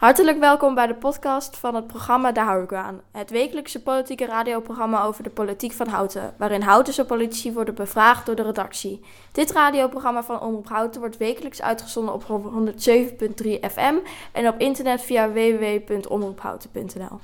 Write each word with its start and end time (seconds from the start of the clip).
Hartelijk 0.00 0.38
welkom 0.38 0.74
bij 0.74 0.86
de 0.86 0.94
podcast 0.94 1.56
van 1.56 1.74
het 1.74 1.86
programma 1.86 2.32
Daar 2.32 2.44
hou. 2.44 2.66
Het 3.12 3.30
wekelijkse 3.30 3.82
politieke 3.82 4.26
radioprogramma 4.26 5.02
over 5.02 5.22
de 5.22 5.30
politiek 5.30 5.72
van 5.72 5.88
Houten, 5.88 6.34
waarin 6.38 6.62
Houtense 6.62 7.04
politici 7.04 7.52
worden 7.52 7.74
bevraagd 7.74 8.26
door 8.26 8.34
de 8.34 8.42
redactie. 8.42 9.00
Dit 9.32 9.50
radioprogramma 9.50 10.22
van 10.22 10.40
Omroep 10.40 10.68
Houten 10.68 11.00
wordt 11.00 11.16
wekelijks 11.16 11.62
uitgezonden 11.62 12.14
op 12.14 12.24
107.3 12.24 13.48
FM 13.72 13.94
en 14.32 14.48
op 14.48 14.58
internet 14.58 15.02
via 15.02 15.32
www.omroephouten.nl. 15.32 17.20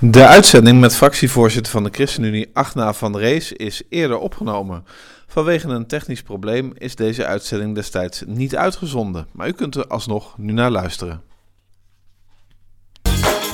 De 0.00 0.26
uitzending 0.26 0.80
met 0.80 0.96
fractievoorzitter 0.96 1.72
van 1.72 1.84
de 1.84 1.90
ChristenUnie 1.92 2.50
Agna 2.52 2.92
van 2.92 3.16
Rees 3.16 3.52
is 3.52 3.82
eerder 3.88 4.18
opgenomen. 4.18 4.84
Vanwege 5.26 5.68
een 5.68 5.86
technisch 5.86 6.22
probleem 6.22 6.72
is 6.78 6.96
deze 6.96 7.26
uitzending 7.26 7.74
destijds 7.74 8.22
niet 8.26 8.56
uitgezonden, 8.56 9.26
maar 9.32 9.48
u 9.48 9.52
kunt 9.52 9.74
er 9.74 9.86
alsnog 9.86 10.38
nu 10.38 10.52
naar 10.52 10.70
luisteren. 10.70 11.32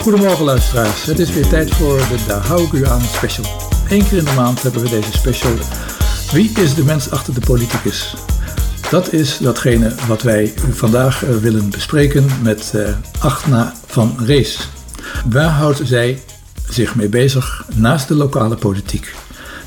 Goedemorgen 0.01 0.45
luisteraars, 0.45 1.05
het 1.05 1.19
is 1.19 1.31
weer 1.31 1.49
tijd 1.49 1.71
voor 1.71 1.97
de 1.97 2.25
Daar 2.27 2.47
hou 2.47 2.63
ik 2.63 2.73
u 2.73 2.87
aan 2.87 3.01
special. 3.01 3.45
Eén 3.89 4.09
keer 4.09 4.19
in 4.19 4.25
de 4.25 4.33
maand 4.37 4.63
hebben 4.63 4.83
we 4.83 4.89
deze 4.89 5.13
special. 5.13 5.53
Wie 6.33 6.51
is 6.59 6.75
de 6.75 6.85
mens 6.85 7.11
achter 7.11 7.35
de 7.35 7.41
politicus? 7.41 8.15
Dat 8.91 9.13
is 9.13 9.39
datgene 9.39 9.95
wat 10.09 10.23
wij 10.23 10.53
vandaag 10.71 11.25
eh, 11.25 11.37
willen 11.37 11.71
bespreken 11.71 12.27
met 12.43 12.73
uh, 12.75 12.89
Agna 13.19 13.75
van 13.87 14.17
Rees. 14.25 14.69
Waar 15.27 15.51
houdt 15.51 15.81
zij 15.85 16.23
zich 16.69 16.95
mee 16.95 17.09
bezig 17.09 17.65
naast 17.75 18.09
de 18.09 18.15
lokale 18.15 18.57
politiek? 18.57 19.15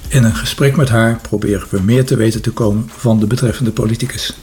In 0.07 0.23
een 0.23 0.35
gesprek 0.35 0.75
met 0.75 0.89
haar 0.89 1.19
proberen 1.21 1.67
we 1.69 1.81
meer 1.81 2.05
te 2.05 2.15
weten 2.15 2.41
te 2.41 2.51
komen 2.51 2.89
van 2.97 3.19
de 3.19 3.27
betreffende 3.27 3.71
politicus. 3.71 4.37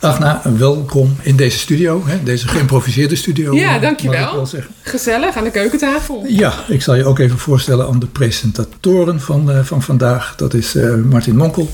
Agna, 0.00 0.40
welkom 0.56 1.16
in 1.22 1.36
deze 1.36 1.58
studio, 1.58 2.02
hè, 2.06 2.22
deze 2.22 2.48
geïmproviseerde 2.48 3.16
studio. 3.16 3.54
Ja, 3.54 3.78
dankjewel. 3.78 4.48
Gezellig 4.82 5.36
aan 5.36 5.44
de 5.44 5.50
keukentafel. 5.50 6.24
Ja, 6.28 6.54
ik 6.68 6.82
zal 6.82 6.94
je 6.94 7.04
ook 7.04 7.18
even 7.18 7.38
voorstellen 7.38 7.86
aan 7.86 7.98
de 7.98 8.06
presentatoren 8.06 9.20
van, 9.20 9.50
uh, 9.50 9.62
van 9.62 9.82
vandaag. 9.82 10.34
Dat 10.36 10.54
is 10.54 10.74
uh, 10.74 10.94
Martin 10.94 11.36
Monkel 11.36 11.70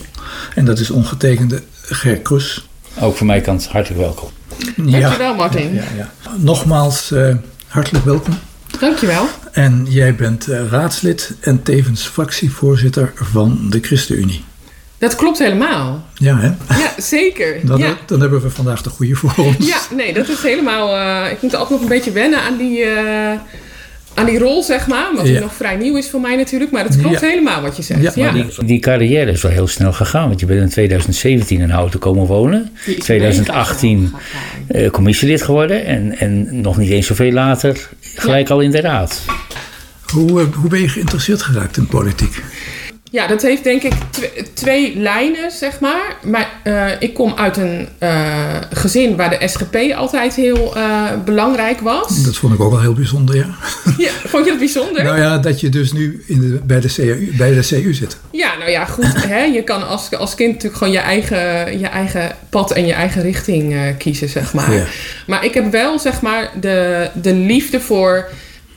en 0.55 0.65
dat 0.65 0.79
is 0.79 0.91
ongetekende 0.91 1.63
Ger 1.83 2.19
Kroes. 2.19 2.69
Ook 3.01 3.17
van 3.17 3.27
mijn 3.27 3.43
kant 3.43 3.69
hartelijk 3.69 4.01
welkom. 4.01 4.29
Dankjewel 4.77 5.35
Martin. 5.35 5.75
Ja, 5.75 5.85
ja, 5.97 6.13
Nogmaals 6.37 7.11
uh, 7.11 7.35
hartelijk 7.67 8.05
welkom. 8.05 8.39
Dankjewel. 8.81 9.27
En 9.53 9.87
jij 9.89 10.15
bent 10.15 10.47
raadslid 10.71 11.35
en 11.41 11.63
tevens 11.63 12.07
fractievoorzitter 12.07 13.13
van 13.15 13.71
de 13.71 13.79
ChristenUnie. 13.81 14.45
Dat 15.03 15.15
klopt 15.15 15.39
helemaal. 15.39 16.07
Ja, 16.15 16.39
hè? 16.39 16.47
Ja, 16.79 16.93
zeker. 16.97 17.67
Dan, 17.67 17.79
ja. 17.79 17.97
dan 18.07 18.21
hebben 18.21 18.43
we 18.43 18.51
vandaag 18.51 18.83
de 18.83 18.91
goede 18.91 19.15
voor 19.15 19.35
ons. 19.37 19.67
Ja, 19.67 19.79
nee, 19.97 20.13
dat 20.13 20.29
is 20.29 20.43
helemaal... 20.43 20.97
Uh, 20.97 21.33
ik 21.33 21.43
moet 21.43 21.57
ook 21.57 21.71
nog 21.71 21.81
een 21.81 21.89
beetje 21.89 22.13
wennen 22.13 22.41
aan 22.41 22.57
die, 22.57 22.79
uh, 22.79 23.33
aan 24.15 24.27
die 24.27 24.39
rol, 24.39 24.63
zeg 24.63 24.87
maar. 24.87 25.11
Omdat 25.11 25.29
ja. 25.29 25.41
nog 25.41 25.55
vrij 25.55 25.77
nieuw 25.77 25.97
is 25.97 26.11
voor 26.11 26.21
mij 26.21 26.37
natuurlijk. 26.37 26.71
Maar 26.71 26.85
het 26.85 27.01
klopt 27.01 27.21
ja. 27.21 27.27
helemaal 27.29 27.63
wat 27.63 27.77
je 27.77 27.83
zegt. 27.83 28.15
Ja. 28.15 28.33
Die, 28.33 28.47
die, 28.65 28.79
carrière 28.79 29.31
is 29.31 29.43
wel 29.43 29.53
heel 29.53 29.69
snel 29.69 29.93
gegaan. 29.93 30.29
Want 30.29 30.41
je 30.41 30.47
bent 30.47 30.61
in 30.61 30.69
2017 30.69 31.61
in 31.61 31.71
Houten 31.71 32.01
komen 32.01 32.27
wonen. 32.27 32.71
2018 32.99 34.15
uh, 34.69 34.91
commissielid 34.91 35.43
geworden. 35.43 35.85
En, 35.85 36.19
en 36.19 36.61
nog 36.61 36.77
niet 36.77 36.91
eens 36.91 37.07
zoveel 37.07 37.33
later 37.33 37.89
gelijk 38.15 38.51
al 38.51 38.61
in 38.61 38.71
de 38.71 38.81
raad. 38.81 39.23
Hoe, 40.13 40.43
hoe 40.43 40.69
ben 40.69 40.81
je 40.81 40.89
geïnteresseerd 40.89 41.43
geraakt 41.43 41.77
in 41.77 41.87
politiek? 41.87 42.43
Ja, 43.13 43.27
dat 43.27 43.43
heeft 43.43 43.65
denk 43.65 43.83
ik 43.83 43.93
twee 44.55 44.97
lijnen, 44.97 45.51
zeg 45.51 45.81
maar. 45.81 46.17
Maar 46.23 46.49
uh, 46.65 46.87
ik 46.99 47.15
kom 47.15 47.35
uit 47.37 47.57
een 47.57 47.89
uh, 48.03 48.57
gezin 48.71 49.17
waar 49.17 49.31
de 49.31 49.49
SGP 49.49 49.77
altijd 49.95 50.35
heel 50.35 50.77
uh, 50.77 51.05
belangrijk 51.25 51.81
was. 51.81 52.25
Dat 52.25 52.37
vond 52.37 52.55
ik 52.55 52.61
ook 52.61 52.71
wel 52.71 52.81
heel 52.81 52.93
bijzonder, 52.93 53.37
ja. 53.37 53.47
ja. 54.07 54.11
Vond 54.25 54.45
je 54.45 54.51
dat 54.51 54.59
bijzonder? 54.59 55.05
Nou 55.05 55.19
ja, 55.19 55.39
dat 55.39 55.61
je 55.61 55.69
dus 55.69 55.93
nu 55.93 56.25
in 56.27 56.41
de, 56.41 56.61
bij, 56.65 56.81
de 56.81 56.93
CU, 56.95 57.33
bij 57.37 57.55
de 57.55 57.67
CU 57.69 57.95
zit. 57.95 58.17
Ja, 58.31 58.57
nou 58.59 58.71
ja, 58.71 58.85
goed. 58.85 59.27
hè, 59.27 59.43
je 59.43 59.63
kan 59.63 59.89
als, 59.89 60.11
als 60.11 60.35
kind 60.35 60.53
natuurlijk 60.53 60.77
gewoon 60.77 60.93
je 60.93 60.99
eigen, 60.99 61.79
je 61.79 61.87
eigen 61.87 62.37
pad 62.49 62.73
en 62.73 62.87
je 62.87 62.93
eigen 62.93 63.23
richting 63.23 63.97
kiezen, 63.99 64.29
zeg 64.29 64.53
maar. 64.53 64.73
Ja. 64.73 64.85
Maar 65.27 65.45
ik 65.45 65.55
heb 65.55 65.71
wel, 65.71 65.99
zeg 65.99 66.21
maar, 66.21 66.51
de, 66.61 67.09
de 67.15 67.35
liefde 67.35 67.81
voor... 67.81 68.29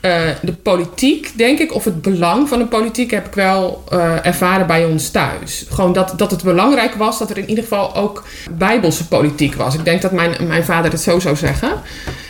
Uh, 0.05 0.29
de 0.41 0.53
politiek, 0.53 1.31
denk 1.35 1.59
ik, 1.59 1.73
of 1.73 1.83
het 1.83 2.01
belang 2.01 2.49
van 2.49 2.59
de 2.59 2.65
politiek 2.65 3.11
heb 3.11 3.25
ik 3.25 3.33
wel 3.33 3.83
uh, 3.93 4.25
ervaren 4.25 4.67
bij 4.67 4.85
ons 4.85 5.09
thuis. 5.09 5.65
Gewoon 5.69 5.93
dat, 5.93 6.13
dat 6.17 6.31
het 6.31 6.43
belangrijk 6.43 6.95
was 6.95 7.19
dat 7.19 7.29
er 7.29 7.37
in 7.37 7.49
ieder 7.49 7.63
geval 7.63 7.95
ook 7.95 8.23
bijbelse 8.51 9.07
politiek 9.07 9.55
was. 9.55 9.75
Ik 9.75 9.85
denk 9.85 10.01
dat 10.01 10.11
mijn, 10.11 10.47
mijn 10.47 10.63
vader 10.65 10.91
het 10.91 11.01
zo 11.01 11.19
zou 11.19 11.35
zeggen. 11.35 11.81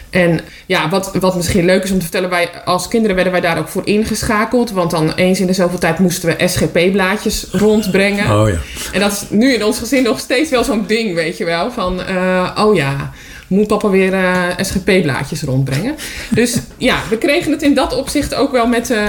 En 0.09 0.39
ja, 0.65 0.89
wat, 0.89 1.11
wat 1.19 1.35
misschien 1.35 1.65
leuk 1.65 1.83
is 1.83 1.91
om 1.91 1.97
te 1.97 2.03
vertellen, 2.03 2.29
wij 2.29 2.49
als 2.65 2.87
kinderen 2.87 3.15
werden 3.15 3.33
wij 3.33 3.41
daar 3.41 3.57
ook 3.57 3.67
voor 3.67 3.87
ingeschakeld. 3.87 4.71
Want 4.71 4.91
dan 4.91 5.13
eens 5.13 5.39
in 5.39 5.47
de 5.47 5.53
zoveel 5.53 5.79
tijd 5.79 5.99
moesten 5.99 6.29
we 6.29 6.47
SGP-blaadjes 6.47 7.47
rondbrengen. 7.51 8.41
Oh 8.41 8.49
ja. 8.49 8.57
En 8.93 8.99
dat 8.99 9.11
is 9.11 9.23
nu 9.29 9.53
in 9.53 9.65
ons 9.65 9.79
gezin 9.79 10.03
nog 10.03 10.19
steeds 10.19 10.49
wel 10.49 10.63
zo'n 10.63 10.83
ding, 10.87 11.13
weet 11.13 11.37
je 11.37 11.45
wel. 11.45 11.71
Van, 11.71 11.99
uh, 12.09 12.51
oh 12.57 12.75
ja, 12.75 13.11
moet 13.47 13.67
papa 13.67 13.89
weer 13.89 14.13
uh, 14.13 14.43
SGP-blaadjes 14.57 15.41
rondbrengen. 15.41 15.95
Dus 16.29 16.57
ja, 16.77 16.97
we 17.09 17.17
kregen 17.17 17.51
het 17.51 17.61
in 17.61 17.73
dat 17.73 17.95
opzicht 17.95 18.35
ook 18.35 18.51
wel 18.51 18.67
met, 18.67 18.89
uh, 18.89 19.03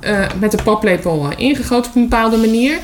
uh, 0.00 0.26
met 0.40 0.50
de 0.50 0.62
paplepel 0.62 1.28
ingegoten 1.36 1.90
op 1.90 1.96
een 1.96 2.08
bepaalde 2.08 2.36
manier. 2.36 2.78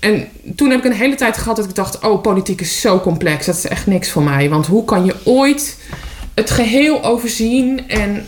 En 0.00 0.28
toen 0.56 0.70
heb 0.70 0.78
ik 0.78 0.84
een 0.84 0.96
hele 0.96 1.14
tijd 1.14 1.38
gehad 1.38 1.56
dat 1.56 1.64
ik 1.64 1.74
dacht: 1.74 2.00
oh, 2.00 2.22
politiek 2.22 2.60
is 2.60 2.80
zo 2.80 3.00
complex. 3.00 3.46
Dat 3.46 3.56
is 3.56 3.66
echt 3.66 3.86
niks 3.86 4.10
voor 4.10 4.22
mij. 4.22 4.48
Want 4.48 4.66
hoe 4.66 4.84
kan 4.84 5.04
je 5.04 5.14
ooit 5.24 5.78
het 6.34 6.50
geheel 6.50 7.04
overzien 7.04 7.88
en 7.88 8.26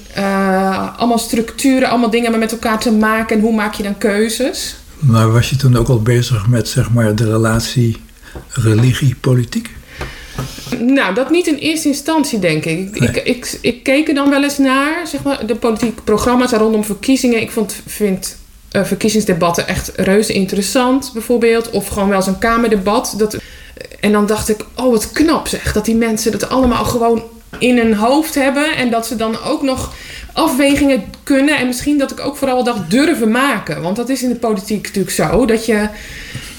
allemaal 0.96 1.18
structuren, 1.18 1.88
allemaal 1.88 2.10
dingen 2.10 2.38
met 2.38 2.52
elkaar 2.52 2.78
te 2.78 2.92
maken 2.92 3.36
en 3.36 3.42
hoe 3.42 3.54
maak 3.54 3.74
je 3.74 3.82
dan 3.82 3.98
keuzes? 3.98 4.76
Maar 4.98 5.32
was 5.32 5.50
je 5.50 5.56
toen 5.56 5.76
ook 5.76 5.88
al 5.88 6.02
bezig 6.02 6.46
met 6.46 6.68
zeg 6.68 6.90
maar 6.92 7.14
de 7.14 7.30
relatie 7.30 7.96
religie-politiek? 8.48 9.75
Nou, 10.78 11.14
dat 11.14 11.30
niet 11.30 11.46
in 11.46 11.54
eerste 11.54 11.88
instantie, 11.88 12.38
denk 12.38 12.64
ik. 12.64 12.78
Ik, 12.78 13.00
nee. 13.00 13.08
ik, 13.08 13.16
ik, 13.16 13.58
ik, 13.60 13.82
keek 13.82 14.08
er 14.08 14.14
dan 14.14 14.30
wel 14.30 14.42
eens 14.42 14.58
naar, 14.58 15.06
zeg 15.06 15.22
maar, 15.22 15.46
de 15.46 15.56
politieke 15.56 16.02
programma's 16.02 16.52
rondom 16.52 16.84
verkiezingen. 16.84 17.40
Ik 17.40 17.50
vond, 17.50 17.74
vind 17.86 18.36
uh, 18.72 18.84
verkiezingsdebatten 18.84 19.68
echt 19.68 19.92
reuze 19.96 20.32
interessant, 20.32 21.10
bijvoorbeeld. 21.12 21.70
Of 21.70 21.88
gewoon 21.88 22.08
wel 22.08 22.22
zo'n 22.22 22.38
kamerdebat. 22.38 23.14
Dat, 23.16 23.36
en 24.00 24.12
dan 24.12 24.26
dacht 24.26 24.48
ik, 24.48 24.64
oh, 24.74 24.90
wat 24.90 25.12
knap 25.12 25.48
zeg. 25.48 25.72
Dat 25.72 25.84
die 25.84 25.96
mensen 25.96 26.32
dat 26.32 26.48
allemaal 26.48 26.84
gewoon 26.84 27.22
in 27.58 27.78
hun 27.78 27.94
hoofd 27.94 28.34
hebben. 28.34 28.76
En 28.76 28.90
dat 28.90 29.06
ze 29.06 29.16
dan 29.16 29.42
ook 29.42 29.62
nog 29.62 29.94
afwegingen 30.32 31.04
kunnen. 31.22 31.58
En 31.58 31.66
misschien 31.66 31.98
dat 31.98 32.10
ik 32.10 32.20
ook 32.20 32.36
vooral 32.36 32.64
dacht 32.64 32.90
durven 32.90 33.30
maken. 33.30 33.82
Want 33.82 33.96
dat 33.96 34.08
is 34.08 34.22
in 34.22 34.28
de 34.28 34.36
politiek 34.36 34.82
natuurlijk 34.82 35.14
zo. 35.14 35.46
Dat 35.46 35.66
je 35.66 35.88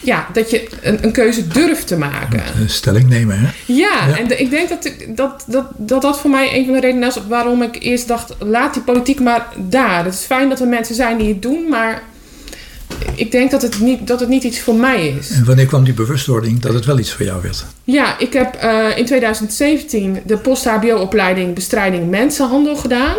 ja, 0.08 0.28
dat 0.34 0.50
je 0.50 0.68
een, 0.82 1.04
een, 1.04 1.12
keuze 1.12 1.48
durft 1.48 1.88
te 1.88 1.98
maken. 1.98 2.42
Een 2.60 2.70
stelling 2.70 3.10
nemen, 3.10 3.40
hè? 3.40 3.48
Ja, 3.66 4.08
ja. 4.08 4.18
en 4.18 4.28
de, 4.28 4.38
ik 4.38 4.50
denk 4.50 4.70
dat, 4.70 4.92
dat, 5.08 5.44
dat, 5.48 5.66
dat 5.76 6.02
dat 6.02 6.20
voor 6.20 6.30
mij 6.30 6.58
een 6.58 6.66
van 6.66 6.74
de 6.74 6.80
redenen 6.80 7.08
is 7.08 7.20
waarom 7.28 7.62
ik 7.62 7.84
eerst 7.84 8.08
dacht: 8.08 8.36
laat 8.40 8.74
die 8.74 8.84
politiek 8.84 9.20
maar 9.20 9.48
daar. 9.56 10.06
Het 10.06 10.14
is 10.14 10.26
fijn 10.26 10.50
dat 10.50 10.60
er 10.60 10.68
mensen 10.68 10.96
zijn 10.96 11.18
die 11.18 11.28
het 11.28 11.42
doen, 11.42 11.70
maar 11.70 12.02
ik 13.16 13.32
denk 13.32 13.52
dat 13.52 13.62
het 13.62 13.80
niet, 13.80 14.08
dat 14.08 14.20
het 14.20 14.30
niet 14.30 14.44
iets 14.44 14.60
voor 14.60 14.76
mij 14.76 15.08
is. 15.08 15.30
En 15.30 15.46
wanneer 15.46 15.66
kwam 15.66 15.84
die 15.84 15.94
bewustwording 15.94 16.60
dat 16.60 16.74
het 16.74 16.86
wel 16.86 17.00
iets 17.00 17.14
voor 17.14 17.26
jou 17.26 17.42
werd? 17.42 17.66
Ja, 17.84 18.20
ik 18.20 18.34
heb 18.34 18.64
uh, 18.64 18.98
in 18.98 19.06
2017 19.06 20.20
de 20.26 20.38
post-HBO-opleiding 20.38 21.54
Bestrijding 21.54 22.10
Mensenhandel 22.10 22.76
gedaan. 22.76 23.16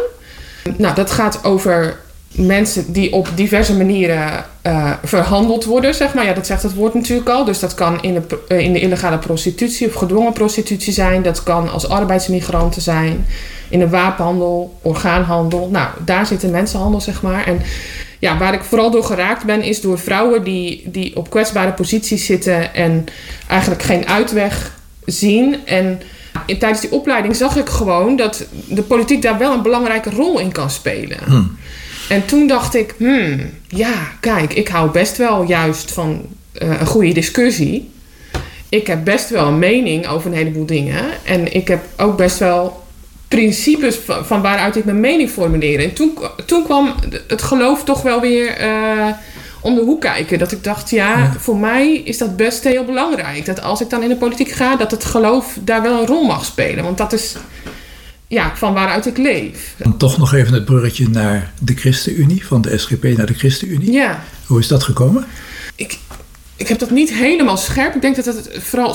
Nou, 0.77 0.95
dat 0.95 1.11
gaat 1.11 1.45
over 1.45 1.97
mensen 2.31 2.93
die 2.93 3.13
op 3.13 3.29
diverse 3.35 3.77
manieren 3.77 4.45
uh, 4.67 4.93
verhandeld 5.05 5.65
worden, 5.65 5.95
zeg 5.95 6.15
maar. 6.15 6.25
Ja, 6.25 6.33
dat 6.33 6.47
zegt 6.47 6.63
het 6.63 6.75
woord 6.75 6.95
natuurlijk 6.95 7.29
al. 7.29 7.45
Dus 7.45 7.59
dat 7.59 7.75
kan 7.75 8.03
in 8.03 8.15
de, 8.15 8.39
uh, 8.49 8.59
in 8.59 8.73
de 8.73 8.81
illegale 8.81 9.19
prostitutie 9.19 9.87
of 9.87 9.95
gedwongen 9.95 10.33
prostitutie 10.33 10.93
zijn. 10.93 11.23
Dat 11.23 11.43
kan 11.43 11.71
als 11.71 11.89
arbeidsmigranten 11.89 12.83
zijn. 12.83 13.27
In 13.69 13.79
de 13.79 13.89
wapenhandel, 13.89 14.79
orgaanhandel. 14.83 15.69
Nou, 15.73 15.89
daar 16.05 16.27
zit 16.27 16.41
de 16.41 16.49
mensenhandel, 16.49 17.01
zeg 17.01 17.23
maar. 17.23 17.47
En 17.47 17.61
ja, 18.19 18.39
waar 18.39 18.55
ik 18.55 18.63
vooral 18.63 18.91
door 18.91 19.05
geraakt 19.05 19.45
ben, 19.45 19.63
is 19.63 19.81
door 19.81 19.99
vrouwen 19.99 20.45
die, 20.45 20.83
die 20.87 21.17
op 21.17 21.31
kwetsbare 21.31 21.73
posities 21.73 22.27
zitten 22.27 22.75
en 22.75 23.05
eigenlijk 23.49 23.83
geen 23.83 24.07
uitweg 24.07 24.77
zien. 25.05 25.57
En 25.67 26.01
in, 26.47 26.59
tijdens 26.59 26.81
die 26.81 26.93
opleiding 26.93 27.37
zag 27.37 27.57
ik 27.57 27.69
gewoon 27.69 28.17
dat 28.17 28.47
de 28.69 28.83
politiek 28.83 29.23
daar 29.23 29.39
wel 29.39 29.53
een 29.53 29.63
belangrijke 29.63 30.11
rol 30.11 30.39
in 30.39 30.53
kan 30.53 30.71
spelen. 30.71 31.19
Hmm. 31.25 31.57
En 32.09 32.27
toen 32.27 32.47
dacht 32.47 32.75
ik, 32.75 32.95
hmm, 32.99 33.51
ja, 33.69 34.13
kijk, 34.21 34.53
ik 34.53 34.69
hou 34.69 34.91
best 34.91 35.17
wel 35.17 35.43
juist 35.43 35.93
van 35.93 36.27
uh, 36.63 36.81
een 36.81 36.87
goede 36.87 37.13
discussie. 37.13 37.91
Ik 38.69 38.87
heb 38.87 39.05
best 39.05 39.31
wel 39.31 39.47
een 39.47 39.59
mening 39.59 40.07
over 40.09 40.31
een 40.31 40.37
heleboel 40.37 40.67
dingen. 40.67 41.05
En 41.25 41.55
ik 41.55 41.69
heb 41.69 41.85
ook 41.97 42.17
best 42.17 42.39
wel 42.39 42.87
principes 43.29 43.97
van, 43.97 44.27
van 44.27 44.43
waaruit 44.43 44.77
ik 44.77 44.85
mijn 44.85 45.01
mening 45.01 45.31
formuleer. 45.31 45.81
En 45.81 45.93
toen, 45.93 46.19
toen 46.47 46.65
kwam 46.65 46.95
het 47.27 47.43
geloof 47.43 47.85
toch 47.85 48.03
wel 48.03 48.21
weer 48.21 48.61
uh, 48.61 49.07
om 49.61 49.75
de 49.75 49.81
hoek 49.81 50.01
kijken. 50.01 50.39
Dat 50.39 50.53
ik 50.53 50.65
dacht, 50.65 50.91
ja, 50.91 51.19
ja, 51.19 51.33
voor 51.39 51.57
mij 51.57 51.93
is 51.95 52.19
dat 52.19 52.37
best 52.37 52.65
heel 52.65 52.85
belangrijk. 52.85 53.47
Dat 53.47 53.63
als 53.63 53.81
ik 53.81 53.91
dan 53.91 54.03
in 54.03 54.09
de 54.09 54.17
politiek 54.17 54.51
ga, 54.51 54.77
dat 54.77 54.91
het 54.91 55.05
geloof 55.05 55.59
daar 55.61 55.83
wel 55.83 56.01
een 56.01 56.07
rol 56.07 56.25
mag 56.25 56.45
spelen. 56.45 56.85
Want 56.85 56.99
dat 56.99 57.13
is 57.13 57.37
ja, 58.27 58.53
van 58.57 58.75
waaruit 58.75 59.07
ik 59.07 59.17
leef. 59.17 59.75
Dan 59.77 59.97
toch 59.97 60.19
nog 60.19 60.35
even 60.35 60.55
het 60.55 60.65
bruggetje 60.65 61.09
naar 61.09 61.53
de 61.61 61.75
ChristenUnie, 61.75 62.47
van 62.47 62.61
de 62.61 62.79
SGP 62.79 63.05
naar 63.05 63.27
de 63.27 63.35
ChristenUnie. 63.35 63.93
Ja, 63.93 64.23
Hoe 64.47 64.59
is 64.61 64.69
dat 64.69 64.83
gekomen? 64.83 65.27
ik, 65.77 65.99
ik 66.59 66.69
heb 66.69 66.79
dat 66.79 66.91
niet 66.91 67.13
helemaal 67.13 67.57
scherp. 67.57 67.95
Ik 67.95 68.01
denk 68.01 68.17
dat 68.17 68.25
het 68.25 68.51
vooral 68.59 68.95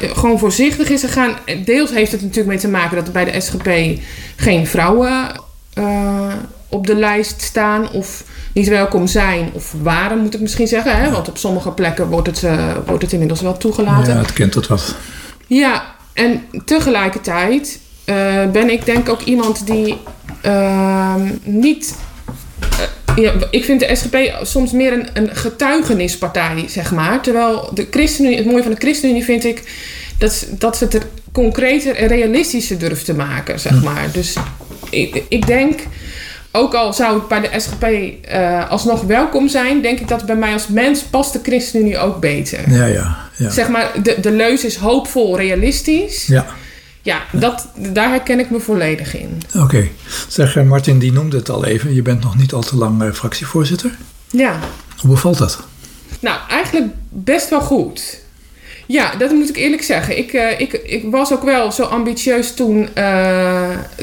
gewoon 0.00 0.38
voorzichtig 0.38 0.88
is 0.88 1.00
gegaan. 1.00 1.36
Deels 1.64 1.90
heeft 1.90 2.12
het 2.12 2.20
natuurlijk 2.20 2.48
mee 2.48 2.58
te 2.58 2.68
maken 2.68 2.96
dat 2.96 3.06
er 3.06 3.12
bij 3.12 3.24
de 3.24 3.40
SGP 3.40 4.00
geen 4.36 4.66
vrouwen 4.66 5.40
eh, 5.74 6.32
op 6.68 6.86
de 6.86 6.94
lijst 6.94 7.42
staan 7.42 7.90
of 7.90 8.24
niet 8.52 8.68
welkom 8.68 9.06
zijn 9.06 9.50
of 9.52 9.74
waren, 9.82 10.18
moet 10.18 10.34
ik 10.34 10.40
misschien 10.40 10.66
zeggen. 10.66 10.96
Hè? 10.96 11.10
Want 11.10 11.28
op 11.28 11.38
sommige 11.38 11.70
plekken 11.70 12.08
wordt 12.08 12.26
het, 12.26 12.42
eh, 12.42 12.76
wordt 12.86 13.02
het 13.02 13.12
inmiddels 13.12 13.40
wel 13.40 13.56
toegelaten. 13.56 14.14
Ja, 14.14 14.20
het 14.20 14.32
kent 14.32 14.52
tot 14.52 14.66
wat. 14.66 14.94
Ja, 15.46 15.84
en 16.12 16.44
tegelijkertijd 16.64 17.80
eh, 18.04 18.50
ben 18.52 18.70
ik 18.70 18.84
denk 18.84 19.08
ook 19.08 19.20
iemand 19.20 19.66
die 19.66 19.96
ehm, 20.40 21.28
niet. 21.42 21.94
Ja, 23.20 23.32
ik 23.50 23.64
vind 23.64 23.80
de 23.80 23.94
SGP 23.96 24.16
soms 24.42 24.72
meer 24.72 24.92
een, 24.92 25.08
een 25.14 25.36
getuigenispartij, 25.36 26.64
zeg 26.68 26.90
maar. 26.92 27.20
Terwijl 27.22 27.70
de 27.74 27.86
ChristenUnie, 27.90 28.36
het 28.36 28.46
mooie 28.46 28.62
van 28.62 28.72
de 28.72 28.80
ChristenUnie 28.80 29.24
vind 29.24 29.44
ik 29.44 29.62
dat, 30.18 30.32
ze- 30.32 30.46
dat 30.58 30.76
ze 30.76 30.84
het 30.84 30.94
er 30.94 31.02
concreter 31.32 31.94
en 31.96 32.06
realistischer 32.08 32.78
durft 32.78 33.04
te 33.04 33.14
maken, 33.14 33.60
zeg 33.60 33.82
maar. 33.82 34.08
Dus 34.12 34.34
ik, 34.90 35.22
ik 35.28 35.46
denk, 35.46 35.80
ook 36.52 36.74
al 36.74 36.92
zou 36.92 37.16
ik 37.16 37.28
bij 37.28 37.40
de 37.40 37.60
SGP 37.60 37.84
eh, 38.28 38.70
alsnog 38.70 39.02
welkom 39.02 39.48
zijn, 39.48 39.82
denk 39.82 40.00
ik 40.00 40.08
dat 40.08 40.26
bij 40.26 40.36
mij 40.36 40.52
als 40.52 40.68
mens 40.68 41.00
past 41.02 41.32
de 41.32 41.40
ChristenUnie 41.42 41.98
ook 41.98 42.20
beter. 42.20 42.70
Ja, 42.70 42.84
ja, 42.86 43.16
ja. 43.36 43.50
Zeg 43.50 43.68
maar, 43.68 43.90
de, 44.02 44.16
de 44.20 44.30
leus 44.32 44.64
is 44.64 44.76
hoopvol, 44.76 45.36
realistisch. 45.36 46.26
Ja, 46.26 46.46
Ja, 47.02 47.22
dat, 47.32 47.68
daar 47.76 48.08
herken 48.08 48.38
ik 48.38 48.50
me 48.50 48.60
volledig 48.60 49.16
in. 49.16 49.42
oké. 49.56 49.88
Zeg, 50.28 50.56
eh, 50.56 50.64
Martin, 50.64 50.98
die 50.98 51.12
noemde 51.12 51.36
het 51.36 51.48
al 51.48 51.64
even. 51.64 51.94
Je 51.94 52.02
bent 52.02 52.22
nog 52.22 52.36
niet 52.36 52.52
al 52.52 52.62
te 52.62 52.76
lang 52.76 53.02
eh, 53.02 53.12
fractievoorzitter. 53.12 53.90
Ja, 54.30 54.58
Hoe 54.98 55.10
bevalt 55.10 55.38
dat? 55.38 55.58
nou, 56.20 56.38
eigenlijk 56.48 56.86
best 57.08 57.48
wel 57.48 57.60
goed. 57.60 58.18
Ja, 58.86 59.14
dat 59.16 59.30
moet 59.30 59.48
ik 59.48 59.56
eerlijk 59.56 59.82
zeggen. 59.82 60.18
Ik, 60.18 60.32
eh, 60.32 60.60
ik, 60.60 60.72
ik 60.72 61.04
was 61.10 61.32
ook 61.32 61.42
wel 61.42 61.72
zo 61.72 61.82
ambitieus 61.82 62.54
toen, 62.54 62.88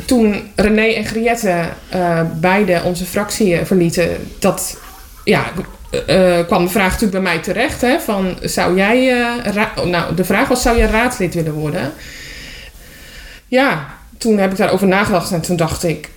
toen 0.06 0.42
René 0.56 0.88
en 0.88 1.06
Griette 1.06 1.64
beide 2.40 2.82
onze 2.84 3.06
fractie 3.06 3.66
verlieten. 3.66 4.10
Dat, 4.40 4.78
ja, 5.24 5.52
kwam 6.48 6.64
de 6.64 6.72
vraag 6.72 6.92
natuurlijk 6.92 7.12
bij 7.12 7.34
mij 7.34 7.40
terecht. 7.40 7.82
Hè, 7.82 8.00
van, 8.00 8.38
zou 8.42 8.76
jij, 8.76 9.28
nou, 9.86 10.16
de 10.16 10.26
vraag 10.26 10.48
was, 10.48 10.62
zou 10.62 10.78
jij 10.78 10.88
raadslid 10.90 11.34
willen 11.34 11.54
worden? 11.54 11.94
Ja, 13.48 13.88
toen 14.18 14.38
heb 14.38 14.52
ik 14.52 14.58
daarover 14.58 14.88
nagedacht 14.88 15.32
en 15.32 15.42
toen 15.42 15.56
dacht 15.56 15.84
ik... 15.84 16.10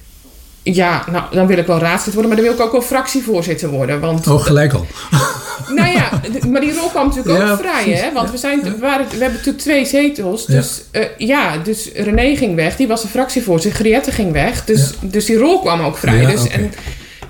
Ja, 0.63 1.05
nou, 1.11 1.25
dan 1.31 1.47
wil 1.47 1.59
ik 1.59 1.67
wel 1.67 1.79
raadslid 1.79 2.15
worden, 2.15 2.33
maar 2.33 2.41
dan 2.41 2.51
wil 2.51 2.59
ik 2.59 2.67
ook 2.67 2.73
wel 2.73 2.83
fractievoorzitter 2.83 3.69
worden. 3.69 4.01
Want 4.01 4.27
Oh, 4.27 4.43
gelijk 4.43 4.73
al. 4.73 4.87
nou 5.77 5.89
ja, 5.89 6.21
maar 6.49 6.61
die 6.61 6.75
rol 6.75 6.89
kwam 6.89 7.09
natuurlijk 7.09 7.39
Ja, 7.39 7.53
ook 7.53 7.59
vrij, 7.59 7.83
precies. 7.83 8.01
hè? 8.01 8.13
Want 8.13 8.31
we, 8.31 8.37
zijn, 8.37 8.63
we, 8.63 8.79
waren, 8.79 9.07
we 9.07 9.11
hebben 9.11 9.33
natuurlijk 9.33 9.59
twee 9.59 9.85
zetels. 9.85 10.47
Dus 10.47 10.83
ja. 10.93 11.09
ja, 11.19 11.57
dus 11.59 11.91
René 11.95 12.37
ging 12.37 12.55
weg, 12.55 12.77
die 12.77 12.89
was 12.89 13.03
de 13.03 13.09
fractievoorzitter. 13.09 13.81
Griette 13.81 14.13
ging 14.13 14.33
weg, 14.33 14.65
dus, 14.65 14.93
dus 15.01 15.25
die 15.25 15.37
rol 15.39 15.61
kwam 15.61 15.81
ook 15.81 15.97
vrij. 15.97 16.21
Ja, 16.21 16.31
dus, 16.31 16.49
en, 16.49 16.73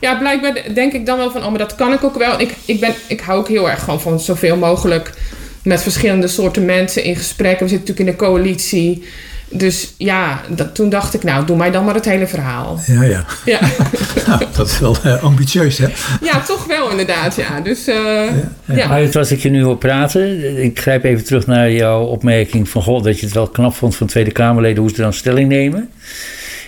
ja, 0.00 0.14
blijkbaar 0.18 0.62
denk 0.74 0.92
ik 0.92 1.06
dan 1.06 1.18
wel 1.18 1.30
van, 1.30 1.42
oh, 1.44 1.48
maar 1.48 1.58
dat 1.58 1.74
kan 1.74 1.92
ik 1.92 2.04
ook 2.04 2.18
wel. 2.18 2.40
Ik, 2.40 2.54
ik, 2.64 2.80
ben, 2.80 2.94
ik 3.06 3.20
hou 3.20 3.38
ook 3.38 3.48
heel 3.48 3.70
erg 3.70 3.84
gewoon 3.84 4.00
van 4.00 4.20
zoveel 4.20 4.56
mogelijk 4.56 5.12
met 5.62 5.82
verschillende 5.82 6.28
soorten 6.28 6.64
mensen 6.64 7.04
in 7.04 7.16
gesprek. 7.16 7.58
We 7.58 7.68
zitten 7.68 7.78
natuurlijk 7.78 7.98
in 7.98 8.06
de 8.06 8.16
coalitie. 8.16 9.04
Dus 9.52 9.94
ja, 9.96 10.40
dat, 10.48 10.74
toen 10.74 10.88
dacht 10.88 11.14
ik, 11.14 11.22
nou, 11.22 11.46
doe 11.46 11.56
mij 11.56 11.70
dan 11.70 11.84
maar 11.84 11.94
het 11.94 12.04
hele 12.04 12.26
verhaal. 12.26 12.80
Ja, 12.86 13.02
ja. 13.02 13.24
Ja, 13.44 13.60
Nou, 14.26 14.44
dat 14.56 14.66
is 14.66 14.78
wel 14.78 14.96
eh, 15.02 15.22
ambitieus, 15.22 15.78
hè? 15.78 15.86
ja 16.20 16.40
toch 16.40 16.66
wel 16.66 16.90
inderdaad, 16.90 17.36
ja. 17.36 17.60
Dus 17.60 17.86
eh, 17.86 17.94
ja. 17.94 18.74
ja. 18.74 18.88
Maar 18.88 19.18
als 19.18 19.30
ik 19.30 19.40
je 19.40 19.50
nu 19.50 19.62
hoor 19.62 19.76
praten, 19.76 20.62
ik 20.62 20.80
grijp 20.80 21.04
even 21.04 21.24
terug 21.24 21.46
naar 21.46 21.72
jouw 21.72 22.02
opmerking 22.02 22.68
van 22.68 22.82
God 22.82 23.04
dat 23.04 23.18
je 23.18 23.26
het 23.26 23.34
wel 23.34 23.48
knap 23.48 23.74
vond 23.74 23.96
van 23.96 24.06
Tweede 24.06 24.32
Kamerleden 24.32 24.82
hoe 24.82 24.90
ze 24.90 25.02
dan 25.02 25.12
stelling 25.12 25.48
nemen. 25.48 25.90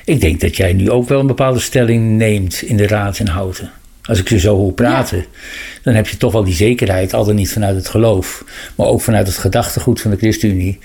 Ik 0.04 0.20
denk 0.20 0.40
dat 0.40 0.56
jij 0.56 0.72
nu 0.72 0.90
ook 0.90 1.08
wel 1.08 1.20
een 1.20 1.26
bepaalde 1.26 1.60
stelling 1.60 2.16
neemt 2.16 2.62
in 2.62 2.76
de 2.76 2.86
Raad 2.86 3.18
in 3.18 3.26
Houten. 3.26 3.70
Als 4.02 4.18
ik 4.18 4.28
je 4.28 4.38
zo 4.38 4.56
hoor 4.56 4.72
praten, 4.72 5.24
dan 5.82 5.94
heb 5.94 6.08
je 6.08 6.16
toch 6.16 6.32
wel 6.32 6.44
die 6.44 6.54
zekerheid, 6.54 7.14
al 7.14 7.24
dan 7.24 7.34
niet 7.34 7.52
vanuit 7.52 7.76
het 7.76 7.88
geloof, 7.88 8.44
maar 8.74 8.86
ook 8.86 9.00
vanuit 9.00 9.26
het 9.26 9.36
gedachtegoed 9.36 10.00
van 10.00 10.10
de 10.10 10.16
ChristenUnie, 10.16 10.78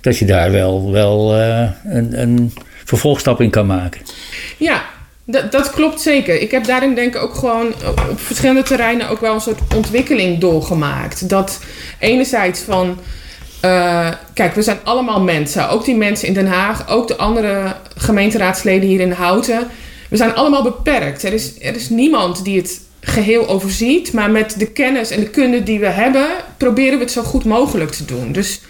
dat 0.00 0.18
je 0.18 0.24
daar 0.24 0.50
wel, 0.50 0.92
wel 0.92 1.34
eh, 1.34 1.68
een, 1.84 2.20
een 2.20 2.52
vervolgstap 2.84 3.40
in 3.40 3.50
kan 3.50 3.66
maken. 3.66 4.00
Ja, 4.56 4.84
dat, 5.24 5.52
dat 5.52 5.70
klopt 5.70 6.00
zeker. 6.00 6.40
Ik 6.40 6.50
heb 6.50 6.64
daarin 6.64 6.94
denk 6.94 7.14
ik 7.14 7.22
ook 7.22 7.34
gewoon 7.34 7.66
op 8.08 8.20
verschillende 8.20 8.62
terreinen 8.62 9.08
ook 9.08 9.20
wel 9.20 9.34
een 9.34 9.40
soort 9.40 9.60
ontwikkeling 9.74 10.38
doorgemaakt. 10.38 11.28
Dat 11.28 11.60
enerzijds 11.98 12.60
van, 12.60 12.98
eh, 13.60 14.08
kijk, 14.34 14.54
we 14.54 14.62
zijn 14.62 14.78
allemaal 14.84 15.20
mensen. 15.20 15.68
Ook 15.68 15.84
die 15.84 15.96
mensen 15.96 16.28
in 16.28 16.34
Den 16.34 16.46
Haag, 16.46 16.88
ook 16.88 17.08
de 17.08 17.16
andere 17.16 17.74
gemeenteraadsleden 17.96 18.88
hier 18.88 19.00
in 19.00 19.12
Houten. 19.12 19.66
We 20.08 20.16
zijn 20.16 20.34
allemaal 20.34 20.62
beperkt. 20.62 21.22
Er 21.22 21.32
is, 21.32 21.52
er 21.60 21.74
is 21.74 21.88
niemand 21.88 22.44
die 22.44 22.56
het 22.56 22.80
geheel 23.00 23.48
overziet. 23.48 24.12
Maar 24.12 24.30
met 24.30 24.54
de 24.58 24.66
kennis 24.66 25.10
en 25.10 25.20
de 25.20 25.30
kunde 25.30 25.62
die 25.62 25.78
we 25.78 25.86
hebben, 25.86 26.26
proberen 26.56 26.98
we 26.98 27.04
het 27.04 27.12
zo 27.12 27.22
goed 27.22 27.44
mogelijk 27.44 27.90
te 27.90 28.04
doen. 28.04 28.32
Dus 28.32 28.60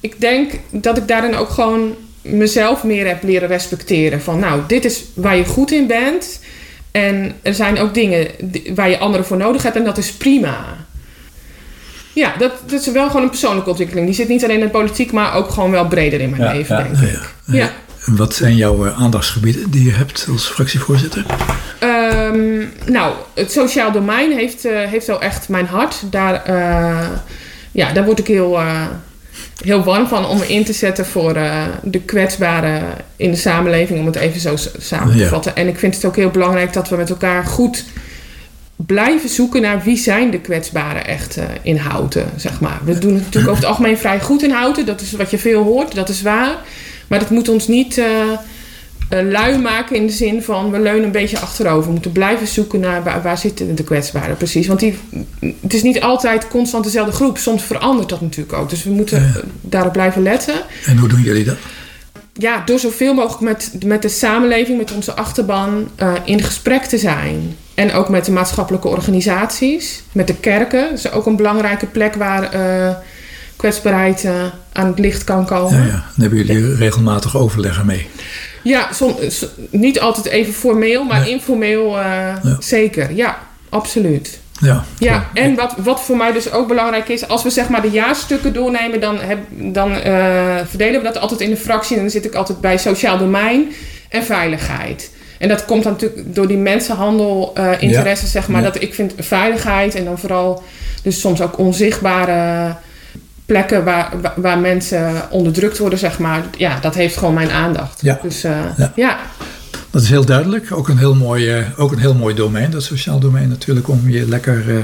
ik 0.00 0.20
denk 0.20 0.52
dat 0.70 0.96
ik 0.96 1.08
daarin 1.08 1.36
ook 1.36 1.50
gewoon 1.50 1.94
mezelf 2.22 2.84
meer 2.84 3.06
heb 3.06 3.22
leren 3.22 3.48
respecteren. 3.48 4.20
Van 4.20 4.38
nou, 4.38 4.60
dit 4.66 4.84
is 4.84 5.04
waar 5.14 5.36
je 5.36 5.44
goed 5.44 5.72
in 5.72 5.86
bent. 5.86 6.40
En 6.90 7.32
er 7.42 7.54
zijn 7.54 7.78
ook 7.78 7.94
dingen 7.94 8.28
waar 8.74 8.90
je 8.90 8.98
anderen 8.98 9.26
voor 9.26 9.36
nodig 9.36 9.62
hebt 9.62 9.76
en 9.76 9.84
dat 9.84 9.98
is 9.98 10.12
prima. 10.12 10.86
Ja, 12.12 12.34
dat, 12.38 12.52
dat 12.66 12.80
is 12.80 12.86
wel 12.86 13.06
gewoon 13.06 13.22
een 13.22 13.28
persoonlijke 13.28 13.68
ontwikkeling. 13.68 14.06
Die 14.06 14.14
zit 14.14 14.28
niet 14.28 14.44
alleen 14.44 14.58
in 14.58 14.64
de 14.64 14.70
politiek, 14.70 15.12
maar 15.12 15.34
ook 15.34 15.50
gewoon 15.50 15.70
wel 15.70 15.86
breder 15.86 16.20
in 16.20 16.30
mijn 16.30 16.42
Ja, 16.42 16.52
leven, 16.52 16.76
ja, 16.76 16.82
denk 16.82 16.98
ik. 16.98 17.34
Ja. 17.46 17.60
En 17.60 17.70
wat 18.06 18.34
zijn 18.34 18.56
jouw 18.56 18.86
eh, 18.86 19.02
aandachtsgebieden 19.02 19.70
die 19.70 19.84
je 19.84 19.92
hebt 19.92 20.26
als 20.30 20.46
fractievoorzitter? 20.46 21.24
Ehm, 21.78 22.64
nou, 22.86 23.14
het 23.34 23.52
sociaal 23.52 23.92
domein 23.92 24.32
heeft, 24.32 24.64
eh, 24.64 24.72
heeft 24.84 25.06
wel 25.06 25.20
echt 25.20 25.48
mijn 25.48 25.66
hart. 25.66 26.02
Daar, 26.10 26.44
eh, 26.44 27.08
ja, 27.72 27.92
daar 27.92 28.04
word 28.04 28.18
ik 28.18 28.26
heel, 28.26 28.58
heel 29.64 29.84
warm 29.84 30.06
van 30.06 30.26
om 30.26 30.38
me 30.38 30.46
in 30.46 30.64
te 30.64 30.72
zetten 30.72 31.06
voor 31.06 31.32
de 31.82 32.00
kwetsbaren 32.04 32.82
in 33.16 33.30
de 33.30 33.36
samenleving, 33.36 33.98
om 33.98 34.06
het 34.06 34.16
even 34.16 34.40
zo 34.40 34.56
samen 34.78 35.12
te 35.12 35.22
Ja. 35.22 35.28
vatten. 35.28 35.56
En 35.56 35.68
ik 35.68 35.78
vind 35.78 35.94
het 35.94 36.04
ook 36.04 36.16
heel 36.16 36.30
belangrijk 36.30 36.72
dat 36.72 36.88
we 36.88 36.96
met 36.96 37.10
elkaar 37.10 37.44
goed 37.44 37.84
blijven 38.76 39.28
zoeken 39.28 39.62
naar 39.62 39.82
wie 39.82 39.96
zijn 39.96 40.30
de 40.30 40.40
kwetsbaren 40.40 41.06
echt 41.06 41.36
eh, 41.36 41.44
in 41.62 41.76
Houten, 41.76 42.30
zeg 42.36 42.60
maar. 42.60 42.78
We 42.84 42.98
doen 42.98 43.14
het 43.14 43.22
natuurlijk 43.24 43.52
over 43.52 43.62
het 43.62 43.70
algemeen 43.72 43.98
vrij 43.98 44.20
goed 44.20 44.42
in 44.42 44.50
Houten. 44.50 44.86
Dat 44.86 45.00
is 45.00 45.12
wat 45.12 45.30
je 45.30 45.38
veel 45.38 45.62
hoort, 45.62 45.94
dat 45.94 46.08
is 46.08 46.22
waar. 46.22 46.54
Maar 47.08 47.18
dat 47.18 47.30
moet 47.30 47.48
ons 47.48 47.68
niet... 47.68 47.98
eh, 47.98 48.04
eh, 49.08 49.28
lui 49.30 49.58
maken 49.58 49.96
in 49.96 50.06
de 50.06 50.12
zin 50.12 50.42
van 50.42 50.70
we 50.70 50.78
leunen 50.80 51.04
een 51.04 51.10
beetje 51.12 51.38
achterover. 51.38 51.84
We 51.86 51.92
moeten 51.92 52.12
blijven 52.12 52.46
zoeken 52.46 52.80
naar 52.80 53.02
waar, 53.02 53.22
waar 53.22 53.38
zitten 53.38 53.74
de 53.74 53.84
kwetsbaren 53.84 54.36
precies. 54.36 54.66
Want 54.66 54.80
die, 54.80 54.98
het 55.60 55.74
is 55.74 55.82
niet 55.82 56.00
altijd 56.00 56.48
constant 56.48 56.84
dezelfde 56.84 57.12
groep. 57.12 57.38
Soms 57.38 57.62
verandert 57.62 58.08
dat 58.08 58.20
natuurlijk 58.20 58.58
ook. 58.58 58.70
Dus 58.70 58.84
we 58.84 58.90
moeten 58.90 59.20
Ja. 59.34 59.40
daarop 59.60 59.92
blijven 59.92 60.22
letten. 60.22 60.54
En 60.84 60.96
hoe 60.98 61.08
doen 61.08 61.20
jullie 61.22 61.44
dat? 61.44 61.56
Ja, 62.32 62.62
door 62.64 62.78
zoveel 62.78 63.14
mogelijk 63.14 63.40
met, 63.40 63.72
met 63.84 64.02
de 64.02 64.08
samenleving, 64.08 64.78
met 64.78 64.92
onze 64.92 65.14
achterban 65.14 65.88
eh, 65.96 66.12
in 66.24 66.42
gesprek 66.42 66.82
te 66.84 66.98
zijn. 66.98 67.56
En 67.74 67.92
ook 67.92 68.08
met 68.08 68.24
de 68.24 68.32
maatschappelijke 68.32 68.88
organisaties, 68.88 70.02
met 70.12 70.26
de 70.26 70.34
kerken. 70.36 70.88
Dat 70.90 70.98
is 70.98 71.10
ook 71.10 71.26
een 71.26 71.36
belangrijke 71.36 71.86
plek 71.86 72.14
waar 72.14 72.50
kwetsbaarheid 73.56 74.24
eh, 74.24 74.32
aan 74.72 74.86
het 74.86 74.98
licht 74.98 75.24
kan 75.24 75.46
komen. 75.46 75.78
Ja, 75.78 75.84
ja. 75.86 75.90
Dan 75.90 76.28
hebben 76.28 76.38
jullie 76.46 76.74
regelmatig 76.74 77.36
overleg 77.36 77.78
ermee. 77.78 78.06
Ja, 78.62 78.92
som- 78.92 79.16
s- 79.28 79.46
niet 79.70 80.00
altijd 80.00 80.26
even 80.26 80.52
formeel, 80.52 81.04
maar 81.04 81.20
Nee. 81.20 81.30
informeel 81.30 81.98
eh, 81.98 82.04
Ja. 82.42 82.56
zeker. 82.58 83.12
Ja, 83.12 83.38
absoluut. 83.68 84.38
Ja, 84.60 84.84
Ja, 84.98 85.26
en 85.34 85.54
wat, 85.54 85.74
wat 85.78 86.00
voor 86.00 86.16
mij 86.16 86.32
dus 86.32 86.50
ook 86.52 86.68
belangrijk 86.68 87.08
is, 87.08 87.28
als 87.28 87.42
we 87.42 87.50
zeg 87.50 87.68
maar 87.68 87.82
de 87.82 87.90
jaarstukken 87.90 88.52
doornemen, 88.52 89.00
dan, 89.00 89.18
heb, 89.20 89.38
dan 89.50 89.92
eh, 89.92 90.56
verdelen 90.68 91.00
we 91.00 91.06
dat 91.06 91.18
altijd 91.18 91.40
in 91.40 91.50
de 91.50 91.56
fractie. 91.56 91.96
En 91.96 92.02
dan 92.02 92.10
zit 92.10 92.24
ik 92.24 92.34
altijd 92.34 92.60
bij 92.60 92.78
sociaal 92.78 93.18
domein 93.18 93.72
en 94.08 94.22
veiligheid. 94.24 95.10
En 95.38 95.48
dat 95.48 95.64
komt 95.64 95.82
dan 95.82 95.92
natuurlijk 95.92 96.34
door 96.34 96.46
die 96.48 96.56
mensenhandel 96.56 97.52
interesse, 97.78 98.26
zeg 98.26 98.48
maar. 98.48 98.62
Ja. 98.62 98.66
Dat 98.70 98.82
ik 98.82 98.94
vind 98.94 99.12
veiligheid 99.18 99.94
en 99.94 100.04
dan 100.04 100.18
vooral 100.18 100.62
dus 101.02 101.20
soms 101.20 101.40
ook 101.40 101.58
onzichtbare 101.58 102.74
plekken 103.46 103.84
waar, 103.84 104.12
waar, 104.22 104.32
waar 104.36 104.58
mensen 104.58 105.30
onderdrukt 105.30 105.78
worden, 105.78 105.98
zeg 105.98 106.18
maar. 106.18 106.42
Ja, 106.56 106.78
dat 106.80 106.94
heeft 106.94 107.16
gewoon 107.16 107.34
mijn 107.34 107.50
aandacht. 107.50 108.00
Ja. 108.02 108.18
Dus 108.22 108.44
eh, 108.44 108.58
Ja. 108.76 108.92
ja. 108.96 109.18
dat 109.90 110.02
is 110.02 110.08
heel 110.08 110.24
duidelijk. 110.24 110.72
Ook 110.72 110.88
een 110.88 110.98
heel 110.98 111.14
mooi, 111.14 111.50
eh, 111.50 111.64
ook 111.76 111.92
een 111.92 111.98
heel 111.98 112.14
mooi 112.14 112.34
domein, 112.34 112.70
dat 112.70 112.82
sociaal 112.82 113.18
domein 113.18 113.48
natuurlijk, 113.48 113.88
om 113.88 114.10
je 114.10 114.28
lekker 114.28 114.76
eh, 114.76 114.82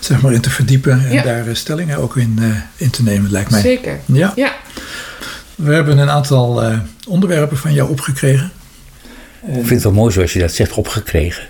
zeg 0.00 0.20
maar 0.20 0.32
in 0.32 0.40
te 0.40 0.50
verdiepen 0.50 0.92
en 1.06 1.12
Ja. 1.12 1.22
daar 1.22 1.44
stellingen 1.52 1.98
ook 1.98 2.16
in, 2.16 2.38
eh, 2.40 2.46
in 2.76 2.90
te 2.90 3.02
nemen, 3.02 3.30
lijkt 3.30 3.50
mij. 3.50 3.60
zeker. 3.60 3.98
Ja, 4.06 4.32
Ja. 4.36 4.52
We 5.54 5.72
hebben 5.74 5.98
een 5.98 6.10
aantal 6.10 6.64
uh, 6.70 6.78
onderwerpen 7.08 7.56
van 7.56 7.72
jou 7.72 7.90
opgekregen. 7.90 8.52
Ik 9.46 9.52
vind 9.54 9.70
het 9.70 9.82
wel 9.82 9.92
mooi 9.92 10.12
zoals 10.12 10.32
je 10.32 10.38
dat 10.38 10.52
zegt, 10.52 10.72
opgekregen. 10.72 11.42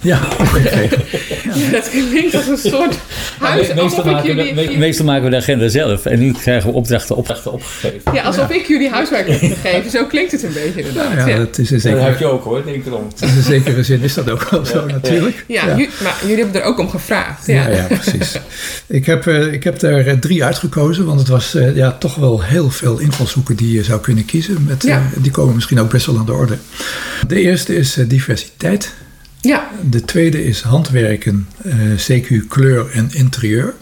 Ja, 0.00 0.20
opgekregen. 0.38 1.02
dat 1.72 1.90
klinkt 1.90 2.34
als 2.34 2.46
een 2.46 2.70
soort 2.70 2.98
huis. 3.38 3.74
meestal, 3.74 4.04
maken 4.04 4.36
jullie... 4.36 4.54
we, 4.54 4.78
meestal 4.78 5.04
maken 5.04 5.24
we 5.24 5.30
de 5.30 5.36
agenda 5.36 5.68
zelf 5.68 6.06
en 6.06 6.18
nu 6.18 6.32
krijgen 6.32 6.70
we 6.70 6.76
opdrachten, 6.76 7.16
opdrachten 7.16 7.52
opgegeven. 7.52 8.14
Ja, 8.14 8.22
alsof 8.22 8.50
ik 8.50 8.66
jullie 8.66 8.90
huiswerk 8.90 9.28
heb 9.28 9.38
gegeven. 9.38 9.90
Zo 9.90 10.06
klinkt 10.06 10.32
het 10.32 10.42
een 10.42 10.52
beetje 10.52 10.80
inderdaad. 10.80 11.28
Ja, 11.28 11.36
dat 11.36 11.58
is. 11.58 11.68
Dat 11.68 11.82
heb 11.82 12.18
je 12.18 12.26
ook 12.26 12.44
hoor, 12.44 12.64
denk 12.64 12.86
erom. 12.86 13.08
In 13.20 13.28
een 13.28 13.42
zekere 13.42 13.82
zin 13.82 14.02
is 14.02 14.14
dat 14.14 14.30
ook 14.30 14.50
wel 14.50 14.64
zo 14.64 14.86
natuurlijk. 14.86 15.44
Ja, 15.46 15.66
maar 16.02 16.18
jullie 16.20 16.42
hebben 16.42 16.60
er 16.60 16.66
ook 16.66 16.78
om 16.78 16.90
gevraagd. 16.90 17.46
Ja, 17.46 17.68
ja, 17.68 17.86
precies. 17.86 18.36
Ik 18.86 19.06
heb, 19.06 19.26
uh, 19.26 19.52
ik 19.52 19.64
heb 19.64 19.82
er 19.82 20.18
drie 20.18 20.44
uitgekozen, 20.44 21.04
want 21.04 21.18
het 21.18 21.28
was 21.28 21.54
uh, 21.54 21.76
ja, 21.76 21.92
toch 21.92 22.14
wel 22.14 22.42
heel 22.42 22.70
veel 22.70 22.98
invalshoeken 22.98 23.56
die 23.56 23.72
je 23.72 23.84
zou 23.84 24.00
kunnen 24.00 24.24
kiezen. 24.24 24.64
Met, 24.66 24.88
die 25.16 25.30
komen 25.30 25.54
misschien 25.54 25.80
ook 25.80 25.90
best 25.90 26.06
wel 26.06 26.18
aan 26.18 26.26
de 26.26 26.32
orde. 26.32 26.56
De 27.26 27.40
eerste 27.40 27.76
is 27.76 27.98
diversiteit. 28.08 28.92
Ja. 29.40 29.70
De 29.90 30.04
tweede 30.04 30.44
is 30.44 30.60
handwerken, 30.60 31.48
uh, 31.62 31.74
CQ 31.96 32.46
kleur 32.48 32.90
en 32.90 33.10
interieur. 33.12 33.74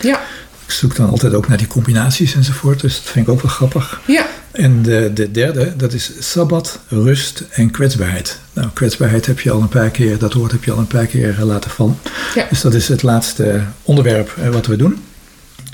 Ja. 0.00 0.20
Ik 0.66 0.74
zoek 0.74 0.96
dan 0.96 1.10
altijd 1.10 1.34
ook 1.34 1.48
naar 1.48 1.58
die 1.58 1.66
combinaties 1.66 2.34
enzovoort, 2.34 2.80
dus 2.80 2.94
dat 2.94 3.12
vind 3.12 3.26
ik 3.26 3.32
ook 3.32 3.42
wel 3.42 3.50
grappig. 3.50 4.00
Ja. 4.06 4.26
En 4.50 4.82
de, 4.82 5.10
de 5.14 5.30
derde, 5.30 5.76
dat 5.76 5.92
is 5.92 6.10
sabbat, 6.18 6.80
rust 6.88 7.44
en 7.50 7.70
kwetsbaarheid. 7.70 8.38
Nou, 8.52 8.68
kwetsbaarheid 8.74 9.26
heb 9.26 9.40
je 9.40 9.50
al 9.50 9.60
een 9.60 9.68
paar 9.68 9.90
keer, 9.90 10.18
dat 10.18 10.32
woord 10.32 10.52
heb 10.52 10.64
je 10.64 10.72
al 10.72 10.78
een 10.78 10.86
paar 10.86 11.06
keer 11.06 11.36
laten 11.42 11.70
vallen. 11.70 11.98
Ja. 12.34 12.46
Dus 12.50 12.60
dat 12.60 12.74
is 12.74 12.88
het 12.88 13.02
laatste 13.02 13.62
onderwerp 13.82 14.34
wat 14.50 14.66
we 14.66 14.76
doen. 14.76 15.02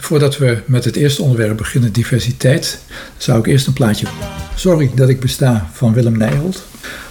Voordat 0.00 0.38
we 0.38 0.58
met 0.66 0.84
het 0.84 0.96
eerste 0.96 1.22
onderwerp 1.22 1.56
beginnen, 1.56 1.92
diversiteit, 1.92 2.78
zou 3.16 3.38
ik 3.38 3.46
eerst 3.46 3.66
een 3.66 3.72
plaatje. 3.72 4.06
Sorry 4.54 4.90
dat 4.94 5.08
ik 5.08 5.20
besta 5.20 5.70
van 5.72 5.92
Willem 5.92 6.18
Nijholt. 6.18 6.64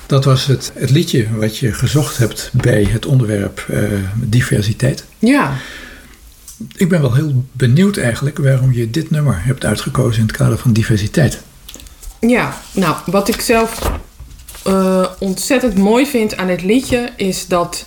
Dat 0.05 0.25
was 0.25 0.45
het, 0.45 0.71
het 0.75 0.89
liedje 0.89 1.27
wat 1.35 1.57
je 1.57 1.73
gezocht 1.73 2.17
hebt 2.17 2.49
bij 2.53 2.83
het 2.83 3.05
onderwerp 3.05 3.65
uh, 3.69 3.79
diversiteit. 4.15 5.05
Ja. 5.19 5.53
Ik 6.75 6.89
ben 6.89 7.01
wel 7.01 7.13
heel 7.13 7.45
benieuwd 7.51 7.97
eigenlijk 7.97 8.37
waarom 8.37 8.73
je 8.73 8.89
dit 8.89 9.09
nummer 9.09 9.43
hebt 9.43 9.65
uitgekozen 9.65 10.21
in 10.21 10.27
het 10.27 10.37
kader 10.37 10.57
van 10.57 10.73
diversiteit. 10.73 11.41
Ja, 12.19 12.57
nou, 12.71 12.95
wat 13.05 13.27
ik 13.27 13.41
zelf 13.41 13.91
uh, 14.67 15.05
ontzettend 15.19 15.77
mooi 15.77 16.05
vind 16.05 16.37
aan 16.37 16.47
het 16.47 16.61
liedje 16.61 17.09
is 17.15 17.47
dat 17.47 17.85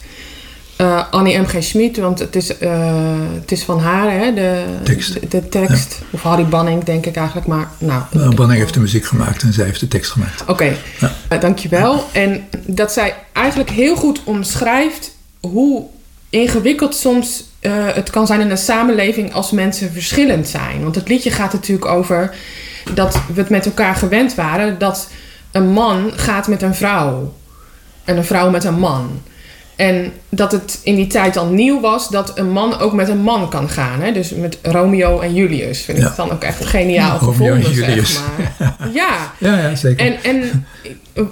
uh, 0.80 1.02
Annie 1.10 1.38
M.G. 1.38 1.62
Schmid, 1.62 1.96
want 1.96 2.18
het 2.18 2.36
is, 2.36 2.60
uh, 2.60 2.70
het 3.40 3.52
is 3.52 3.62
van 3.62 3.80
haar, 3.80 4.12
hè, 4.12 4.34
de 4.34 4.64
tekst. 4.82 5.12
De, 5.12 5.28
de 5.28 5.48
tekst. 5.48 5.98
Ja. 6.00 6.06
Of 6.10 6.22
Harry 6.22 6.44
Banning, 6.44 6.84
denk 6.84 7.06
ik 7.06 7.16
eigenlijk. 7.16 7.46
Maar, 7.46 7.68
nou, 7.78 8.02
nou 8.10 8.34
Banning 8.34 8.60
heeft 8.60 8.74
de 8.74 8.80
muziek 8.80 9.04
gemaakt 9.04 9.42
en 9.42 9.52
zij 9.52 9.64
heeft 9.64 9.80
de 9.80 9.88
tekst 9.88 10.10
gemaakt. 10.10 10.42
Oké, 10.42 10.50
okay. 10.50 10.76
ja. 11.00 11.12
uh, 11.32 11.40
dankjewel. 11.40 12.04
En 12.12 12.48
dat 12.66 12.92
zij 12.92 13.14
eigenlijk 13.32 13.70
heel 13.70 13.96
goed 13.96 14.20
omschrijft 14.24 15.16
hoe 15.40 15.84
ingewikkeld 16.30 16.94
soms 16.94 17.44
het 17.94 18.10
kan 18.10 18.26
zijn 18.26 18.40
in 18.40 18.50
een 18.50 18.58
samenleving 18.58 19.32
als 19.32 19.50
mensen 19.50 19.92
verschillend 19.92 20.48
zijn. 20.48 20.82
Want 20.82 20.94
het 20.94 21.08
liedje 21.08 21.30
gaat 21.30 21.52
natuurlijk 21.52 21.86
over 21.86 22.34
dat 22.94 23.20
we 23.34 23.40
het 23.40 23.50
met 23.50 23.66
elkaar 23.66 23.94
gewend 23.94 24.34
waren 24.34 24.78
dat 24.78 25.08
een 25.50 25.68
man 25.68 26.12
gaat 26.16 26.48
met 26.48 26.62
een 26.62 26.74
vrouw 26.74 27.34
en 28.04 28.16
een 28.16 28.24
vrouw 28.24 28.50
met 28.50 28.64
een 28.64 28.78
man. 28.78 29.22
En 29.76 30.12
dat 30.28 30.52
het 30.52 30.80
in 30.82 30.94
die 30.94 31.06
tijd 31.06 31.36
al 31.36 31.46
nieuw 31.46 31.80
was 31.80 32.08
dat 32.08 32.38
een 32.38 32.50
man 32.50 32.78
ook 32.78 32.92
met 32.92 33.08
een 33.08 33.22
man 33.22 33.50
kan 33.50 33.68
gaan. 33.68 34.00
Hè? 34.00 34.12
Dus 34.12 34.30
met 34.30 34.58
Romeo 34.62 35.20
en 35.20 35.34
Julius. 35.34 35.80
Vind 35.80 35.98
ik 35.98 36.02
ja. 36.02 36.08
het 36.08 36.16
dan 36.16 36.30
ook 36.30 36.42
echt 36.42 36.64
geniaal 36.64 37.18
gevonden, 37.18 37.48
Romeo 37.48 37.68
en 37.68 37.72
Julius. 37.72 38.12
zeg 38.12 38.22
maar. 38.58 38.74
Ja. 38.92 39.32
ja, 39.38 39.58
ja, 39.58 39.74
zeker. 39.74 40.06
En, 40.06 40.22
en 40.22 40.66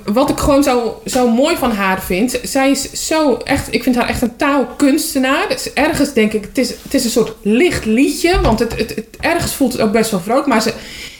wat 0.04 0.30
ik 0.30 0.38
gewoon 0.38 0.62
zo, 0.62 1.02
zo 1.06 1.30
mooi 1.30 1.56
van 1.56 1.72
haar 1.72 2.02
vind... 2.02 2.38
Zij 2.42 2.70
is 2.70 3.06
zo 3.06 3.36
echt... 3.36 3.74
Ik 3.74 3.82
vind 3.82 3.96
haar 3.96 4.08
echt 4.08 4.22
een 4.22 4.36
taalkunstenaar. 4.36 5.48
Dus 5.48 5.72
ergens 5.72 6.12
denk 6.12 6.32
ik... 6.32 6.44
Het 6.44 6.58
is, 6.58 6.68
het 6.82 6.94
is 6.94 7.04
een 7.04 7.10
soort 7.10 7.34
licht 7.42 7.84
liedje. 7.84 8.40
Want 8.40 8.58
het, 8.58 8.78
het, 8.78 8.94
het, 8.94 9.06
ergens 9.20 9.54
voelt 9.54 9.72
het 9.72 9.80
ook 9.80 9.92
best 9.92 10.10
wel 10.10 10.20
vrolijk. 10.20 10.46
Maar 10.46 10.62
ze, 10.62 10.72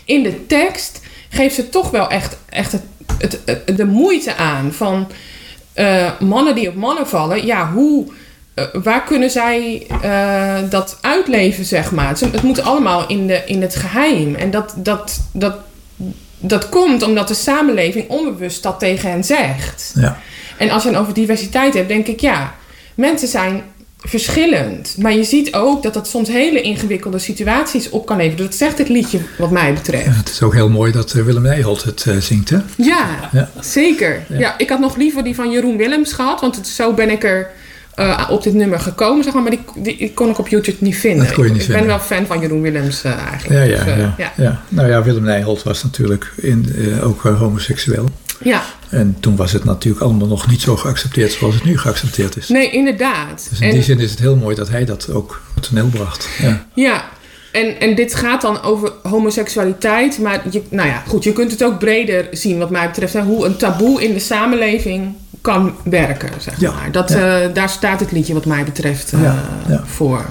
in 0.04 0.22
de 0.22 0.46
tekst 0.46 1.00
geeft 1.28 1.54
ze 1.54 1.68
toch 1.68 1.90
wel 1.90 2.08
echt, 2.08 2.36
echt 2.48 2.72
het, 2.72 2.82
het, 3.18 3.38
het, 3.44 3.76
de 3.76 3.86
moeite 3.86 4.36
aan 4.36 4.72
van... 4.72 5.08
Uh, 5.76 6.20
mannen 6.20 6.54
die 6.54 6.68
op 6.68 6.74
mannen 6.74 7.06
vallen, 7.06 7.46
ja, 7.46 7.70
hoe, 7.72 8.06
uh, 8.54 8.64
waar 8.72 9.04
kunnen 9.04 9.30
zij 9.30 9.86
uh, 10.04 10.70
dat 10.70 10.98
uitleven, 11.00 11.64
zeg 11.64 11.92
maar? 11.92 12.08
Het, 12.08 12.20
het, 12.20 12.42
moet 12.42 12.62
allemaal 12.62 13.08
in, 13.08 13.26
de, 13.26 13.42
in 13.46 13.62
het 13.62 13.74
geheim. 13.74 14.34
En 14.34 14.50
dat, 14.50 14.74
dat, 14.76 15.20
dat, 15.32 15.56
dat 16.38 16.68
komt 16.68 17.02
omdat 17.02 17.28
de 17.28 17.34
samenleving 17.34 18.08
onbewust 18.08 18.62
dat 18.62 18.78
tegen 18.78 19.10
hen 19.10 19.24
zegt. 19.24 19.92
Ja. 19.94 20.18
En 20.56 20.70
als 20.70 20.82
je 20.82 20.90
dan 20.90 21.00
over 21.00 21.14
diversiteit 21.14 21.74
hebt, 21.74 21.88
denk 21.88 22.06
ik, 22.06 22.20
ja, 22.20 22.54
mensen 22.94 23.28
zijn 23.28 23.62
verschillend. 24.04 24.94
Maar 24.98 25.14
je 25.14 25.24
ziet 25.24 25.54
ook 25.54 25.82
dat 25.82 25.94
dat 25.94 26.08
soms 26.08 26.28
hele 26.28 26.60
ingewikkelde 26.60 27.18
situaties 27.18 27.90
op 27.90 28.06
kan 28.06 28.16
leveren. 28.16 28.44
Dat 28.44 28.54
zegt 28.54 28.78
het 28.78 28.88
liedje, 28.88 29.18
wat 29.38 29.50
mij 29.50 29.72
betreft. 29.72 30.04
Ja, 30.04 30.12
het 30.12 30.28
is 30.28 30.42
ook 30.42 30.54
heel 30.54 30.68
mooi 30.68 30.92
dat 30.92 31.12
Willem 31.12 31.42
Nijholt 31.42 31.84
het 31.84 32.04
uh, 32.08 32.16
zingt, 32.16 32.50
hè? 32.50 32.58
Ja, 32.76 33.28
ja. 33.32 33.50
zeker. 33.60 34.24
Ja. 34.28 34.38
ja. 34.38 34.58
ik 34.58 34.68
had 34.68 34.80
nog 34.80 34.96
liever 34.96 35.24
die 35.24 35.34
van 35.34 35.50
Jeroen 35.50 35.76
Willems 35.76 36.12
gehad. 36.12 36.40
Want 36.40 36.56
het, 36.56 36.66
zo 36.66 36.92
ben 36.92 37.10
ik 37.10 37.24
er 37.24 37.50
uh, 37.96 38.28
op 38.30 38.42
dit 38.42 38.54
nummer 38.54 38.80
gekomen, 38.80 39.24
zeg 39.24 39.32
maar. 39.32 39.42
Maar 39.42 39.50
die, 39.50 39.60
die, 39.74 39.96
die, 39.96 40.12
kon 40.14 40.30
ik 40.30 40.38
op 40.38 40.48
YouTube 40.48 40.76
niet 40.80 40.96
vinden. 40.96 41.24
Dat 41.24 41.34
kon 41.34 41.44
je 41.44 41.50
niet 41.50 41.60
ik, 41.60 41.66
vinden. 41.66 41.82
ik 41.82 41.88
ben 41.88 41.98
wel 41.98 42.06
fan 42.06 42.26
van 42.26 42.40
Jeroen 42.40 42.62
Willems 42.62 43.04
uh, 43.04 43.12
eigenlijk. 43.30 43.70
Ja, 43.70 43.76
ja, 43.76 43.84
dus, 43.84 44.04
ja, 44.16 44.32
ja. 44.36 44.62
Nou 44.68 44.88
ja, 44.88 45.02
Willem 45.02 45.22
Nijholt 45.22 45.62
was 45.62 45.82
natuurlijk 45.82 46.32
in, 46.36 46.74
ook 47.02 47.22
homoseksueel. 47.22 48.08
Ja. 48.42 48.62
En 48.88 49.16
toen 49.20 49.36
was 49.36 49.52
het 49.52 49.64
natuurlijk 49.64 50.04
allemaal 50.04 50.26
nog 50.26 50.50
niet 50.50 50.60
zo 50.60 50.76
geaccepteerd 50.76 51.32
zoals 51.32 51.54
het 51.54 51.64
nu 51.64 51.78
geaccepteerd 51.78 52.36
is. 52.36 52.48
Nee, 52.48 52.70
inderdaad. 52.70 53.46
Dus 53.50 53.60
in 53.60 53.68
en, 53.68 53.74
die 53.74 53.82
zin 53.82 53.98
is 53.98 54.10
het 54.10 54.20
heel 54.20 54.36
mooi 54.36 54.54
dat 54.54 54.68
hij 54.68 54.84
dat 54.84 55.10
ook 55.10 55.42
op 55.56 55.62
toneel 55.62 55.86
bracht. 55.88 56.28
Ja, 56.42 56.66
ja. 56.74 57.04
En, 57.52 57.80
en 57.80 57.94
dit 57.94 58.14
gaat 58.14 58.40
dan 58.40 58.62
over 58.62 58.92
homoseksualiteit. 59.02 60.18
Maar 60.18 60.42
je, 60.50 60.62
nou 60.68 60.88
ja, 60.88 61.02
goed, 61.06 61.24
je 61.24 61.32
kunt 61.32 61.50
het 61.50 61.64
ook 61.64 61.78
breder 61.78 62.28
zien 62.30 62.58
wat 62.58 62.70
mij 62.70 62.86
betreft. 62.86 63.12
Hè, 63.12 63.22
hoe 63.22 63.46
een 63.46 63.56
taboe 63.56 64.02
in 64.02 64.12
de 64.12 64.20
samenleving 64.20 65.14
kan 65.40 65.74
werken, 65.84 66.30
zeg 66.38 66.60
Ja, 66.60 66.72
maar. 66.72 66.92
Dat, 66.92 67.08
ja. 67.08 67.42
uh, 67.42 67.54
daar 67.54 67.68
staat 67.68 68.00
het 68.00 68.12
liedje 68.12 68.34
wat 68.34 68.44
mij 68.44 68.64
betreft 68.64 69.12
uh, 69.12 69.22
ja. 69.68 69.82
voor. 69.86 70.24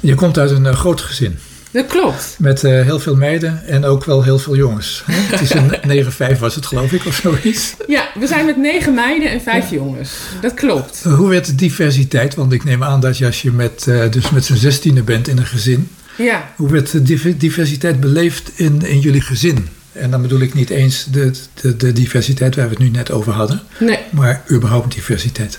Je 0.00 0.14
komt 0.14 0.38
uit 0.38 0.50
een 0.50 0.64
uh, 0.64 0.72
groot 0.72 1.00
gezin. 1.00 1.38
Dat 1.78 1.86
klopt. 1.86 2.36
Met 2.38 2.62
uh, 2.62 2.82
heel 2.82 2.98
veel 2.98 3.16
meiden 3.16 3.66
en 3.66 3.84
ook 3.84 4.04
wel 4.04 4.22
heel 4.22 4.38
veel 4.38 4.56
jongens. 4.56 5.02
Hè? 5.06 5.20
Het 5.36 5.40
is 5.40 5.54
een 5.54 6.34
9-5 6.36 6.38
was 6.38 6.54
het 6.54 6.66
geloof 6.66 6.92
ik 6.92 7.06
of 7.06 7.14
zoiets. 7.14 7.74
Ja, 7.86 8.08
we 8.14 8.26
zijn 8.26 8.46
met 8.46 8.56
negen 8.56 8.94
meiden 8.94 9.30
en 9.30 9.40
vijf 9.40 9.70
jongens. 9.70 10.10
Dat 10.40 10.54
klopt. 10.54 11.02
Uh, 11.06 11.14
hoe 11.14 11.28
werd 11.28 11.46
de 11.46 11.54
diversiteit? 11.54 12.34
Want 12.34 12.52
ik 12.52 12.64
neem 12.64 12.84
aan 12.84 13.00
dat 13.00 13.18
je 13.18 13.26
als 13.26 13.42
je 13.42 13.50
met, 13.50 13.86
uh, 13.88 14.10
dus 14.10 14.30
met 14.30 14.44
z'n 14.44 14.54
zestiende 14.54 15.02
bent 15.02 15.28
in 15.28 15.38
een 15.38 15.46
gezin. 15.46 15.88
Ja. 16.16 16.52
Hoe 16.56 16.70
werd 16.70 16.90
de 16.90 17.36
diversiteit 17.36 18.00
beleefd 18.00 18.50
in, 18.54 18.82
in 18.82 19.00
jullie 19.00 19.20
gezin? 19.20 19.68
En 19.98 20.10
dan 20.10 20.22
bedoel 20.22 20.40
ik 20.40 20.54
niet 20.54 20.70
eens 20.70 21.04
de, 21.10 21.30
de, 21.54 21.76
de 21.76 21.92
diversiteit 21.92 22.54
waar 22.56 22.64
we 22.64 22.70
het 22.70 22.78
nu 22.78 22.88
net 22.88 23.10
over 23.10 23.32
hadden. 23.32 23.60
Nee. 23.80 23.98
Maar 24.10 24.42
überhaupt 24.50 24.94
diversiteit. 24.94 25.58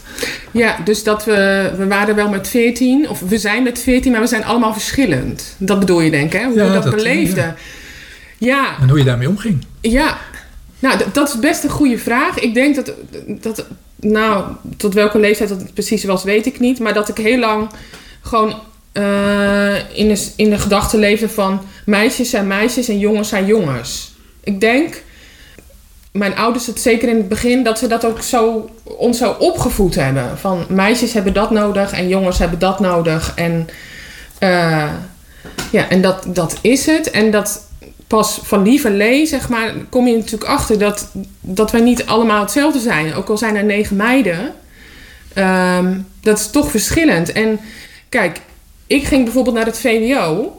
Ja, 0.51 0.77
dus 0.83 1.03
dat 1.03 1.25
we, 1.25 1.71
we 1.77 1.87
waren 1.87 2.15
wel 2.15 2.29
met 2.29 2.47
veertien, 2.47 3.09
of 3.09 3.19
we 3.19 3.37
zijn 3.37 3.63
met 3.63 3.79
veertien, 3.79 4.11
maar 4.11 4.21
we 4.21 4.27
zijn 4.27 4.45
allemaal 4.45 4.73
verschillend. 4.73 5.55
Dat 5.57 5.79
bedoel 5.79 6.01
je 6.01 6.11
denk 6.11 6.33
ik, 6.33 6.39
hè? 6.39 6.45
Hoe 6.45 6.55
Ja, 6.57 6.67
we 6.67 6.73
dat, 6.73 6.83
dat- 6.83 6.95
beleefden. 6.95 7.43
ja. 7.43 7.55
Ja, 8.37 8.75
En 8.81 8.89
hoe 8.89 8.97
je 8.97 9.03
daarmee 9.03 9.29
omging. 9.29 9.65
ja. 9.81 10.17
Nou, 10.79 10.99
dat 11.13 11.27
is 11.29 11.39
best 11.39 11.63
een 11.63 11.69
goede 11.69 11.97
vraag. 11.97 12.39
Ik 12.39 12.53
denk 12.53 12.75
dat, 12.75 12.91
dat, 13.41 13.65
nou, 13.95 14.43
tot 14.77 14.93
welke 14.93 15.19
leeftijd 15.19 15.49
dat 15.49 15.73
precies 15.73 16.03
was, 16.03 16.23
weet 16.23 16.45
ik 16.45 16.59
niet. 16.59 16.79
Maar 16.79 16.93
dat 16.93 17.09
ik 17.09 17.17
heel 17.17 17.39
lang 17.39 17.69
gewoon 18.21 18.55
eh, 18.91 19.75
in, 19.93 20.07
de, 20.07 20.27
in 20.35 20.49
de 20.49 20.57
gedachte 20.59 20.97
leefde 20.97 21.29
van 21.29 21.61
meisjes 21.85 22.29
zijn 22.29 22.47
meisjes 22.47 22.87
en 22.87 22.99
jongens 22.99 23.29
zijn 23.29 23.45
jongens. 23.45 24.08
Ik 24.43 24.59
denk, 24.59 25.03
mijn 26.11 26.35
ouders 26.35 26.65
het 26.65 26.79
zeker 26.79 27.09
in 27.09 27.17
het 27.17 27.29
begin, 27.29 27.63
dat 27.63 27.79
ze 27.79 27.87
dat 27.87 28.05
ook 28.05 28.21
zo, 28.21 28.69
ons 28.83 29.17
zo 29.17 29.35
opgevoed 29.39 29.95
hebben. 29.95 30.37
Van 30.37 30.65
meisjes 30.69 31.13
hebben 31.13 31.33
dat 31.33 31.51
nodig 31.51 31.91
en 31.91 32.07
jongens 32.07 32.37
hebben 32.37 32.59
dat 32.59 32.79
nodig. 32.79 33.31
En, 33.35 33.69
eh, 34.39 34.91
ja, 35.71 35.89
en 35.89 36.01
dat, 36.01 36.25
dat 36.27 36.57
is 36.61 36.85
het. 36.85 37.11
En 37.11 37.31
dat 37.31 37.67
pas 38.07 38.39
van 38.43 38.63
lieverlee, 38.63 39.25
zeg 39.25 39.49
maar, 39.49 39.73
kom 39.89 40.07
je 40.07 40.15
natuurlijk 40.15 40.51
achter 40.51 40.79
dat, 40.79 41.11
dat 41.41 41.71
wij 41.71 41.81
niet 41.81 42.05
allemaal 42.05 42.41
hetzelfde 42.41 42.79
zijn. 42.79 43.13
Ook 43.13 43.29
al 43.29 43.37
zijn 43.37 43.55
er 43.55 43.63
negen 43.63 43.95
meiden. 43.95 44.53
Ehm, 45.33 45.97
dat 46.21 46.39
is 46.39 46.49
toch 46.49 46.71
verschillend. 46.71 47.31
En 47.31 47.59
kijk, 48.09 48.39
ik 48.87 49.03
ging 49.03 49.23
bijvoorbeeld 49.23 49.55
naar 49.55 49.65
het 49.65 49.79
VWO. 49.79 50.58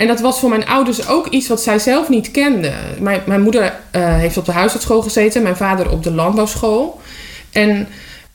En 0.00 0.06
dat 0.06 0.20
was 0.20 0.38
voor 0.38 0.48
mijn 0.48 0.66
ouders 0.66 1.08
ook 1.08 1.26
iets 1.26 1.48
wat 1.48 1.62
zij 1.62 1.78
zelf 1.78 2.08
niet 2.08 2.30
kenden. 2.30 2.74
Mijn, 2.98 3.22
mijn 3.26 3.40
moeder 3.40 3.74
eh, 3.90 4.14
heeft 4.14 4.36
op 4.36 4.44
de 4.44 4.52
huisartsschool 4.52 5.02
gezeten, 5.02 5.42
mijn 5.42 5.56
vader 5.56 5.90
op 5.90 6.02
de 6.02 6.12
landbouwschool. 6.12 7.00
En 7.52 7.88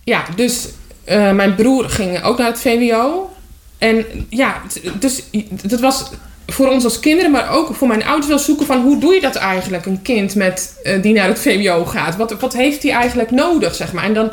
ja, 0.03 0.23
dus 0.35 0.67
eh, 1.03 1.31
mijn 1.31 1.55
broer 1.55 1.89
ging 1.89 2.23
ook 2.23 2.37
naar 2.37 2.47
het 2.47 2.59
VWO. 2.59 3.29
En 3.77 4.05
ja, 4.29 4.61
dus 4.99 5.23
dat 5.63 5.79
was 5.79 6.09
voor 6.47 6.67
ons 6.67 6.83
als 6.83 6.99
kinderen, 6.99 7.31
maar 7.31 7.51
ook 7.51 7.75
voor 7.75 7.87
mijn 7.87 8.05
ouders 8.05 8.27
wel 8.27 8.39
zoeken 8.39 8.65
van 8.65 8.81
hoe 8.81 8.99
doe 8.99 9.13
je 9.13 9.21
dat 9.21 9.35
eigenlijk, 9.35 9.85
een 9.85 10.01
kind 10.01 10.35
met, 10.35 10.79
eh, 10.83 11.01
die 11.01 11.13
naar 11.13 11.27
het 11.27 11.39
VWO 11.39 11.85
gaat? 11.85 12.15
Wat, 12.15 12.39
wat 12.39 12.53
heeft 12.53 12.83
hij 12.83 12.91
eigenlijk 12.91 13.31
nodig, 13.31 13.75
zeg 13.75 13.93
maar? 13.93 14.03
En 14.03 14.13
dan, 14.13 14.31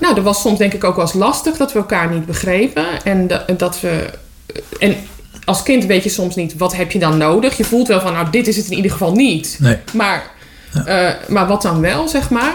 nou, 0.00 0.14
dat 0.14 0.24
was 0.24 0.40
soms 0.40 0.58
denk 0.58 0.72
ik 0.72 0.84
ook 0.84 0.96
wel 0.96 1.04
eens 1.04 1.14
lastig 1.14 1.56
dat 1.56 1.72
we 1.72 1.78
elkaar 1.78 2.10
niet 2.10 2.26
begrepen. 2.26 2.84
En 3.04 3.26
dat, 3.26 3.58
dat 3.58 3.80
we, 3.80 4.10
en 4.78 4.96
als 5.44 5.62
kind 5.62 5.84
weet 5.86 6.02
je 6.04 6.10
soms 6.10 6.34
niet, 6.34 6.56
wat 6.56 6.76
heb 6.76 6.90
je 6.90 6.98
dan 6.98 7.18
nodig? 7.18 7.56
Je 7.56 7.64
voelt 7.64 7.88
wel 7.88 8.00
van, 8.00 8.12
nou, 8.12 8.26
dit 8.30 8.46
is 8.48 8.56
het 8.56 8.70
in 8.70 8.76
ieder 8.76 8.90
geval 8.90 9.12
niet. 9.12 9.56
Nee. 9.60 9.76
Maar, 9.92 10.30
eh, 10.86 11.08
maar 11.28 11.46
wat 11.46 11.62
dan 11.62 11.80
wel, 11.80 12.08
zeg 12.08 12.30
maar? 12.30 12.54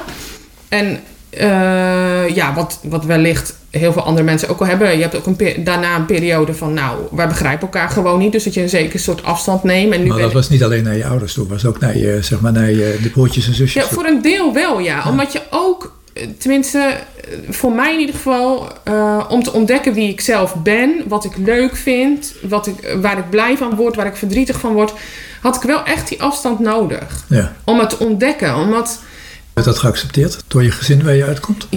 En 0.70 1.00
eh, 1.29 2.36
ja, 2.36 2.53
wat, 2.53 2.79
wat 2.84 3.06
wellicht 3.06 3.56
heel 3.70 3.94
veel 3.94 4.01
andere 4.01 4.25
mensen 4.25 4.50
ook 4.50 4.60
al 4.60 4.65
hebben. 4.65 4.96
Je 4.96 5.01
hebt 5.01 5.15
ook 5.15 5.25
een 5.25 5.63
daarna 5.63 5.96
een 5.96 6.06
periode 6.06 6.53
van, 6.53 6.74
nou, 6.74 6.98
wij 7.12 7.27
begrijpen 7.27 7.62
elkaar 7.62 7.89
gewoon 7.89 8.20
niet. 8.20 8.32
Dus 8.32 8.44
dat 8.44 8.53
je 8.53 8.62
een 8.62 8.70
zeker 8.70 9.00
soort 9.00 9.24
afstand 9.24 9.63
neemt. 9.63 9.94
En 9.94 10.03
nu 10.03 10.08
Maar 10.10 10.20
dat 10.20 10.34
was 10.34 10.50
niet 10.50 10.63
alleen 10.63 10.84
naar 10.84 10.96
je 10.98 11.06
ouders 11.06 11.34
toe, 11.34 11.48
was 11.48 11.65
ook 11.65 11.79
naar 11.79 11.98
je, 11.98 12.17
zeg 12.22 12.39
maar, 12.39 12.51
naar 12.51 12.72
je, 12.72 12.98
de 13.01 13.10
broertjes 13.10 13.48
en 13.48 13.53
zusjes 13.53 13.84
Ja, 13.84 13.88
toe. 13.89 13.98
voor 14.00 14.06
een 14.06 14.22
deel 14.22 14.53
wel, 14.53 14.79
ja. 14.79 15.10
Omdat 15.10 15.32
je 15.32 15.41
ook, 15.50 15.96
tenminste, 16.38 16.97
voor 17.50 17.71
mij 17.71 17.93
in 17.93 18.00
ieder 18.00 18.15
geval, 18.15 18.67
eh, 18.83 19.25
om 19.29 19.43
te 19.43 19.53
ontdekken 19.53 19.93
wie 19.93 20.09
ik 20.09 20.21
zelf 20.21 20.55
ben, 20.55 21.03
wat 21.07 21.25
ik 21.25 21.38
leuk 21.38 21.75
vind, 21.75 22.33
wat 22.41 22.67
ik, 22.67 22.97
waar 23.01 23.17
ik 23.17 23.29
blij 23.29 23.57
van 23.57 23.75
word, 23.75 23.95
waar 23.95 24.05
ik 24.05 24.15
verdrietig 24.15 24.59
van 24.59 24.74
word, 24.74 24.93
had 25.41 25.55
ik 25.55 25.62
wel 25.62 25.83
echt 25.83 26.07
die 26.07 26.21
afstand 26.21 26.59
nodig. 26.59 27.25
Ja. 27.29 27.53
Om 27.63 27.79
het 27.79 27.89
te 27.89 28.00
ontdekken. 28.00 28.55
Omdat 28.55 29.00
Werd 29.53 29.67
dat 29.67 29.77
geaccepteerd 29.77 30.43
door 30.47 30.63
je 30.63 30.71
gezin 30.71 31.03
waar 31.03 31.15
je 31.15 31.25
uitkomt? 31.25 31.67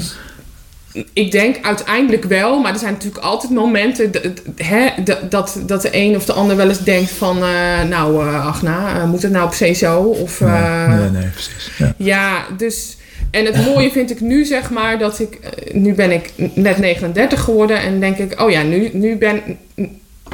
ik 1.12 1.30
denk 1.30 1.56
uiteindelijk 1.62 2.24
wel, 2.24 2.58
maar 2.58 2.72
er 2.72 2.78
zijn 2.78 2.92
natuurlijk 2.92 3.24
altijd 3.24 3.52
momenten 3.52 4.12
dat, 4.12 4.22
hè, 4.56 4.88
dat, 5.28 5.60
dat, 5.66 5.82
de 5.82 5.88
een 5.92 6.16
of 6.16 6.24
de 6.24 6.32
ander 6.32 6.56
wel 6.56 6.68
eens 6.68 6.84
denkt 6.84 7.10
van, 7.10 7.36
eh, 7.36 7.82
nou, 7.88 8.26
eh 8.26 8.46
Agna, 8.46 9.06
moet 9.06 9.22
het 9.22 9.32
nou 9.32 9.48
per 9.48 9.56
se 9.56 9.72
zo? 9.72 10.00
Of, 10.00 10.40
nee, 10.40 10.98
nee, 10.98 11.10
nee, 11.10 11.28
precies. 11.28 11.70
Ja. 11.78 11.94
Ja, 11.96 12.46
dus. 12.56 12.96
En 13.30 13.44
het 13.44 13.64
mooie 13.64 13.90
vind 13.90 14.10
ik 14.10 14.20
nu, 14.20 14.44
zeg 14.44 14.70
maar, 14.70 14.98
dat 14.98 15.18
ik. 15.20 15.34
eh, 15.34 15.74
Nu 15.74 15.94
ben 15.94 16.10
ik 16.10 16.32
net 16.54 16.78
39 16.78 17.40
geworden 17.40 17.80
en 17.82 18.00
denk 18.00 18.16
ik, 18.18 18.40
oh 18.40 18.50
ja, 18.50 18.62
nu, 18.62 18.90
nu 18.92 19.16
ben. 19.16 19.40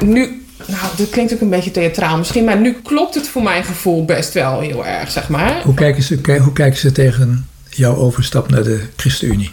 Nu. 0.03 0.41
Nou, 0.67 0.79
dat 0.97 1.09
klinkt 1.09 1.33
ook 1.33 1.41
een 1.41 1.49
beetje 1.49 1.71
theatraal 1.71 2.17
misschien, 2.17 2.43
maar 2.43 2.57
nu 2.59 2.75
klopt 2.83 3.15
het 3.15 3.27
voor 3.27 3.43
mijn 3.43 3.63
gevoel 3.63 4.05
best 4.05 4.33
wel 4.33 4.59
heel 4.59 4.85
erg, 4.85 5.11
zeg 5.11 5.29
maar. 5.29 5.61
Hoe, 5.63 5.73
kijken 5.73 6.03
ze, 6.03 6.37
hoe 6.43 6.53
kijken 6.53 6.79
ze 6.79 6.91
tegen 6.91 7.47
jouw 7.69 7.95
overstap 7.95 8.49
naar 8.49 8.63
de 8.63 8.79
ChristenUnie? 8.95 9.51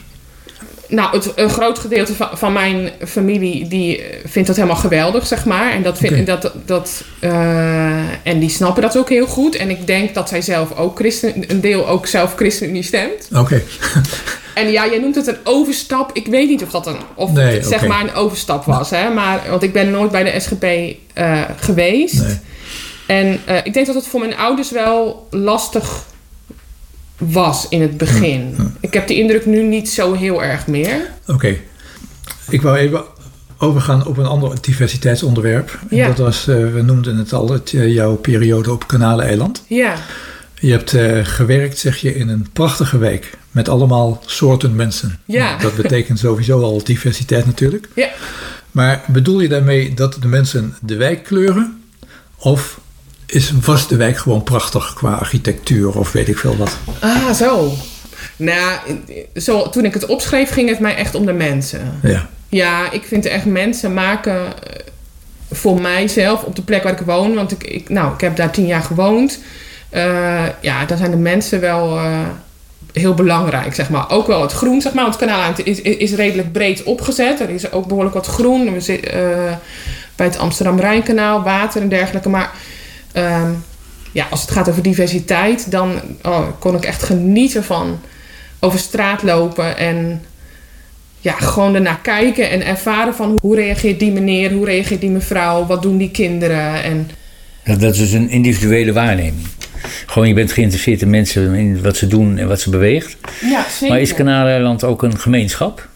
Nou, 0.95 1.17
het, 1.17 1.33
een 1.35 1.51
groot 1.51 1.79
gedeelte 1.79 2.15
van, 2.15 2.29
van 2.33 2.53
mijn 2.53 2.91
familie 3.07 3.69
die 3.69 4.03
eh, 4.03 4.19
vindt 4.25 4.49
dat 4.49 4.57
helemaal 4.57 4.79
geweldig, 4.79 5.27
zeg 5.27 5.45
maar. 5.45 5.73
En, 5.73 5.83
dat 5.83 5.99
vind, 5.99 6.27
dat, 6.27 6.53
dat, 6.65 7.05
eh, 7.19 8.27
en 8.27 8.39
die 8.39 8.49
snappen 8.49 8.83
dat 8.83 8.97
ook 8.97 9.09
heel 9.09 9.27
goed. 9.27 9.57
En 9.57 9.71
ik 9.71 9.87
denk 9.87 10.15
dat 10.15 10.29
zij 10.29 10.43
zelf 10.43 10.77
ook 10.77 10.99
christen, 10.99 11.51
een 11.51 11.61
deel 11.61 11.89
ook 11.89 12.07
zelf 12.07 12.35
ChristenUnie 12.35 12.83
stemt. 12.83 13.29
Oké, 13.37 13.63
En 14.55 14.71
ja, 14.71 14.87
jij 14.87 14.99
noemt 14.99 15.15
het 15.15 15.27
een 15.27 15.39
overstap. 15.45 16.11
Ik 16.13 16.27
weet 16.27 16.49
niet 16.49 16.63
of 16.63 16.71
dat 16.71 16.87
een, 16.87 16.97
of 17.15 17.33
Nee, 17.33 17.63
zeg 17.63 17.87
maar 17.87 18.01
een 18.01 18.15
overstap 18.15 18.65
was. 18.65 18.91
Hè? 18.91 19.11
Maar, 19.11 19.41
want 19.49 19.63
ik 19.63 19.73
ben 19.73 19.91
nooit 19.91 20.11
bij 20.11 20.23
de 20.25 20.41
SGP 20.41 20.65
eh, 21.13 21.41
geweest. 21.57 22.23
nee. 22.23 22.39
En 23.07 23.41
ik 23.65 23.75
denk 23.75 23.87
dat 23.87 23.95
het 23.95 24.07
voor 24.07 24.21
mijn 24.21 24.37
ouders 24.37 24.71
wel 24.71 25.27
lastig 25.31 26.05
was 27.19 27.67
in 27.69 27.83
het 27.83 27.97
begin. 27.97 28.55
Ik 28.81 28.93
heb 28.95 29.07
de 29.07 29.15
indruk 29.15 29.47
nu 29.47 29.63
niet 29.63 29.91
zo 29.91 30.13
heel 30.13 30.43
erg 30.43 30.67
meer. 30.67 31.11
Oké. 31.27 31.57
Ik 32.51 32.63
wou 32.63 32.77
even 32.77 33.03
overgaan 33.59 34.07
op 34.07 34.17
een 34.17 34.27
ander 34.27 34.61
diversiteitsonderwerp. 34.61 35.79
En 35.91 35.97
Ja. 35.97 36.07
Dat 36.07 36.19
was, 36.19 36.49
eh, 36.49 36.73
we 36.73 36.83
noemden 36.83 37.17
het 37.17 37.33
al, 37.33 37.51
het, 37.51 37.73
eh, 37.73 37.93
jouw 37.95 38.15
periode 38.15 38.73
op 38.73 38.87
Kanaleiland. 38.87 39.65
Ja, 39.67 39.95
Je 40.61 40.71
hebt 40.71 40.95
eh, 40.95 41.21
gewerkt, 41.23 41.79
zeg 41.79 41.97
je, 41.97 42.15
in 42.15 42.29
een 42.29 42.47
prachtige 42.53 42.99
wijk. 42.99 43.31
Met 43.51 43.69
allemaal 43.69 44.23
soorten 44.27 44.77
mensen. 44.77 45.19
Ja. 45.25 45.57
Dat 45.63 45.77
betekent 45.77 46.19
sowieso 46.19 46.61
al 46.63 46.85
diversiteit 46.85 47.47
natuurlijk. 47.47 47.89
ja. 47.95 48.09
Maar 48.71 49.03
bedoel 49.07 49.41
je 49.41 49.49
daarmee 49.49 49.95
dat 49.95 50.17
de 50.21 50.29
mensen 50.29 50.75
de 50.81 50.97
wijk 50.97 51.25
kleuren? 51.25 51.83
Of 52.39 52.81
is, 53.27 53.53
was 53.65 53.89
de 53.89 53.97
wijk 53.97 54.17
gewoon 54.17 54.43
prachtig 54.43 54.95
qua 54.95 55.13
architectuur 55.13 55.99
of 55.99 56.13
weet 56.13 56.29
ik 56.29 56.39
veel 56.39 56.57
wat? 56.57 56.77
Ah, 57.01 57.33
zo. 57.33 57.73
Nou, 58.37 58.79
zo, 59.37 59.69
toen 59.69 59.85
ik 59.85 59.95
het 59.95 60.07
opschreef 60.07 60.51
ging 60.51 60.69
het 60.69 60.79
mij 60.79 60.97
echt 60.97 61.15
om 61.15 61.27
de 61.27 61.33
mensen. 61.33 61.99
Ja, 62.03 62.29
Ja, 62.49 62.91
ik 62.91 63.05
vind 63.05 63.27
echt 63.27 63.45
mensen 63.45 63.95
maken 63.95 64.37
eh, 64.47 64.81
voor 65.51 65.81
mijzelf 65.81 66.43
op 66.43 66.57
de 66.57 66.63
plek 66.63 66.83
waar 66.83 66.93
ik 66.93 67.07
woon. 67.07 67.35
Want 67.35 67.53
ik, 67.53 67.65
ik, 67.65 67.89
nou, 67.89 68.15
ik 68.15 68.21
heb 68.21 68.37
daar 68.37 68.51
tien 68.51 68.67
jaar 68.67 68.83
gewoond. 68.83 69.39
Eh, 69.91 70.45
ja, 70.61 70.85
daar 70.85 70.99
zijn 70.99 71.11
de 71.11 71.17
mensen 71.17 71.61
wel 71.61 71.99
eh, 71.99 72.21
heel 72.93 73.15
belangrijk, 73.15 73.75
zeg 73.75 73.91
maar. 73.91 74.11
Ook 74.11 74.27
wel 74.27 74.43
het 74.43 74.53
groen, 74.53 74.81
zeg 74.81 74.93
maar. 74.93 75.05
Want 75.05 75.21
het 75.21 75.29
kanaal 75.29 75.53
is, 75.65 75.81
is, 75.81 75.97
is 75.97 76.15
redelijk 76.15 76.53
breed 76.53 76.83
opgezet. 76.83 77.41
Er 77.41 77.51
is 77.51 77.73
ook 77.73 77.87
behoorlijk 77.87 78.15
wat 78.15 78.27
groen. 78.27 78.73
We 78.73 78.81
zitten 78.81 79.13
bij 80.17 80.27
het 80.27 80.39
Amsterdam-Rijnkanaal, 80.39 81.43
water 81.43 81.83
en 81.83 81.89
dergelijke. 81.89 82.29
Maar 82.29 82.51
ehm, 83.15 83.51
ja, 84.13 84.27
als 84.31 84.41
het 84.41 84.51
gaat 84.51 84.69
over 84.69 84.83
diversiteit, 84.83 85.71
dan 85.71 86.01
oh, 86.23 86.47
kon 86.59 86.75
ik 86.75 86.85
echt 86.85 87.03
genieten 87.03 87.65
van 87.65 88.01
over 88.61 88.79
straat 88.79 89.23
lopen 89.23 89.77
en 89.77 90.23
ja, 91.21 91.33
gewoon 91.33 91.75
ernaar 91.75 92.01
kijken 92.03 92.51
en 92.51 92.67
ervaren 92.67 93.15
van 93.15 93.39
hoe 93.43 93.57
reageert 93.57 93.99
die 93.99 94.13
meneer, 94.13 94.53
hoe 94.53 94.65
reageert 94.65 95.01
die 95.01 95.11
mevrouw, 95.11 95.67
wat 95.67 95.83
doen 95.83 95.97
die 95.97 96.11
kinderen. 96.11 96.83
En 96.83 97.11
Dat, 97.65 97.81
dat 97.81 97.93
is 97.93 97.99
dus 97.99 98.13
een 98.13 98.29
individuele 98.29 98.93
waarneming. 98.93 99.47
Gewoon, 100.07 100.29
je 100.29 100.35
bent 100.35 100.53
geïnteresseerd 100.53 101.03
in 101.03 101.11
mensen, 101.11 101.55
in 101.55 101.83
wat 101.83 101.97
ze 101.97 102.07
doen 102.07 102.39
en 102.39 102.49
wat 102.49 102.61
ze 102.61 102.71
beweegt. 102.71 103.17
ja, 103.41 103.67
zeker. 103.71 103.89
Maar 103.89 104.01
is 104.01 104.15
Kanaaleiland 104.15 104.85
ook 104.85 105.03
een 105.03 105.19
gemeenschap? 105.19 105.89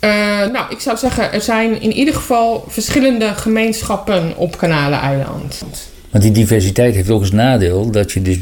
Eh, 0.00 0.10
nou, 0.52 0.66
ik 0.70 0.80
zou 0.80 0.96
zeggen, 0.96 1.32
er 1.32 1.40
zijn 1.40 1.80
in 1.80 1.92
ieder 1.92 2.14
geval 2.14 2.64
verschillende 2.68 3.34
gemeenschappen 3.34 4.36
op 4.36 4.58
Kanaleneiland. 4.58 5.62
Want 6.10 6.24
die 6.24 6.32
diversiteit 6.32 6.94
heeft 6.94 7.10
ook 7.10 7.20
als 7.20 7.32
nadeel 7.32 7.90
dat 7.90 8.12
je 8.12 8.22
dus 8.22 8.38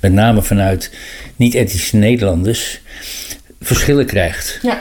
met 0.00 0.12
name 0.12 0.42
vanuit 0.42 0.90
niet-etnische 1.36 1.96
Nederlanders 1.96 2.80
verschillen 3.60 4.06
krijgt. 4.06 4.58
Ja, 4.62 4.80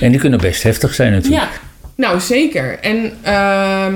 En 0.00 0.10
die 0.10 0.20
kunnen 0.20 0.40
best 0.40 0.62
heftig 0.62 0.94
zijn 0.94 1.12
natuurlijk. 1.12 1.42
ja. 1.42 1.48
nou 1.94 2.20
zeker. 2.20 2.78
En 2.78 3.12
ehm, 3.22 3.94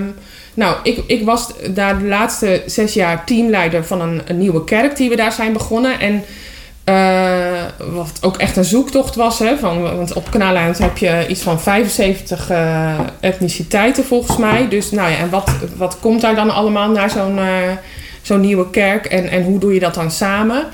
nou, 0.55 0.77
ik, 0.83 0.99
ik 1.07 1.25
was 1.25 1.53
daar 1.71 1.99
de 1.99 2.05
laatste 2.05 2.63
zes 2.67 2.95
jaar 2.95 3.25
teamleider 3.25 3.85
van 3.85 4.01
een, 4.01 4.21
een 4.27 4.39
nieuwe 4.39 4.65
kerk 4.65 4.97
die 4.97 5.09
we 5.09 5.17
daar 5.17 5.33
zijn 5.33 5.53
begonnen. 5.53 6.01
En 6.01 6.25
eh, 6.85 7.46
wat 7.79 8.19
ook 8.21 8.37
echt 8.37 8.57
een 8.57 8.65
zoektocht 8.65 9.15
was. 9.15 9.39
Hè, 9.39 9.59
van, 9.59 9.83
want 9.83 10.13
op 10.13 10.31
Kanaaleiland 10.31 10.79
heb 10.79 10.99
je 10.99 11.25
iets 11.29 11.43
van 11.43 11.61
75 11.61 12.51
eh, 12.51 12.99
etniciteiten 13.21 14.05
volgens 14.05 14.37
mij. 14.37 14.69
Dus 14.69 14.91
nou 14.91 15.11
ja, 15.11 15.17
en 15.17 15.31
wat, 15.31 15.51
wat 15.77 15.99
komt 16.01 16.21
daar 16.21 16.35
dan 16.35 16.51
allemaal 16.51 16.91
naar 16.91 17.11
zo'n 17.11 17.39
eh, 17.39 17.47
zo'n 18.23 18.41
nieuwe 18.41 18.71
kerk? 18.71 19.07
En, 19.07 19.29
en 19.29 19.43
hoe 19.43 19.59
doe 19.59 19.75
je 19.75 19.81
dat 19.81 19.95
dan 19.95 20.11
samen? 20.11 20.65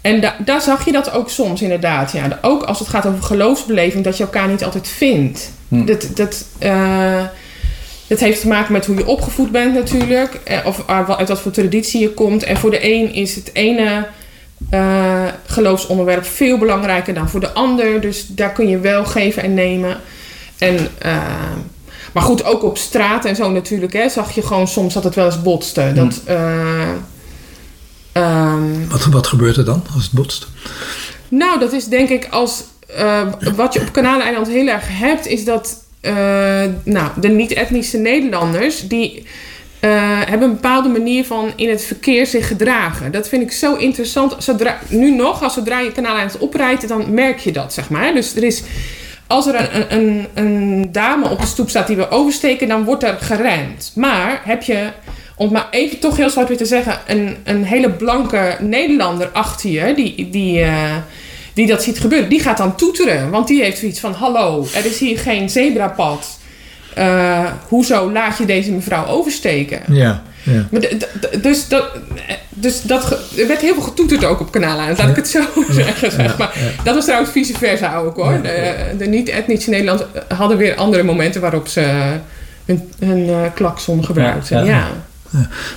En 0.00 0.20
da- 0.20 0.36
daar 0.44 0.60
zag 0.60 0.84
je 0.84 0.92
dat 0.92 1.12
ook 1.12 1.30
soms 1.30 1.62
inderdaad. 1.62 2.12
Ja. 2.12 2.38
Ook 2.42 2.62
als 2.62 2.78
het 2.78 2.88
gaat 2.88 3.06
over 3.06 3.22
geloofsbeleving, 3.22 4.04
dat 4.04 4.16
je 4.16 4.22
elkaar 4.22 4.48
niet 4.48 4.64
altijd 4.64 4.88
vindt. 4.88 5.50
Dat, 5.68 6.06
dat, 6.14 6.44
eh, 6.58 7.22
dat 8.06 8.20
heeft 8.20 8.40
te 8.40 8.48
maken 8.48 8.72
met 8.72 8.86
hoe 8.86 8.96
je 8.96 9.06
opgevoed 9.06 9.50
bent 9.50 9.74
natuurlijk. 9.74 10.40
Of 10.64 10.82
uit 10.86 11.28
wat 11.28 11.40
voor 11.40 11.52
traditie 11.52 12.00
je 12.00 12.10
komt. 12.10 12.42
En 12.42 12.56
voor 12.56 12.70
de 12.70 12.92
een 12.92 13.12
is 13.14 13.34
het 13.34 13.50
ene 13.52 14.06
eh, 14.70 15.24
geloofsonderwerp 15.46 16.24
veel 16.24 16.58
belangrijker 16.58 17.14
dan 17.14 17.28
voor 17.28 17.40
de 17.40 17.52
ander. 17.52 18.00
Dus 18.00 18.26
daar 18.26 18.52
kun 18.52 18.68
je 18.68 18.78
wel 18.78 19.04
geven 19.04 19.42
en 19.42 19.54
nemen. 19.54 20.00
En, 20.58 20.88
eh, 20.98 21.16
maar 22.12 22.22
goed, 22.22 22.44
ook 22.44 22.62
op 22.62 22.78
straat 22.78 23.24
en 23.24 23.36
zo 23.36 23.50
natuurlijk. 23.50 23.92
Hè, 23.92 24.08
zag 24.08 24.30
je 24.30 24.42
gewoon 24.42 24.68
soms 24.68 24.94
dat 24.94 25.04
het 25.04 25.14
wel 25.14 25.26
eens 25.26 25.42
botste. 25.42 25.92
Dat, 25.94 26.20
eh, 26.24 26.88
ehm, 28.12 28.88
wat, 28.88 29.04
wat 29.04 29.26
gebeurt 29.26 29.56
er 29.56 29.64
dan 29.64 29.84
als 29.94 30.02
het 30.02 30.12
botst? 30.12 30.46
nou, 31.28 31.58
dat 31.58 31.72
is 31.72 31.84
denk 31.84 32.08
ik 32.08 32.28
als. 32.30 32.64
wat 33.56 33.72
je 33.74 33.80
op 33.80 33.92
Kanaleiland 33.92 34.48
heel 34.48 34.68
erg 34.68 34.84
hebt, 34.88 35.26
is 35.26 35.44
dat. 35.44 35.84
nou, 36.84 37.10
de 37.20 37.28
niet-etnische 37.28 37.98
Nederlanders. 37.98 38.88
die. 38.88 39.26
Eh, 39.80 39.90
hebben 40.24 40.48
een 40.48 40.54
bepaalde 40.54 40.88
manier 40.88 41.24
van 41.24 41.52
in 41.56 41.68
het 41.68 41.84
verkeer 41.84 42.26
zich 42.26 42.46
gedragen. 42.46 43.12
Dat 43.12 43.28
vind 43.28 43.42
ik 43.42 43.52
zo 43.52 43.74
interessant. 43.74 44.36
Zodra, 44.38 44.78
nu 44.88 45.10
nog, 45.10 45.42
als 45.42 45.54
zodra 45.54 45.80
je 45.80 45.92
Kanaleiland 45.92 46.38
oprijdt, 46.38 46.88
dan 46.88 47.14
merk 47.14 47.38
je 47.38 47.52
dat, 47.52 47.72
zeg 47.72 47.90
maar. 47.90 48.14
Dus 48.14 48.36
er 48.36 48.44
is. 48.44 48.62
Als 49.26 49.46
er 49.46 49.74
een, 49.74 49.96
een, 49.98 50.26
een 50.34 50.88
dame 50.92 51.28
op 51.28 51.40
de 51.40 51.46
stoep 51.46 51.68
staat 51.68 51.86
die 51.86 51.96
we 51.96 52.10
oversteken, 52.10 52.68
dan 52.68 52.84
wordt 52.84 53.02
er 53.02 53.18
gerend. 53.20 53.92
Maar 53.94 54.40
heb 54.44 54.62
je, 54.62 54.88
om 55.36 55.44
het 55.44 55.52
maar 55.52 55.68
even 55.70 55.98
toch 55.98 56.16
heel 56.16 56.30
zwart 56.30 56.48
weer 56.48 56.56
te 56.56 56.64
zeggen, 56.64 57.00
een, 57.06 57.36
een 57.44 57.64
hele 57.64 57.90
blanke 57.90 58.56
Nederlander 58.60 59.28
achter 59.28 59.70
je, 59.70 59.94
die, 59.94 60.30
die, 60.30 60.60
eh, 60.60 60.96
die 61.54 61.66
dat 61.66 61.82
ziet 61.82 61.98
gebeuren, 61.98 62.28
die 62.28 62.40
gaat 62.40 62.56
dan 62.56 62.76
toeteren. 62.76 63.30
Want 63.30 63.46
die 63.46 63.62
heeft 63.62 63.78
zoiets 63.78 64.00
van: 64.00 64.12
hallo, 64.12 64.66
er 64.74 64.84
is 64.84 64.98
hier 64.98 65.18
geen 65.18 65.50
zebrapad. 65.50 66.37
Eh, 66.98 67.44
hoezo 67.68 68.12
laat 68.12 68.38
je 68.38 68.44
deze 68.44 68.72
mevrouw 68.72 69.06
oversteken? 69.06 69.80
Ja, 69.88 70.22
ja. 70.42 70.66
Maar 70.70 70.80
dus 71.42 71.68
dat, 71.68 71.84
dus 72.48 72.82
dat 72.82 73.10
er 73.38 73.46
werd 73.46 73.60
heel 73.60 73.74
veel 73.74 73.82
getoeterd 73.82 74.24
ook 74.24 74.40
op 74.40 74.50
kanalen. 74.50 74.96
Laat 74.96 75.08
ik 75.08 75.16
het 75.16 75.28
zo 75.28 75.40
zeggen. 75.70 76.10
Zeg 76.12 76.38
maar. 76.38 76.52
Dat 76.84 76.94
was 76.94 77.04
trouwens 77.04 77.32
vice 77.32 77.58
versa 77.58 77.96
ook 77.96 78.16
hoor. 78.16 78.42
De, 78.42 78.74
de 78.98 79.06
niet-etnische 79.06 79.70
Nederlanders 79.70 80.08
hadden 80.28 80.56
weer 80.56 80.76
andere 80.76 81.02
momenten 81.02 81.40
waarop 81.40 81.68
ze 81.68 81.80
hun, 82.64 82.92
hun 82.98 83.28
eh, 83.28 83.40
klakson 83.54 84.04
gebruikten. 84.04 84.64
Ja. 84.64 84.86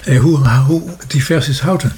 Hey, 0.04 0.18
hoe, 0.18 0.38
hoe 0.68 0.82
divers 1.08 1.50
is 1.50 1.60
Houten? 1.60 1.92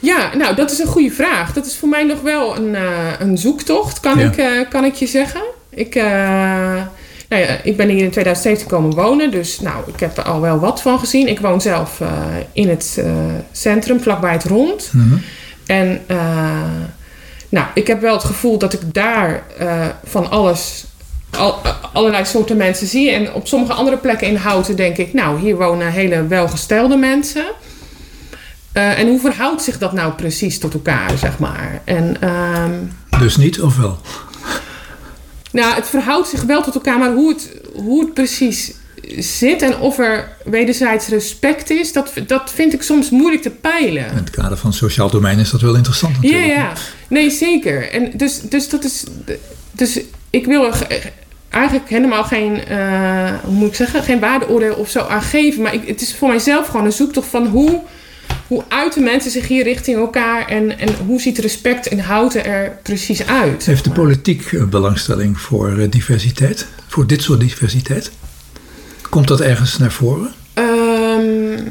Ja, 0.00 0.36
nou, 0.36 0.54
dat 0.54 0.70
is 0.70 0.78
een 0.78 0.86
goede 0.86 1.10
vraag. 1.10 1.52
Dat 1.52 1.66
is 1.66 1.76
voor 1.76 1.88
mij 1.88 2.04
nog 2.04 2.20
wel 2.20 2.56
een, 2.56 2.74
eh, 2.74 2.82
een 3.18 3.38
zoektocht, 3.38 4.00
kan, 4.00 4.18
Ja. 4.18 4.24
ik, 4.26 4.36
eh, 4.36 4.46
kan 4.68 4.84
ik 4.84 4.94
je 4.94 5.06
zeggen. 5.06 5.42
Ik, 5.70 5.94
eh, 5.94 6.82
nou 7.30 7.42
ja, 7.42 7.60
ik 7.62 7.76
ben 7.76 7.88
hier 7.88 8.04
in 8.04 8.10
2017 8.10 8.66
komen 8.66 8.94
wonen, 8.94 9.30
dus 9.30 9.60
nou, 9.60 9.84
ik 9.86 10.00
heb 10.00 10.16
er 10.16 10.22
al 10.22 10.40
wel 10.40 10.58
wat 10.58 10.82
van 10.82 10.98
gezien. 10.98 11.28
Ik 11.28 11.40
woon 11.40 11.60
zelf 11.60 12.00
eh, 12.00 12.08
in 12.52 12.68
het 12.68 12.96
eh, 12.98 13.12
centrum, 13.52 14.00
vlakbij 14.00 14.32
het 14.32 14.44
rond. 14.44 14.90
Mhm. 14.92 15.16
En 15.66 16.00
eh, 16.06 16.16
nou, 17.48 17.66
ik 17.74 17.86
heb 17.86 18.00
wel 18.00 18.12
het 18.12 18.24
gevoel 18.24 18.58
dat 18.58 18.72
ik 18.72 18.80
daar 18.94 19.42
van 20.04 20.30
alles, 20.30 20.84
al, 21.30 21.54
allerlei 21.92 22.24
soorten 22.24 22.56
mensen 22.56 22.86
zie. 22.86 23.10
En 23.10 23.32
op 23.32 23.46
sommige 23.46 23.72
andere 23.72 23.96
plekken 23.96 24.26
in 24.26 24.36
Houten 24.36 24.76
denk 24.76 24.96
ik, 24.96 25.12
nou, 25.12 25.40
hier 25.40 25.56
wonen 25.56 25.92
hele 25.92 26.26
welgestelde 26.26 26.96
mensen. 26.96 27.44
En 28.72 29.08
hoe 29.08 29.20
verhoudt 29.20 29.62
zich 29.62 29.78
dat 29.78 29.92
nou 29.92 30.12
precies 30.12 30.58
tot 30.58 30.74
elkaar, 30.74 31.18
zeg 31.18 31.38
maar? 31.38 31.80
En 31.84 32.16
ehm, 32.20 33.20
Dus 33.20 33.36
niet 33.36 33.60
of 33.60 33.76
wel? 33.76 33.98
Nou, 35.52 35.74
het 35.74 35.88
verhoudt 35.88 36.28
zich 36.28 36.42
wel 36.42 36.62
tot 36.62 36.74
elkaar, 36.74 36.98
maar 36.98 37.12
hoe 37.12 37.28
het, 37.28 37.50
hoe 37.74 38.00
het 38.04 38.14
precies 38.14 38.72
zit 39.18 39.62
en 39.62 39.78
of 39.78 39.98
er 39.98 40.36
wederzijds 40.44 41.06
respect 41.08 41.70
is, 41.70 41.92
dat, 41.92 42.12
dat 42.26 42.50
vind 42.54 42.72
ik 42.72 42.82
soms 42.82 43.10
moeilijk 43.10 43.42
te 43.42 43.50
peilen. 43.50 44.06
In 44.10 44.16
het 44.16 44.30
kader 44.30 44.56
van 44.58 44.70
het 44.70 44.78
sociaal 44.78 45.10
domein 45.10 45.38
is 45.38 45.50
dat 45.50 45.60
wel 45.60 45.74
interessant 45.74 46.14
Ja, 46.20 46.20
natuurlijk. 46.30 46.52
ja. 46.54 46.72
Nee, 47.08 47.30
zeker. 47.30 47.90
En 47.92 48.10
dus, 48.14 48.40
dus 48.40 48.68
dat 48.68 48.84
is. 48.84 49.04
Dus 49.72 50.00
ik 50.30 50.46
wil 50.46 50.64
er 50.66 50.72
ge- 50.72 51.10
eigenlijk 51.48 51.88
helemaal 51.88 52.24
geen, 52.24 52.64
eh, 52.64 53.32
hoe 53.44 53.54
moet 53.54 53.68
ik 53.68 53.74
zeggen, 53.74 54.02
geen 54.02 54.20
waardeoordeel 54.20 54.74
of 54.74 54.90
zo 54.90 55.00
aan 55.00 55.22
geven. 55.22 55.62
Maar 55.62 55.74
ik, 55.74 55.88
het 55.88 56.00
is 56.00 56.14
voor 56.14 56.28
mijzelf 56.28 56.66
gewoon 56.66 56.84
een 56.86 56.92
zoektocht 56.92 57.28
van 57.28 57.46
hoe, 57.46 57.80
hoe 58.46 58.64
uiten 58.68 59.02
mensen 59.02 59.30
zich 59.30 59.48
hier 59.48 59.64
richting 59.64 59.96
elkaar 59.96 60.46
en, 60.46 60.78
en 60.78 60.88
hoe 61.06 61.20
ziet 61.20 61.38
respect 61.38 61.86
in 61.86 61.98
houten 61.98 62.44
er 62.44 62.78
precies 62.82 63.26
uit. 63.26 63.66
Heeft 63.66 63.84
de 63.84 63.90
politiek 63.90 64.52
eh, 64.52 64.64
belangstelling 64.64 65.40
voor 65.40 65.78
eh, 65.78 65.90
diversiteit? 65.90 66.66
Voor 66.86 67.06
dit 67.06 67.22
soort 67.22 67.40
diversiteit? 67.40 68.10
Komt 69.10 69.28
dat 69.28 69.40
ergens 69.40 69.78
naar 69.78 69.92
voren? 69.92 70.32
Ehm, 70.54 71.62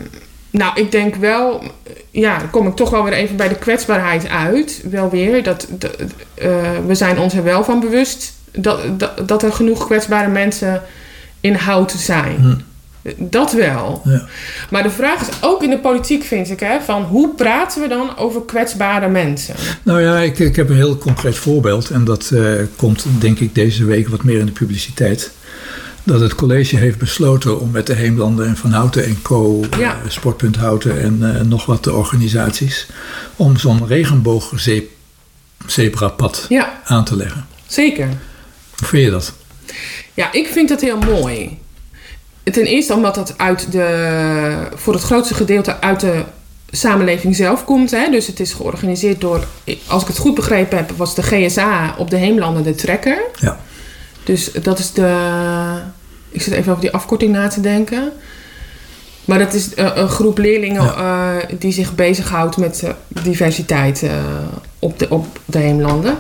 nou, 0.50 0.82
ik 0.82 0.92
denk 0.92 1.16
wel, 1.16 1.64
ja, 2.12 2.38
dan 2.38 2.50
kom 2.50 2.68
ik 2.68 2.76
toch 2.76 2.90
wel 2.90 3.04
weer 3.04 3.14
even 3.14 3.36
bij 3.36 3.48
de 3.48 3.58
kwetsbaarheid 3.58 4.28
uit. 4.28 4.82
Wel 4.90 5.10
weer, 5.10 5.44
dat, 5.44 5.68
dat, 5.70 5.96
eh, 6.34 6.50
we 6.88 6.96
zijn 6.96 7.20
ons 7.20 7.34
er 7.34 7.44
wel 7.44 7.64
van 7.64 7.80
bewust 7.80 8.34
dat, 8.52 9.00
dat, 9.00 9.28
dat 9.28 9.44
er 9.44 9.54
genoeg 9.54 9.86
kwetsbare 9.86 10.30
mensen 10.30 10.82
in 11.40 11.54
houten 11.54 12.00
zijn. 12.00 12.64
Dat 13.18 13.54
wel. 13.54 14.02
Ja. 14.06 14.26
Maar 14.70 14.84
de 14.84 14.90
vraag 14.90 15.22
is 15.22 15.28
ook 15.42 15.64
in 15.64 15.70
de 15.70 15.80
politiek, 15.80 16.24
vind 16.24 16.50
ik, 16.50 16.60
hè, 16.60 16.82
van 16.82 17.04
hoe 17.04 17.34
praten 17.36 17.82
we 17.82 17.88
dan 17.88 18.18
over 18.18 18.42
kwetsbare 18.46 19.10
mensen? 19.10 19.56
Nou 19.84 20.02
ja, 20.02 20.20
ik, 20.20 20.40
ik 20.40 20.56
heb 20.56 20.70
een 20.70 20.76
heel 20.76 20.98
concreet 20.98 21.38
voorbeeld. 21.38 21.90
En 21.90 22.04
dat 22.04 22.32
eh, 22.32 22.52
komt 22.76 23.06
denk 23.20 23.40
ik 23.40 23.56
deze 23.56 23.86
week 23.86 24.08
wat 24.08 24.24
meer 24.24 24.40
in 24.40 24.46
de 24.46 24.52
publiciteit. 24.52 25.32
Dat 26.04 26.20
het 26.20 26.36
college 26.36 26.78
heeft 26.78 26.98
besloten 26.98 27.60
om 27.60 27.72
met 27.72 27.88
de 27.88 27.94
Heemlanden 27.94 28.48
en 28.48 28.58
Van 28.58 28.72
Houten 28.72 29.06
en 29.06 29.22
Co. 29.22 29.64
Ja. 29.78 29.92
eh, 29.92 29.98
Sportpunt 30.10 30.56
Houten 30.56 31.02
en 31.02 31.36
eh, 31.36 31.42
nog 31.42 31.66
wat 31.66 31.88
organisaties. 31.88 32.88
Om 33.36 33.58
zo'n 33.58 33.88
regenboogzebrapad 33.88 36.46
Ja, 36.50 36.82
aan 36.86 37.06
te 37.06 37.16
leggen. 37.16 37.46
zeker. 37.68 38.08
Hoe 38.78 38.88
vind 38.88 39.04
je 39.06 39.12
dat? 39.12 39.34
Ja, 40.14 40.32
ik 40.32 40.48
vind 40.48 40.70
dat 40.70 40.82
heel 40.82 40.98
mooi. 41.00 41.58
Ten 42.52 42.66
eerste 42.66 42.94
omdat 42.94 43.16
het 43.16 43.34
uit 43.38 43.72
de, 43.72 44.68
voor 44.76 44.94
het 44.94 45.04
grootste 45.04 45.34
gedeelte 45.34 45.82
uit 45.82 46.00
de 46.00 46.24
samenleving 46.72 47.36
zelf 47.36 47.66
komt. 47.66 47.92
Hè? 47.92 48.10
Dus 48.12 48.28
het 48.28 48.40
is 48.40 48.54
georganiseerd 48.54 49.22
door, 49.22 49.48
als 49.88 50.02
ik 50.02 50.08
het 50.08 50.18
goed 50.18 50.36
begrepen 50.36 50.78
heb, 50.78 50.92
was 50.98 51.16
de 51.16 51.24
GSA 51.24 51.96
op 51.98 52.10
de 52.10 52.18
Heemlanden 52.18 52.64
de 52.64 52.76
trekker. 52.76 53.22
Ja. 53.40 53.60
Dus 54.24 54.52
dat 54.52 54.80
is 54.80 54.94
de. 54.94 55.18
Ik 56.30 56.42
zit 56.42 56.54
even 56.54 56.72
over 56.72 56.84
die 56.84 56.92
afkorting 56.92 57.32
na 57.32 57.48
te 57.48 57.62
denken. 57.62 58.12
Maar 59.30 59.40
dat 59.40 59.54
is 59.54 59.74
eh, 59.74 59.92
een 59.96 60.10
groep 60.10 60.38
leerlingen 60.38 60.96
eh, 60.96 61.36
die 61.60 61.72
zich 61.72 61.96
bezighoudt 61.96 62.58
met 62.58 62.84
eh, 62.84 62.90
diversiteit 63.08 64.04
op, 64.80 65.00
de, 65.00 65.10
op 65.10 65.40
de 65.46 65.58
heemlanden. 65.58 66.18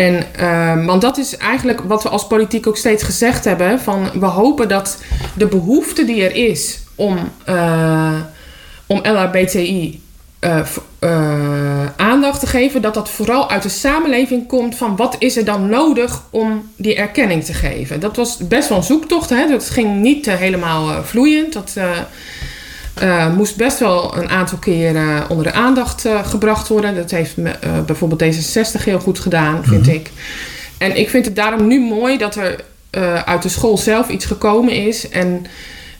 En, 0.00 0.34
eh, 0.34 0.86
want 0.86 1.00
dat 1.00 1.18
is 1.18 1.36
eigenlijk 1.36 1.80
wat 1.80 2.02
we 2.02 2.08
als 2.08 2.26
politiek 2.26 2.66
ook 2.66 2.76
steeds 2.76 3.02
gezegd 3.02 3.44
hebben: 3.44 3.80
van 3.80 4.10
we 4.14 4.26
hopen 4.26 4.68
dat 4.68 4.98
de 5.34 5.46
behoefte 5.46 6.04
die 6.04 6.24
er 6.24 6.34
is 6.34 6.78
om, 6.94 7.18
eh, 7.44 8.20
om 8.86 9.00
LHBTI 9.02 10.02
eh, 10.38 10.60
eh, 10.98 11.86
aandacht 11.96 12.40
te 12.40 12.46
geven, 12.46 12.82
dat 12.82 12.94
dat 12.94 13.10
vooral 13.10 13.50
uit 13.50 13.62
de 13.62 13.68
samenleving 13.68 14.46
komt 14.46 14.76
van 14.76 14.96
wat 14.96 15.16
is 15.18 15.36
er 15.36 15.44
dan 15.44 15.68
nodig 15.68 16.22
om 16.30 16.70
die 16.76 16.94
erkenning 16.94 17.44
te 17.44 17.54
geven. 17.54 18.00
Dat 18.00 18.16
was 18.16 18.36
best 18.36 18.68
wel 18.68 18.78
een 18.78 18.84
zoektocht, 18.84 19.30
hè? 19.30 19.48
dat 19.48 19.70
ging 19.70 20.00
niet 20.00 20.26
helemaal 20.30 21.04
vloeiend. 21.04 21.52
Dat 21.52 21.76
eh, 23.00 23.34
moest 23.34 23.56
best 23.56 23.78
wel 23.78 24.16
een 24.16 24.28
aantal 24.28 24.58
keren 24.58 25.28
onder 25.28 25.44
de 25.44 25.52
aandacht 25.52 26.04
eh, 26.04 26.26
gebracht 26.26 26.68
worden. 26.68 26.94
Dat 26.94 27.10
heeft 27.10 27.36
me, 27.36 27.50
eh, 27.50 27.80
bijvoorbeeld 27.86 28.22
D66 28.22 28.84
heel 28.84 29.00
goed 29.00 29.18
gedaan, 29.18 29.64
vind 29.64 29.88
ik. 29.88 30.10
En 30.78 30.96
ik 30.96 31.10
vind 31.10 31.24
het 31.24 31.36
daarom 31.36 31.66
nu 31.66 31.80
mooi 31.80 32.18
dat 32.18 32.36
er 32.36 32.56
eh, 32.90 33.22
uit 33.22 33.42
de 33.42 33.48
school 33.48 33.78
zelf 33.78 34.08
iets 34.08 34.24
gekomen 34.24 34.72
is. 34.72 35.08
En, 35.08 35.46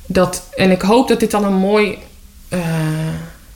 dat, 0.07 0.43
en 0.57 0.71
ik 0.71 0.83
hoop 0.83 1.09
dat 1.09 1.21
dit 1.21 1.31
dan 1.31 1.45
een 1.45 1.55
mooi, 1.55 1.99
eh, 2.49 2.59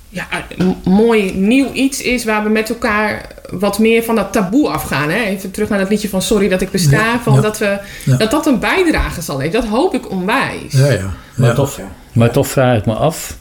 ja, 0.08 0.26
een 0.56 0.76
mooi 0.84 1.34
nieuw 1.36 1.72
iets 1.72 2.02
is 2.02 2.24
waar 2.24 2.42
we 2.42 2.48
met 2.48 2.68
elkaar 2.68 3.26
wat 3.50 3.78
meer 3.78 4.02
van 4.02 4.14
dat 4.14 4.32
taboe 4.32 4.68
afgaan. 4.68 5.10
Hè? 5.10 5.22
Even 5.24 5.50
terug 5.50 5.68
naar 5.68 5.78
dat 5.78 5.88
liedje 5.88 6.08
van 6.08 6.22
Sorry 6.22 6.48
dat 6.48 6.60
ik 6.60 6.70
besta. 6.70 6.96
Ja, 6.96 7.20
van 7.22 7.34
ja. 7.34 7.40
Dat, 7.40 7.58
we, 7.58 7.78
Ja. 8.04 8.16
dat 8.16 8.30
dat 8.30 8.46
een 8.46 8.58
bijdrage 8.58 9.20
zal 9.22 9.36
leveren. 9.36 9.60
Dat 9.60 9.70
hoop 9.70 9.94
ik 9.94 10.10
onwijs. 10.10 10.72
Ja, 10.72 10.90
ja. 10.90 11.12
Maar, 11.34 11.56
ja. 11.56 11.92
Maar 12.14 12.30
toch 12.30 12.48
vraag 12.48 12.78
ik 12.78 12.86
me 12.86 12.92
af. 12.92 13.36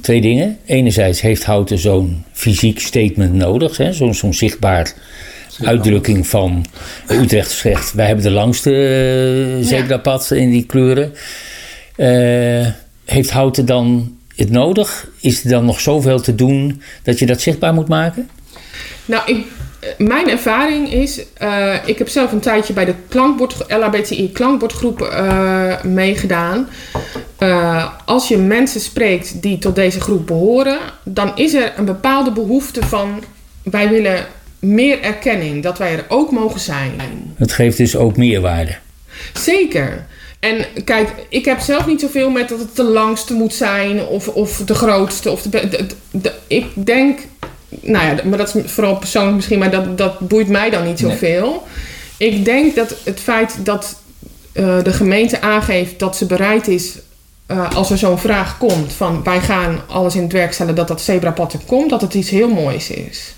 Twee 0.00 0.20
dingen. 0.20 0.58
Enerzijds 0.64 1.20
heeft 1.20 1.44
Houten 1.44 1.78
zo'n 1.78 2.24
fysiek 2.32 2.80
statement 2.80 3.32
nodig. 3.32 3.76
hè, 3.76 3.92
Zo'n 3.92 4.14
zo'n 4.14 4.34
zichtbaar 4.34 4.92
uitdrukking 5.60 6.26
van 6.26 6.66
Utrecht 7.08 7.50
zegt... 7.50 7.92
wij 7.92 8.06
hebben 8.06 8.24
de 8.24 8.30
langste 8.30 9.58
zebrapad 9.60 10.30
in 10.30 10.50
die 10.50 10.66
kleuren. 10.66 11.12
Eh, 11.96 12.66
heeft 13.04 13.30
Houten 13.30 13.66
dan 13.66 14.16
het 14.36 14.50
nodig? 14.50 15.08
Is 15.20 15.44
er 15.44 15.50
dan 15.50 15.64
nog 15.64 15.80
zoveel 15.80 16.20
te 16.20 16.34
doen 16.34 16.82
dat 17.02 17.18
je 17.18 17.26
dat 17.26 17.40
zichtbaar 17.40 17.74
moet 17.74 17.88
maken? 17.88 18.28
Nou, 19.04 19.22
ik, 19.26 19.46
eh, 19.80 19.88
mijn 19.98 20.28
ervaring 20.28 20.92
is, 20.92 21.18
ik 21.86 21.98
heb 21.98 22.08
zelf 22.08 22.32
een 22.32 22.40
tijdje 22.40 22.72
bij 22.72 22.84
de 22.84 22.94
klankbord, 23.08 23.56
LHBTI 23.68 24.32
klankbordgroep 24.32 25.24
meegedaan. 25.82 26.68
Eh, 27.42 27.88
als 28.04 28.28
je 28.28 28.36
mensen 28.38 28.80
spreekt 28.80 29.42
die 29.42 29.58
tot 29.58 29.74
deze 29.74 30.00
groep 30.00 30.26
behoren, 30.26 30.78
dan 31.04 31.32
is 31.36 31.54
er 31.54 31.72
een 31.76 31.84
bepaalde 31.84 32.32
behoefte 32.32 32.86
van 32.86 33.22
wij 33.62 33.88
willen 33.88 34.26
meer 34.58 35.00
erkenning, 35.00 35.62
dat 35.62 35.78
wij 35.78 35.92
er 35.92 36.04
ook 36.08 36.30
mogen 36.30 36.60
zijn. 36.60 36.92
Het 37.36 37.52
geeft 37.52 37.76
dus 37.76 37.96
ook 37.96 38.16
meerwaarde. 38.16 38.76
Zeker. 39.32 40.06
En 40.40 40.66
kijk, 40.84 41.08
ik 41.28 41.44
heb 41.44 41.60
zelf 41.60 41.86
niet 41.86 42.00
zoveel 42.00 42.30
met 42.30 42.48
dat 42.48 42.58
het 42.58 42.76
de 42.76 42.82
langste 42.84 43.34
moet 43.34 43.54
zijn 43.54 44.06
of, 44.06 44.28
of 44.28 44.56
de 44.64 44.74
grootste. 44.74 45.30
Of 45.30 45.42
de, 45.42 45.48
be- 45.48 45.68
de- 45.68 45.86
de- 46.10 46.32
ik 46.46 46.66
denk, 46.86 47.18
nou 47.68 48.06
ja, 48.06 48.22
maar 48.24 48.38
dat 48.38 48.54
is 48.54 48.72
vooral 48.72 48.96
persoonlijk 48.96 49.36
misschien, 49.36 49.58
maar 49.58 49.70
dat, 49.70 49.98
dat 49.98 50.18
boeit 50.18 50.48
mij 50.48 50.70
dan 50.70 50.84
niet 50.84 50.98
zoveel. 50.98 51.62
Ik 52.16 52.44
denk 52.44 52.74
dat 52.74 52.94
het 53.04 53.20
feit 53.20 53.56
dat 53.64 54.00
eh, 54.52 54.82
de 54.82 54.92
gemeente 54.92 55.40
aangeeft 55.40 55.98
dat 55.98 56.16
ze 56.16 56.26
bereid 56.26 56.68
is, 56.68 56.92
eh, 57.52 57.74
als 57.74 57.90
er 57.90 57.98
zo'n 57.98 58.18
vraag 58.18 58.58
komt, 58.58 58.92
van 58.92 59.22
wij 59.22 59.40
gaan 59.40 59.80
alles 59.86 60.14
in 60.14 60.22
het 60.22 60.32
werk 60.32 60.52
stellen 60.52 60.74
dat 60.74 60.88
dat 60.88 61.00
zebrapad 61.00 61.52
er 61.52 61.60
komt, 61.66 61.90
dat 61.90 62.00
het 62.00 62.14
iets 62.14 62.30
heel 62.30 62.48
moois 62.48 62.90
is. 62.90 63.34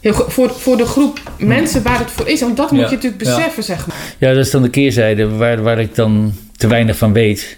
Heel, 0.00 0.12
voor, 0.12 0.50
voor 0.50 0.76
de 0.76 0.86
groep 0.86 1.20
mensen 1.38 1.82
waar 1.82 1.98
het 1.98 2.10
voor 2.10 2.28
is. 2.28 2.40
Want 2.40 2.56
dat 2.56 2.70
moet 2.70 2.80
Ja, 2.80 2.86
je 2.88 2.94
natuurlijk 2.94 3.22
ja. 3.22 3.34
beseffen, 3.34 3.62
zeg 3.62 3.86
maar. 3.86 4.14
Ja, 4.18 4.34
dat 4.34 4.44
is 4.44 4.50
dan 4.50 4.62
de 4.62 4.70
keerzijde 4.70 5.28
waar, 5.28 5.62
waar 5.62 5.78
ik 5.78 5.94
dan 5.94 6.34
te 6.56 6.66
weinig 6.66 6.96
van 6.96 7.12
weet. 7.12 7.56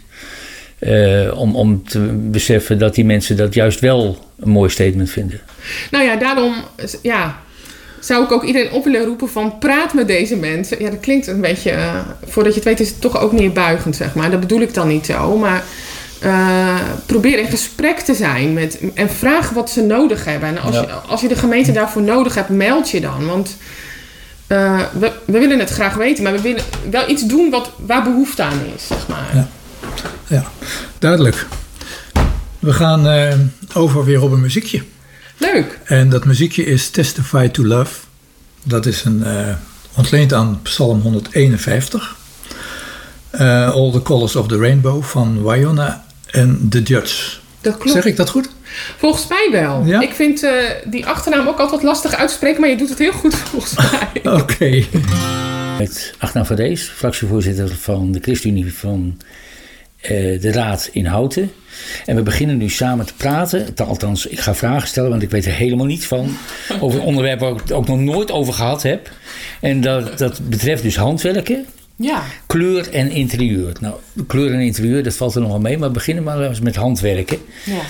Eh, 0.79 1.39
om, 1.39 1.57
om 1.57 1.85
te 1.85 1.99
beseffen 2.31 2.79
dat 2.79 2.95
die 2.95 3.05
mensen 3.05 3.37
dat 3.37 3.55
juist 3.55 3.81
wel 3.81 4.19
een 4.39 4.51
mooi 4.51 4.71
statement 4.71 5.11
vinden. 5.11 5.41
Nou 5.91 6.05
ja, 6.05 6.17
daarom, 6.17 6.55
ja. 7.03 7.39
Zou 8.01 8.25
ik 8.25 8.33
ook 8.33 8.45
iedereen 8.45 8.71
op 8.71 8.85
willen 8.85 9.05
roepen 9.05 9.29
van 9.29 9.59
praat 9.59 9.95
met 9.95 10.07
deze 10.07 10.37
mensen. 10.37 10.83
Ja, 10.83 10.91
dat 10.91 11.01
klinkt 11.01 11.27
een 11.27 11.41
beetje, 11.41 11.73
uh, 11.73 11.95
voordat 12.27 12.53
je 12.53 12.59
het 12.59 12.69
weet 12.69 12.81
is 12.81 12.89
het 12.89 13.01
toch 13.01 13.21
ook 13.21 13.33
neerbuigend, 13.33 13.97
zeg 13.97 14.15
maar. 14.15 14.31
Dat 14.31 14.41
bedoel 14.41 14.61
ik 14.61 14.75
dan 14.75 14.89
niet 14.89 15.07
zo, 15.07 15.37
maar 15.37 15.65
uh, 16.25 16.81
probeer 17.07 17.39
in 17.39 17.49
gesprek 17.49 17.99
te 17.99 18.15
zijn 18.15 18.53
met, 18.53 18.79
en 18.95 19.11
vraag 19.11 19.51
wat 19.51 19.71
ze 19.71 19.83
nodig 19.83 20.25
hebben. 20.25 20.49
En 20.49 20.59
als, 20.59 20.75
je, 20.75 20.91
als 20.91 21.21
je 21.21 21.29
de 21.29 21.37
gemeente 21.37 21.73
daarvoor 21.73 22.03
nodig 22.03 22.35
hebt, 22.35 22.49
meld 22.49 22.91
je 22.91 23.01
dan. 23.01 23.27
Want 23.27 23.57
uh, 24.49 24.81
we, 24.99 25.13
we, 25.25 25.39
willen 25.39 25.59
het 25.59 25.71
graag 25.71 25.95
weten, 25.95 26.23
maar 26.23 26.33
we 26.33 26.41
willen 26.41 26.63
wel 26.91 27.11
iets 27.11 27.27
doen 27.27 27.51
wat, 27.51 27.71
waar 27.77 28.03
behoefte 28.03 28.43
aan 28.43 28.61
is, 28.77 28.87
zeg 28.87 29.09
maar. 29.09 29.31
Ja, 29.35 29.49
ja. 30.27 30.45
duidelijk. 30.99 31.47
We 32.59 32.73
gaan 32.73 33.07
over 33.75 34.05
weer 34.05 34.23
op 34.23 34.33
een 34.33 34.41
muziekje. 34.41 34.83
Leuk. 35.39 35.79
En 35.85 36.09
dat 36.09 36.25
muziekje 36.25 36.65
is 36.65 36.91
Testify 36.91 37.49
to 37.49 37.65
Love. 37.65 37.95
Dat 38.63 38.87
is 38.87 39.05
een, 39.05 39.23
uh, 39.27 39.55
ontleend 39.97 40.33
aan 40.33 40.61
Psalm 40.63 41.01
151. 41.01 42.17
All 43.31 43.93
the 43.93 44.03
Colors 44.03 44.37
of 44.37 44.49
the 44.49 44.59
Rainbow 44.59 45.03
van 45.03 45.43
Wyona 45.45 46.05
en 46.27 46.67
The 46.71 46.83
Judge. 46.83 47.37
Dat 47.61 47.77
klopt. 47.77 47.93
Zeg 47.93 48.05
ik 48.05 48.17
dat 48.17 48.31
goed? 48.31 48.49
Volgens 48.97 49.27
mij 49.27 49.49
wel. 49.53 49.85
Ja? 49.85 50.01
Ik 50.01 50.13
vind 50.13 50.43
uh, 50.43 50.51
die 50.85 51.07
achternaam 51.07 51.49
ook 51.49 51.59
altijd 51.59 51.83
lastig 51.83 52.15
uit 52.15 52.29
te 52.29 52.35
spreken, 52.35 52.61
maar 52.61 52.71
je 52.71 52.77
doet 52.77 52.89
het 52.89 52.99
heel 52.99 53.13
goed 53.13 53.35
volgens 53.35 53.75
mij. 53.91 54.33
Oké. 54.33 54.43
Okay. 54.43 54.87
Met 55.79 56.15
Achna 56.19 56.45
van 56.45 56.57
Rees, 56.57 56.83
fractievoorzitter 56.83 57.77
van 57.81 58.13
de 58.13 58.19
ChristenUnie 58.23 58.75
van 58.75 59.21
de 60.01 60.53
Raad 60.53 60.89
in 60.93 61.07
Houten. 61.07 61.51
En 62.07 62.17
we 62.17 62.23
beginnen 62.23 62.57
nu 62.57 62.69
samen 62.69 63.07
te 63.07 63.15
praten. 63.15 63.67
Althans, 63.77 64.27
ik 64.27 64.41
ga 64.41 64.55
vragen 64.55 64.89
stellen, 64.89 65.11
want 65.11 65.23
ik 65.23 65.31
weet 65.31 65.45
er 65.45 65.53
helemaal 65.53 65.87
niets 65.87 66.07
van. 66.07 66.37
Over 66.81 67.01
een 67.01 67.07
onderwerp 67.07 67.41
waar 67.41 67.53
ik 67.53 67.61
het 67.61 67.73
ook 67.73 67.87
nog 67.87 67.99
nooit 67.99 68.31
over 68.31 68.53
gehad 68.53 68.83
heb. 68.83 69.11
En 69.61 69.81
dat, 69.81 70.19
dat 70.19 70.49
betreft 70.49 70.83
dus 70.83 70.97
handwerken. 70.97 71.67
Ja. 71.97 72.23
Kleur 72.47 72.93
en 72.93 73.11
interieur. 73.11 73.73
Nou, 73.81 73.95
kleur 74.27 74.53
en 74.53 74.61
interieur, 74.61 75.03
dat 75.03 75.15
valt 75.15 75.35
er 75.35 75.41
nog 75.41 75.51
wel 75.51 75.61
mee. 75.61 75.79
Maar 75.79 75.89
we 75.89 75.95
beginnen 75.95 76.25
maar 76.25 76.43
eens 76.43 76.61
met 76.61 76.77
handwerken. 76.77 77.39
Ja. 77.65 77.81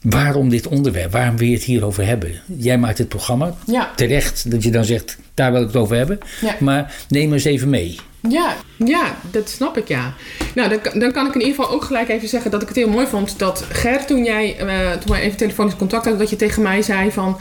Waarom 0.00 0.48
dit 0.48 0.66
onderwerp? 0.66 1.12
Waarom 1.12 1.36
wil 1.36 1.48
je 1.48 1.54
het 1.54 1.64
hierover 1.64 2.06
hebben? 2.06 2.40
Jij 2.56 2.78
maakt 2.78 2.98
het 2.98 3.08
programma. 3.08 3.54
Ja. 3.66 3.92
Terecht 3.96 4.50
dat 4.50 4.62
je 4.62 4.70
dan 4.70 4.84
zegt, 4.84 5.18
daar 5.34 5.52
wil 5.52 5.60
ik 5.60 5.66
het 5.66 5.76
over 5.76 5.96
hebben. 5.96 6.18
Ja. 6.40 6.56
Maar 6.60 6.94
neem 7.08 7.32
eens 7.32 7.44
even 7.44 7.70
mee. 7.70 7.96
Ja, 8.28 8.56
ja, 8.76 9.16
dat 9.30 9.48
snap 9.48 9.76
ik, 9.76 9.88
ja. 9.88 10.14
Nou, 10.54 10.68
dan, 10.68 11.00
dan 11.00 11.12
kan 11.12 11.26
ik 11.26 11.34
in 11.34 11.40
ieder 11.40 11.54
geval 11.54 11.70
ook 11.74 11.84
gelijk 11.84 12.08
even 12.08 12.28
zeggen 12.28 12.50
dat 12.50 12.62
ik 12.62 12.68
het 12.68 12.76
heel 12.76 12.88
mooi 12.88 13.06
vond 13.06 13.38
dat 13.38 13.64
Ger, 13.68 14.04
toen 14.06 14.24
jij, 14.24 14.56
uh, 14.60 14.92
toen 14.92 15.12
wij 15.12 15.20
even 15.20 15.36
telefonisch 15.36 15.76
contact 15.76 16.02
hadden, 16.02 16.20
dat 16.20 16.30
je 16.30 16.36
tegen 16.36 16.62
mij 16.62 16.82
zei 16.82 17.12
van, 17.12 17.38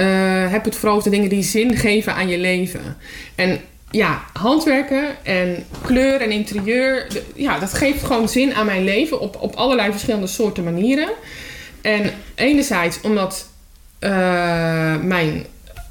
uh, 0.00 0.50
heb 0.50 0.64
het 0.64 0.76
vooral 0.76 0.96
over 0.96 1.10
de 1.10 1.16
dingen 1.16 1.30
die 1.30 1.42
zin 1.42 1.76
geven 1.76 2.14
aan 2.14 2.28
je 2.28 2.38
leven. 2.38 2.96
En 3.34 3.60
ja, 3.90 4.22
handwerken 4.32 5.24
en 5.24 5.64
kleur 5.82 6.20
en 6.20 6.30
interieur, 6.30 7.06
ja, 7.34 7.58
dat 7.58 7.74
geeft 7.74 8.02
gewoon 8.02 8.28
zin 8.28 8.54
aan 8.54 8.66
mijn 8.66 8.84
leven 8.84 9.20
op, 9.20 9.36
op 9.40 9.54
allerlei 9.54 9.90
verschillende 9.90 10.26
soorten 10.26 10.64
manieren. 10.64 11.08
En 11.80 12.12
enerzijds 12.34 13.00
omdat 13.00 13.48
uh, 14.00 14.10
mijn 14.96 15.46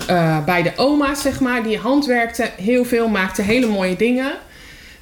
uh, 0.09 0.45
beide 0.45 0.73
oma's, 0.75 1.21
zeg 1.21 1.39
maar, 1.39 1.63
die 1.63 1.77
handwerkten 1.77 2.49
heel 2.57 2.85
veel, 2.85 3.07
maakten 3.07 3.43
hele 3.43 3.67
mooie 3.67 3.95
dingen. 3.95 4.31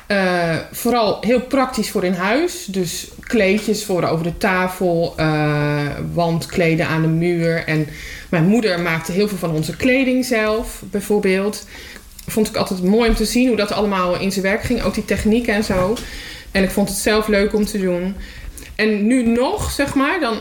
Uh, 0.07 0.55
vooral 0.71 1.17
heel 1.21 1.41
praktisch 1.41 1.91
voor 1.91 2.03
in 2.03 2.13
huis. 2.13 2.65
Dus 2.65 3.07
kleedjes 3.19 3.85
voor 3.85 4.03
over 4.03 4.23
de 4.23 4.37
tafel, 4.37 5.15
wandkleden 6.13 6.87
aan 6.87 7.01
de 7.01 7.07
muur. 7.07 7.63
En 7.65 7.87
mijn 8.29 8.45
moeder 8.45 8.79
maakte 8.79 9.11
heel 9.11 9.27
veel 9.27 9.37
van 9.37 9.51
onze 9.51 9.75
kleding 9.75 10.25
zelf, 10.25 10.81
bijvoorbeeld 10.91 11.65
vond 12.27 12.47
ik 12.47 12.55
altijd 12.55 12.83
mooi 12.83 13.09
om 13.09 13.15
te 13.15 13.25
zien 13.25 13.47
hoe 13.47 13.57
dat 13.57 13.71
allemaal 13.71 14.19
in 14.19 14.31
zijn 14.31 14.45
werk 14.45 14.63
ging. 14.63 14.81
Ook 14.83 14.93
die 14.93 15.05
technieken 15.05 15.53
en 15.53 15.63
zo. 15.63 15.95
En 16.51 16.63
ik 16.63 16.69
vond 16.69 16.89
het 16.89 16.97
zelf 16.97 17.27
leuk 17.27 17.53
om 17.53 17.65
te 17.65 17.79
doen. 17.79 18.15
En 18.75 19.07
nu 19.07 19.27
nog, 19.27 19.71
zeg 19.71 19.95
maar, 19.95 20.19
dan. 20.19 20.37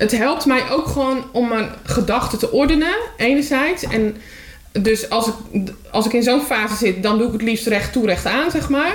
Het 0.00 0.16
helpt 0.16 0.44
mij 0.46 0.70
ook 0.70 0.86
gewoon 0.86 1.24
om 1.32 1.48
mijn 1.48 1.68
gedachten 1.82 2.38
te 2.38 2.50
ordenen, 2.50 2.94
enerzijds. 3.16 3.82
En 3.82 4.16
dus 4.72 5.10
als 5.10 5.26
ik, 5.26 5.72
als 5.90 6.06
ik 6.06 6.12
in 6.12 6.22
zo'n 6.22 6.40
fase 6.40 6.76
zit, 6.76 7.02
dan 7.02 7.18
doe 7.18 7.26
ik 7.26 7.32
het 7.32 7.42
liefst 7.42 7.66
recht 7.66 7.92
toe, 7.92 8.06
recht 8.06 8.26
aan, 8.26 8.50
zeg 8.50 8.68
maar. 8.68 8.94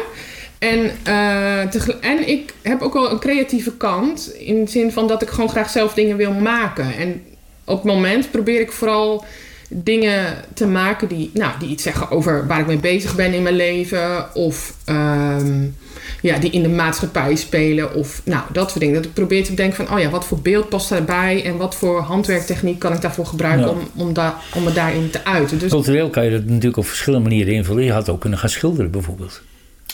En, 0.59 0.91
uh, 1.07 2.05
en 2.05 2.27
ik 2.27 2.53
heb 2.61 2.81
ook 2.81 2.93
wel 2.93 3.11
een 3.11 3.19
creatieve 3.19 3.77
kant. 3.77 4.33
In 4.33 4.63
de 4.65 4.71
zin 4.71 4.91
van 4.91 5.07
dat 5.07 5.21
ik 5.21 5.29
gewoon 5.29 5.49
graag 5.49 5.69
zelf 5.69 5.93
dingen 5.93 6.17
wil 6.17 6.33
maken. 6.33 6.95
En 6.97 7.23
op 7.63 7.75
het 7.75 7.93
moment 7.93 8.31
probeer 8.31 8.59
ik 8.59 8.71
vooral 8.71 9.25
dingen 9.69 10.35
te 10.53 10.67
maken 10.67 11.07
die, 11.07 11.29
nou, 11.33 11.51
die 11.59 11.69
iets 11.69 11.83
zeggen 11.83 12.11
over 12.11 12.47
waar 12.47 12.59
ik 12.59 12.67
mee 12.67 12.77
bezig 12.77 13.15
ben 13.15 13.33
in 13.33 13.43
mijn 13.43 13.55
leven. 13.55 14.35
Of 14.35 14.75
um, 14.89 15.75
ja, 16.21 16.37
die 16.37 16.51
in 16.51 16.61
de 16.63 16.69
maatschappij 16.69 17.35
spelen. 17.35 17.93
Of 17.93 18.21
nou, 18.25 18.43
dat 18.51 18.67
soort 18.69 18.79
dingen. 18.79 18.95
Dat 18.95 19.05
ik 19.05 19.13
probeer 19.13 19.43
te 19.43 19.49
bedenken 19.49 19.85
van, 19.85 19.95
oh 19.95 20.01
ja, 20.01 20.09
wat 20.09 20.25
voor 20.25 20.39
beeld 20.39 20.69
past 20.69 20.89
daarbij? 20.89 21.43
En 21.45 21.57
wat 21.57 21.75
voor 21.75 21.99
handwerktechniek 22.01 22.79
kan 22.79 22.93
ik 22.93 23.01
daarvoor 23.01 23.25
gebruiken 23.25 23.65
Ja. 23.67 23.71
om, 23.71 23.87
om, 23.95 24.13
da 24.13 24.37
om 24.55 24.63
me 24.63 24.73
daarin 24.73 25.09
te 25.09 25.25
uiten. 25.25 25.59
Dus 25.59 25.71
Cultureel 25.71 26.09
kan 26.09 26.25
je 26.25 26.31
dat 26.31 26.45
natuurlijk 26.45 26.77
op 26.77 26.85
verschillende 26.85 27.29
manieren 27.29 27.53
invullen. 27.53 27.83
Je 27.83 27.91
had 27.91 28.09
ook 28.09 28.21
kunnen 28.21 28.39
gaan 28.39 28.49
schilderen 28.49 28.91
bijvoorbeeld. 28.91 29.41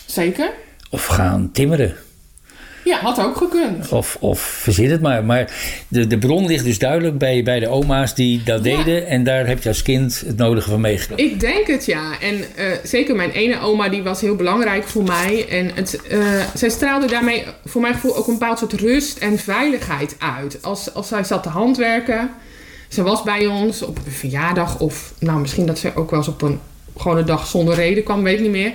zeker. 0.06 0.52
Of 0.90 1.06
gaan 1.06 1.50
timmeren. 1.54 1.96
Ja, 2.84 2.98
had 3.00 3.20
ook 3.20 3.38
gekund. 3.38 3.90
Of, 3.90 4.18
of 4.20 4.40
verzin 4.40 4.92
het 4.92 5.02
maar. 5.02 5.26
Maar 5.26 5.52
de, 5.88 6.08
de 6.08 6.18
bron 6.18 6.48
ligt 6.48 6.64
dus 6.64 6.80
duidelijk 6.80 7.18
bij, 7.18 7.44
bij 7.44 7.60
de 7.60 7.68
oma's 7.68 8.16
die 8.16 8.44
dat 8.44 8.64
Ja. 8.66 8.78
deden. 8.78 9.08
En 9.08 9.24
daar 9.24 9.48
heb 9.48 9.64
je 9.64 9.70
als 9.70 9.82
kind 9.82 10.24
het 10.26 10.38
nodige 10.38 10.70
van 10.70 10.82
meegenomen. 10.82 11.26
Ik 11.26 11.40
denk 11.40 11.68
het 11.68 11.86
ja. 11.86 12.20
En 12.22 12.36
eh, 12.56 12.66
zeker 12.84 13.16
mijn 13.16 13.32
ene 13.32 13.60
oma, 13.60 13.90
die 13.90 14.04
was 14.04 14.22
heel 14.22 14.36
belangrijk 14.36 14.84
voor 14.84 15.04
mij. 15.04 15.46
En 15.50 15.72
het, 15.76 16.02
eh, 16.10 16.20
zij 16.54 16.70
straalde 16.70 17.08
daarmee 17.08 17.44
voor 17.66 17.82
mijn 17.82 17.94
gevoel 17.94 18.16
ook 18.18 18.28
een 18.28 18.38
bepaald 18.38 18.60
soort 18.60 18.74
rust 18.74 19.18
en 19.18 19.38
veiligheid 19.40 20.16
uit. 20.20 20.58
Als, 20.62 20.94
als 20.94 21.08
zij 21.08 21.24
zat 21.24 21.44
te 21.44 21.50
handwerken. 21.50 22.30
Ze 22.90 23.04
was 23.04 23.24
bij 23.24 23.46
ons 23.48 23.82
op 23.82 23.98
een 24.06 24.12
verjaardag 24.12 24.80
of 24.80 25.14
nou 25.20 25.40
misschien 25.40 25.66
dat 25.66 25.80
ze 25.80 25.96
ook 25.96 26.10
wel 26.10 26.20
eens 26.20 26.28
op 26.28 26.42
een 26.42 26.60
gewone 26.98 27.24
dag 27.24 27.48
zonder 27.48 27.76
reden 27.76 28.04
kwam, 28.04 28.24
weet 28.24 28.36
ik 28.36 28.42
niet 28.42 28.52
meer. 28.52 28.72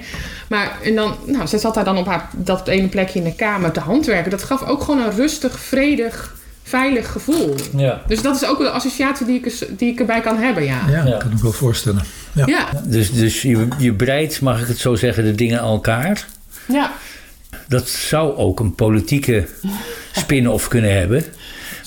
Maar 0.49 0.77
en 0.83 0.95
dan, 0.95 1.15
nou, 1.27 1.47
zij 1.47 1.59
zat 1.59 1.75
daar 1.75 1.85
dan 1.85 1.99
op 1.99 2.07
haar, 2.07 2.31
dat 2.37 2.69
ene 2.69 2.89
plekje 2.89 3.19
in 3.19 3.25
de 3.25 3.35
kamer 3.35 3.73
te 3.73 3.81
handwerken. 3.81 4.31
Dat 4.31 4.43
gaf 4.43 4.63
ook 4.67 4.83
gewoon 4.83 5.01
een 5.05 5.15
rustig, 5.17 5.59
vredig, 5.59 6.35
veilig 6.63 7.13
gevoel. 7.13 7.55
Ja. 7.77 8.03
Dus 8.07 8.23
dat 8.23 8.37
is 8.37 8.47
ook 8.49 8.59
de 8.59 8.71
associatie 8.71 9.27
die 9.27 9.41
ik, 9.45 9.67
die 9.79 9.93
ik 9.93 10.01
erbij 10.01 10.21
kan 10.21 10.39
hebben, 10.39 10.65
ja. 10.65 10.81
Ja, 10.91 11.05
Ja. 11.07 11.17
kan 11.17 11.31
ik 11.33 11.39
wel 11.39 11.53
voorstellen. 11.53 12.03
Ja. 12.33 12.47
Ja, 12.47 12.67
Dus, 12.85 13.13
dus 13.13 13.43
je, 13.43 13.69
je 13.79 13.95
breidt, 13.95 14.41
mag 14.41 14.61
ik 14.61 14.67
het 14.69 14.79
zo 14.79 14.95
zeggen, 14.95 15.25
de 15.25 15.35
dingen 15.35 15.61
aan 15.61 15.71
elkaar. 15.71 16.27
ja. 16.67 16.93
Dat 17.69 17.89
zou 17.89 18.37
ook 18.37 18.61
een 18.61 18.75
politieke 18.75 19.47
spin-off 20.13 20.69
kunnen 20.69 20.99
hebben. 20.99 21.25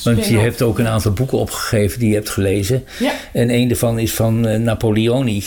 Want 0.03 0.27
je 0.27 0.37
hebt 0.37 0.61
ook 0.61 0.79
een 0.79 0.87
aantal 0.87 1.11
boeken 1.11 1.37
opgegeven 1.37 1.99
die 1.99 2.09
je 2.09 2.15
hebt 2.15 2.29
gelezen. 2.29 2.83
Ja. 2.99 3.11
En 3.33 3.49
een 3.49 3.67
daarvan 3.67 3.99
is 3.99 4.13
van 4.13 4.47
eh, 4.47 4.59
Napoleoni. 4.59 5.43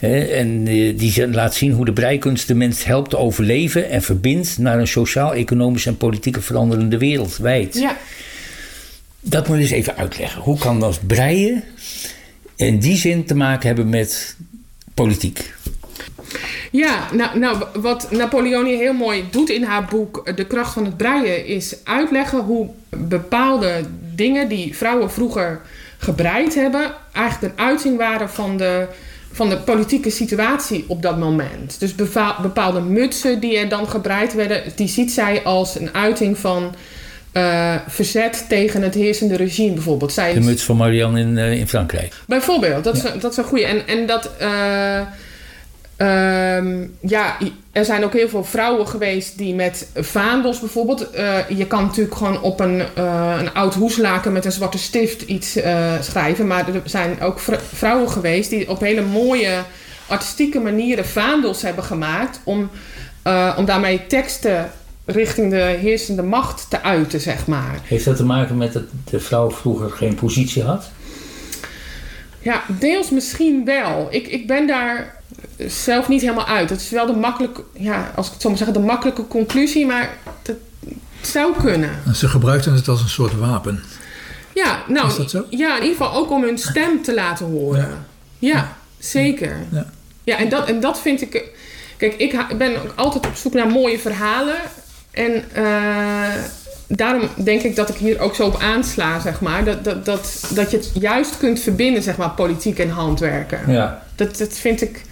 En 0.00 0.66
eh, 0.66 0.98
die 0.98 1.28
laat 1.28 1.54
zien 1.54 1.72
hoe 1.72 1.84
de 1.84 1.92
breikunst 1.92 2.48
de 2.48 2.54
mens 2.54 2.84
helpt 2.84 3.10
te 3.10 3.16
overleven 3.16 3.90
en 3.90 4.02
verbindt 4.02 4.58
naar 4.58 4.78
een 4.78 4.88
sociaal-economisch 4.88 5.86
en 5.86 5.96
politieke 5.96 6.40
veranderende 6.40 6.98
wereld 6.98 7.36
wijd. 7.36 7.74
Ja, 7.74 7.96
Dat 9.20 9.48
moet 9.48 9.56
je 9.56 9.62
eens 9.62 9.70
even 9.70 9.96
uitleggen. 9.96 10.42
Hoe 10.42 10.58
kan 10.58 10.80
dat 10.80 11.00
breien 11.06 11.64
in 12.56 12.78
die 12.78 12.96
zin 12.96 13.24
te 13.24 13.34
maken 13.34 13.66
hebben 13.66 13.88
met 13.88 14.36
politiek? 14.94 15.52
ja 16.70 17.08
nou, 17.12 17.38
nou, 17.38 17.64
wat 17.74 18.10
Napoleoni 18.10 18.76
heel 18.76 18.92
mooi 18.92 19.24
doet 19.30 19.50
in 19.50 19.62
haar 19.62 19.84
boek 19.84 20.20
eh, 20.24 20.36
De 20.36 20.46
kracht 20.46 20.72
van 20.72 20.84
het 20.84 20.96
breien... 20.96 21.46
is 21.46 21.76
uitleggen 21.84 22.38
hoe 22.38 22.68
bepaalde 22.88 23.84
dingen 24.14 24.48
die 24.48 24.76
vrouwen 24.76 25.10
vroeger 25.10 25.60
gebreid 25.98 26.54
hebben... 26.54 26.94
eigenlijk 27.12 27.52
een 27.54 27.64
uiting 27.64 27.96
waren 27.96 28.30
van 28.30 28.56
de, 28.56 28.86
van 29.32 29.48
de 29.48 29.56
politieke 29.56 30.10
situatie 30.10 30.84
op 30.88 31.02
dat 31.02 31.18
moment. 31.18 31.76
Dus 31.80 31.94
bepa- 31.94 32.38
bepaalde 32.42 32.80
mutsen 32.80 33.40
die 33.40 33.56
er 33.58 33.68
dan 33.68 33.88
gebreid 33.88 34.34
werden... 34.34 34.62
die 34.74 34.88
ziet 34.88 35.12
zij 35.12 35.42
als 35.44 35.78
een 35.80 35.94
uiting 35.94 36.38
van... 36.38 36.74
eh, 37.32 37.74
verzet 37.88 38.44
tegen 38.48 38.82
het 38.82 38.94
heersende 38.94 39.36
regime 39.36 39.72
bijvoorbeeld. 39.74 40.12
Zij 40.12 40.34
De 40.34 40.40
muts 40.40 40.62
van 40.62 40.76
Marianne 40.76 41.20
in, 41.20 41.38
eh, 41.38 41.52
in 41.52 41.68
Frankrijk. 41.68 42.12
Bijvoorbeeld, 42.26 42.84
dat 42.84 42.96
is, 42.96 43.02
een- 43.04 43.20
dat 43.20 43.30
is 43.30 43.36
een 43.36 43.44
goede. 43.44 43.64
En, 43.64 43.86
en 43.86 44.06
dat. 44.06 44.30
eh, 44.38 45.00
ehm, 46.06 46.86
ja, 47.00 47.36
er 47.72 47.84
zijn 47.84 48.04
ook 48.04 48.12
heel 48.12 48.28
veel 48.28 48.44
vrouwen 48.44 48.88
geweest 48.88 49.38
die 49.38 49.54
met 49.54 49.88
vaandels 49.94 50.60
bijvoorbeeld. 50.60 51.10
eh, 51.10 51.34
je 51.48 51.66
kan 51.66 51.84
natuurlijk 51.84 52.16
gewoon 52.16 52.40
op 52.40 52.60
een, 52.60 52.82
eh, 52.94 53.36
een 53.38 53.52
oud 53.54 53.74
hoeslaken 53.74 54.32
met 54.32 54.44
een 54.44 54.52
zwarte 54.52 54.78
stift 54.78 55.22
iets 55.22 55.56
eh, 55.56 55.92
schrijven. 56.00 56.46
Maar 56.46 56.68
er 56.74 56.82
zijn 56.84 57.20
ook 57.20 57.38
vr- 57.38 57.60
vrouwen 57.74 58.10
geweest 58.10 58.50
die 58.50 58.68
op 58.70 58.80
hele 58.80 59.02
mooie 59.02 59.58
artistieke 60.06 60.58
manieren 60.60 61.06
vaandels 61.06 61.62
hebben 61.62 61.84
gemaakt. 61.84 62.40
Om, 62.44 62.70
om 63.56 63.64
daarmee 63.64 64.06
teksten 64.06 64.70
richting 65.04 65.50
de 65.50 65.76
heersende 65.80 66.22
macht 66.22 66.66
te 66.70 66.82
uiten, 66.82 67.20
zeg 67.20 67.46
maar. 67.46 67.78
Heeft 67.84 68.04
dat 68.04 68.16
te 68.16 68.24
maken 68.24 68.56
met 68.56 68.72
dat 68.72 68.82
de 69.10 69.20
vrouw 69.20 69.50
vroeger 69.50 69.90
geen 69.90 70.14
positie 70.14 70.62
had? 70.62 70.90
Ja, 72.38 72.62
deels 72.66 73.10
misschien 73.10 73.64
wel. 73.64 74.06
Ik, 74.10 74.26
ik 74.26 74.46
ben 74.46 74.66
daar 74.66 75.21
zelf 75.68 76.08
niet 76.08 76.20
helemaal 76.20 76.46
uit. 76.46 76.70
Het 76.70 76.80
is 76.80 76.90
wel 76.90 77.06
de 77.06 77.12
makkelijke, 77.12 77.62
ja, 77.72 78.12
als 78.14 78.26
ik 78.26 78.32
het 78.32 78.42
zo 78.42 78.48
maar 78.48 78.58
zeggen, 78.58 78.76
de 78.76 78.86
makkelijke 78.86 79.26
conclusie, 79.26 79.86
maar 79.86 80.16
het 80.42 80.56
zou 81.20 81.54
kunnen. 81.62 81.90
En 82.06 82.14
ze 82.14 82.28
gebruikten 82.28 82.74
het 82.74 82.88
als 82.88 83.02
een 83.02 83.08
soort 83.08 83.38
wapen. 83.38 83.82
Ja, 84.54 84.82
nou, 84.88 85.06
Is 85.06 85.16
dat 85.16 85.30
zo? 85.30 85.44
ja, 85.50 85.76
in 85.76 85.82
ieder 85.82 85.96
geval 85.96 86.14
ook 86.14 86.30
om 86.30 86.42
hun 86.42 86.58
stem 86.58 87.02
te 87.02 87.14
laten 87.14 87.46
horen. 87.46 88.06
Ja, 88.38 88.76
zeker. 88.98 89.56
Ja. 89.70 89.86
Ja, 90.24 90.36
en 90.36 90.48
dat, 90.48 90.68
en 90.68 90.80
dat 90.80 91.00
vind 91.00 91.22
ik. 91.22 91.50
Kijk, 91.96 92.14
ik 92.14 92.58
ben 92.58 92.76
ook 92.76 92.92
altijd 92.94 93.26
op 93.26 93.34
zoek 93.34 93.52
naar 93.52 93.68
mooie 93.68 93.98
verhalen. 93.98 94.56
En 95.10 95.44
eh, 95.52 96.34
daarom 96.86 97.28
denk 97.44 97.62
ik 97.62 97.76
dat 97.76 97.88
ik 97.88 97.96
hier 97.96 98.20
ook 98.20 98.34
zo 98.34 98.46
op 98.46 98.60
aansla, 98.60 99.20
zeg 99.20 99.40
maar. 99.40 99.64
Dat, 99.64 99.84
dat, 99.84 100.04
dat, 100.04 100.44
dat 100.54 100.70
je 100.70 100.76
het 100.76 100.90
juist 100.94 101.36
kunt 101.36 101.60
verbinden, 101.60 102.02
zeg 102.02 102.16
maar, 102.16 102.30
politiek 102.30 102.78
en 102.78 102.90
handwerken. 102.90 103.72
Ja. 103.72 104.02
Dat, 104.14 104.38
dat 104.38 104.52
vind, 104.52 104.82
ik, 104.82 105.02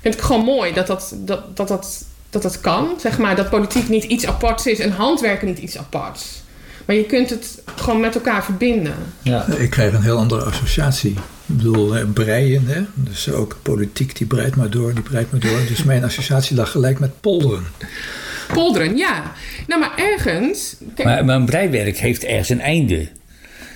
vind 0.00 0.14
ik 0.14 0.20
gewoon 0.20 0.44
mooi 0.44 0.72
dat 0.72 0.86
dat, 0.86 1.14
dat, 1.16 1.56
dat, 1.56 1.68
dat, 1.68 2.04
dat 2.30 2.42
dat 2.42 2.60
kan. 2.60 2.88
Zeg 3.00 3.18
maar, 3.18 3.36
dat 3.36 3.50
politiek 3.50 3.88
niet 3.88 4.04
iets 4.04 4.26
aparts 4.26 4.66
is 4.66 4.78
en 4.78 4.90
handwerken 4.90 5.46
niet 5.46 5.58
iets 5.58 5.78
aparts. 5.78 6.42
Maar 6.84 6.96
je 6.96 7.04
kunt 7.04 7.30
het 7.30 7.62
gewoon 7.76 8.00
met 8.00 8.14
elkaar 8.14 8.44
verbinden. 8.44 8.94
Ja. 9.22 9.46
Ik 9.46 9.70
krijg 9.70 9.92
een 9.92 10.02
heel 10.02 10.18
andere 10.18 10.44
associatie. 10.44 11.10
Ik 11.10 11.56
bedoel, 11.56 12.06
breien, 12.12 12.66
hè? 12.66 12.82
dus 12.94 13.30
ook 13.30 13.58
politiek 13.62 14.16
die 14.16 14.26
breidt 14.26 14.56
maar 14.56 14.70
door, 14.70 14.94
die 14.94 15.02
breidt 15.02 15.30
maar 15.30 15.40
door. 15.40 15.58
Dus 15.68 15.82
mijn 15.82 16.04
associatie 16.04 16.56
lag 16.56 16.70
gelijk 16.70 16.98
met 16.98 17.20
polderen. 17.20 17.64
Polderen, 18.52 18.96
ja. 18.96 19.32
Nou, 19.66 19.80
maar 19.80 19.92
ergens... 19.96 20.76
Kijk, 20.94 21.08
Maar, 21.08 21.24
maar 21.24 21.36
een 21.36 21.44
breiwerk 21.44 21.96
heeft 21.98 22.24
ergens 22.24 22.48
een 22.48 22.60
einde. 22.60 23.08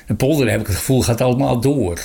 Een 0.07 0.17
polder 0.17 0.51
heb 0.51 0.61
ik 0.61 0.67
het 0.67 0.77
gevoel 0.77 1.03
gaat 1.03 1.21
allemaal 1.21 1.61
door. 1.61 2.01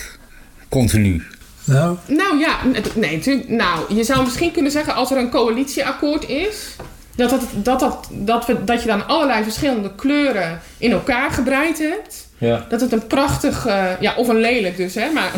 Continu. 0.69 1.23
Nou, 1.69 1.97
Nou 2.08 2.39
ja, 2.39 2.58
nee, 2.95 3.15
natuurlijk. 3.17 3.49
Nou, 3.49 3.95
je 3.95 4.03
zou 4.03 4.23
misschien 4.23 4.51
kunnen 4.51 4.71
zeggen 4.71 4.95
als 4.95 5.12
er 5.12 5.17
een 5.17 5.29
coalitieakkoord 5.29 6.29
is. 6.29 6.75
Dat, 7.15 7.29
dat, 7.29 7.41
dat, 7.53 7.79
dat, 7.79 8.10
dat, 8.12 8.45
we, 8.45 8.63
dat 8.63 8.82
je 8.82 8.88
dan 8.88 9.08
allerlei 9.08 9.43
verschillende 9.43 9.95
kleuren 9.95 10.60
in 10.77 10.91
elkaar 10.91 11.32
gebreid 11.32 11.79
hebt. 11.79 12.27
Ja. 12.38 12.65
Dat 12.69 12.82
het 12.82 12.91
een 12.91 13.08
prachtig, 13.08 13.65
eh, 13.65 13.86
ja, 13.99 14.13
of 14.15 14.27
een 14.27 14.39
lelijk 14.39 14.77
dus, 14.77 14.95
hè, 14.95 15.10
maar 15.10 15.32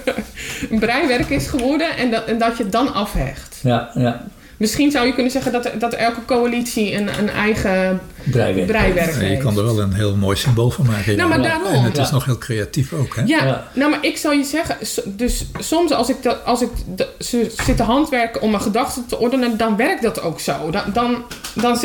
een 0.70 0.78
breiwerk 0.78 1.30
is 1.30 1.46
geworden 1.46 1.96
en 1.96 2.10
dat, 2.10 2.24
en 2.24 2.38
dat 2.38 2.56
je 2.56 2.62
het 2.62 2.72
dan 2.72 2.94
afhecht. 2.94 3.58
Ja, 3.62 3.90
ja. 3.94 4.24
Misschien 4.56 4.90
zou 4.90 5.06
je 5.06 5.14
kunnen 5.14 5.32
zeggen 5.32 5.52
dat, 5.52 5.70
dat 5.78 5.92
elke 5.94 6.24
coalitie 6.26 6.94
een, 6.94 7.08
een 7.18 7.28
eigen 7.30 8.00
Breiwerk. 8.24 8.66
breiwerk 8.66 9.14
je 9.14 9.20
heeft. 9.24 9.42
kan 9.42 9.58
er 9.58 9.64
wel 9.64 9.80
een 9.80 9.92
heel 9.92 10.16
mooi 10.16 10.36
symbool 10.36 10.70
van 10.70 10.86
maken. 10.86 11.16
Nou, 11.16 11.28
maar 11.28 11.40
ja. 11.40 11.48
daarom. 11.48 11.72
En 11.72 11.82
het 11.82 11.98
is 11.98 12.10
nog 12.10 12.24
heel 12.24 12.38
creatief 12.38 12.92
ook, 12.92 13.16
hè? 13.16 13.22
Ja, 13.22 13.44
Ja. 13.44 13.68
nou, 13.74 13.90
maar 13.90 14.04
ik 14.04 14.16
zal 14.16 14.32
je 14.32 14.44
zeggen, 14.44 14.76
dus 15.06 15.46
soms 15.58 15.92
als 15.92 16.08
ik, 16.08 16.22
dat, 16.22 16.44
als 16.44 16.62
ik 16.62 16.68
de, 16.96 17.08
ze 17.18 17.52
zit 17.64 17.76
te 17.76 17.82
handwerken 17.82 18.42
om 18.42 18.50
mijn 18.50 18.62
gedachten 18.62 19.06
te 19.06 19.18
ordenen, 19.18 19.56
dan 19.56 19.76
werkt 19.76 20.02
dat 20.02 20.22
ook 20.22 20.40
zo. 20.40 20.70
Dan, 20.70 20.82
dan, 20.92 21.24
dan 21.54 21.78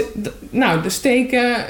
nou, 0.50 0.82
de 0.82 0.90
steken, 0.90 1.56
eh, 1.56 1.64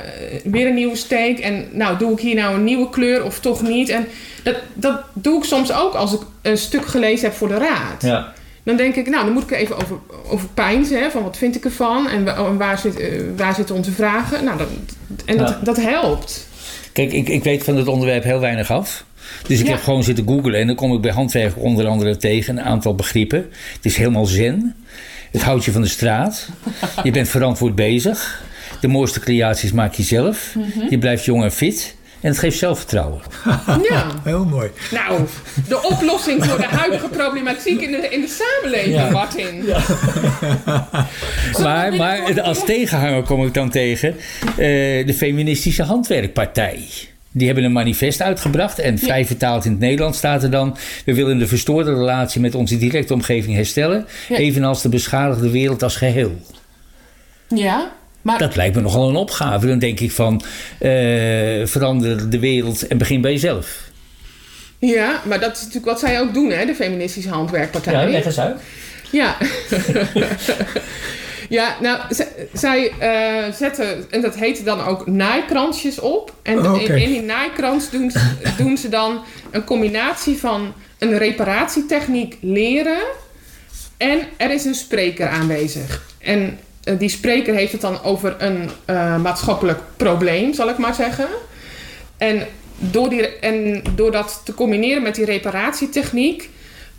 weer 0.44 0.68
een 0.68 0.74
nieuwe 0.74 0.96
steek 0.96 1.40
en 1.40 1.68
nou, 1.72 1.98
doe 1.98 2.12
ik 2.12 2.20
hier 2.20 2.36
nou 2.36 2.56
een 2.56 2.64
nieuwe 2.64 2.90
kleur 2.90 3.24
of 3.24 3.40
toch 3.40 3.62
niet? 3.62 3.90
En 3.90 4.08
dat, 4.44 4.56
dat 4.74 5.02
doe 5.14 5.38
ik 5.38 5.44
soms 5.44 5.72
ook 5.74 5.94
als 5.94 6.14
ik 6.14 6.22
een 6.42 6.58
stuk 6.58 6.86
gelezen 6.86 7.28
heb 7.30 7.38
voor 7.38 7.48
de 7.48 7.58
raad. 7.58 8.02
Ja. 8.02 8.34
Dan 8.70 8.78
denk 8.78 8.96
ik, 8.96 9.10
nou, 9.10 9.24
dan 9.26 9.34
moet 9.34 9.44
ik 9.44 9.52
even 9.52 9.76
over, 9.76 9.98
over 10.28 10.48
pijnzen, 10.54 11.00
hè, 11.02 11.10
van 11.10 11.24
wat 11.24 11.38
vind 11.38 11.56
ik 11.56 11.64
ervan 11.66 12.08
en, 12.10 12.28
en 12.36 12.58
waar, 12.58 12.78
zit, 12.80 13.00
eh, 13.00 13.08
waar 13.38 13.56
zitten 13.56 13.76
onze 13.76 13.92
vragen? 13.92 14.44
Nou, 14.44 14.58
dat, 14.58 14.68
en 15.26 15.38
dat, 15.38 15.50
Ja. 15.50 15.60
dat 15.64 15.82
helpt. 15.82 16.48
Kijk, 16.94 17.12
ik, 17.12 17.30
ik 17.30 17.44
weet 17.44 17.64
van 17.64 17.76
het 17.78 17.88
onderwerp 17.88 18.24
heel 18.24 18.40
weinig 18.40 18.72
af. 18.72 19.06
Dus 19.48 19.60
ik 19.60 19.66
Ja. 19.66 19.72
heb 19.72 19.82
gewoon 19.84 20.04
zitten 20.04 20.28
googlen 20.28 20.54
en 20.60 20.68
dan 20.68 20.76
kom 20.76 20.94
ik 20.94 21.02
bij 21.02 21.12
handwerk 21.12 21.54
onder 21.58 21.88
andere 21.88 22.18
tegen 22.18 22.58
een 22.58 22.64
aantal 22.64 22.96
begrippen. 22.96 23.40
Het 23.76 23.86
is 23.86 23.96
helemaal 23.98 24.26
zen. 24.26 24.76
Het 25.32 25.42
houdt 25.42 25.66
je 25.66 25.72
van 25.72 25.82
de 25.82 25.88
straat. 25.88 26.50
Je 27.04 27.12
bent 27.12 27.28
verantwoord 27.30 27.76
bezig. 27.76 28.44
De 28.82 28.88
mooiste 28.88 29.20
creaties 29.20 29.72
maak 29.72 29.94
je 29.94 30.04
zelf. 30.04 30.56
Je 30.90 30.98
blijft 30.98 31.26
jong 31.26 31.44
en 31.44 31.52
fit. 31.52 31.96
En 32.22 32.30
het 32.30 32.40
geeft 32.40 32.58
zelfvertrouwen. 32.58 33.22
Ja. 33.90 34.06
Heel 34.24 34.46
mooi. 34.46 34.70
Nou, 34.92 35.22
de 35.68 35.82
oplossing 35.84 36.46
voor 36.46 36.58
de 36.58 36.68
huidige 36.82 37.08
problematiek 37.08 37.82
in 37.82 37.92
de, 37.92 38.08
in 38.10 38.22
de 38.22 38.28
samenleving, 38.28 38.96
Ja. 38.96 39.10
Martin. 39.10 39.66
Maar, 41.62 41.94
maar 41.96 42.26
het- 42.28 42.40
als 42.40 42.66
tegenhanger 42.66 43.24
kom 43.24 43.46
ik 43.46 43.54
dan 43.54 43.70
tegen 43.70 44.16
eh, 44.46 44.56
de 45.06 45.14
feministische 45.18 45.84
handwerkpartij. 45.84 46.80
Die 47.32 47.46
hebben 47.46 47.64
een 47.66 47.72
manifest 47.72 48.22
uitgebracht 48.22 48.80
en 48.80 48.98
vrij 48.98 49.26
vertaald 49.26 49.66
in 49.66 49.72
het 49.72 49.80
Nederlands 49.80 50.18
staat 50.18 50.44
er 50.44 50.52
dan... 50.52 50.78
we 51.06 51.14
willen 51.14 51.38
de 51.40 51.48
verstoorde 51.48 51.94
relatie 51.94 52.42
met 52.42 52.56
onze 52.56 52.78
directe 52.78 53.14
omgeving 53.14 53.56
herstellen... 53.56 54.06
Ja. 54.30 54.36
evenals 54.36 54.82
de 54.82 54.90
beschadigde 54.90 55.50
wereld 55.50 55.84
als 55.84 55.96
geheel. 55.96 56.32
Ja, 57.48 57.92
maar 58.22 58.38
Dat 58.38 58.56
lijkt 58.56 58.76
me 58.76 58.82
nogal 58.82 59.10
een 59.10 59.16
opgave. 59.16 59.68
Dan 59.68 59.80
denk 59.80 60.00
ik 60.00 60.12
van 60.12 60.42
eh, 60.80 60.90
verander 61.66 62.30
de 62.30 62.40
wereld 62.40 62.88
en 62.88 62.98
begin 62.98 63.22
bij 63.22 63.32
jezelf. 63.32 63.88
Ja, 64.80 65.22
maar 65.26 65.40
dat 65.40 65.52
is 65.56 65.60
natuurlijk 65.60 65.86
wat 65.86 66.00
zij 66.00 66.20
ook 66.20 66.34
doen, 66.34 66.50
hè, 66.50 66.66
de 66.66 66.76
feministische 66.76 67.30
handwerkpartij. 67.30 68.24
eens 68.26 68.40
uit. 68.40 68.60
Ja. 69.12 69.38
ja, 71.50 71.76
nou, 71.82 72.00
z- 72.10 72.22
zij 72.54 72.92
eh, 73.00 73.54
zetten, 73.54 74.06
en 74.12 74.22
dat 74.22 74.36
heette 74.36 74.64
dan 74.64 74.82
ook 74.86 75.08
naaikransjes 75.08 76.00
op. 76.00 76.34
En 76.42 76.60
Oh, 76.60 76.74
oké. 76.74 76.94
in, 76.94 77.02
in 77.02 77.12
die 77.12 77.22
naaikrans 77.22 77.90
doen, 77.90 78.12
ze- 78.12 78.32
doen 78.58 78.78
ze 78.78 78.90
dan 78.90 79.24
een 79.52 79.64
combinatie 79.64 80.38
van 80.38 80.74
een 80.98 81.18
reparatietechniek 81.18 82.38
leren 82.42 83.00
en 83.98 84.20
er 84.38 84.52
is 84.52 84.66
een 84.66 84.76
spreker 84.76 85.28
aanwezig. 85.28 86.04
En 86.20 86.58
die 86.98 87.10
spreker 87.10 87.54
heeft 87.54 87.72
het 87.72 87.82
dan 87.82 88.04
over 88.04 88.36
een 88.38 88.70
eh, 88.86 89.22
maatschappelijk 89.22 89.80
probleem, 89.98 90.54
zal 90.54 90.70
ik 90.70 90.78
maar 90.78 90.94
zeggen. 90.94 91.28
En 92.18 92.48
door, 92.78 93.10
die, 93.10 93.40
en 93.40 93.84
door 93.96 94.12
dat 94.12 94.42
te 94.46 94.54
combineren 94.54 95.02
met 95.02 95.16
die 95.16 95.26
reparatietechniek, 95.26 96.50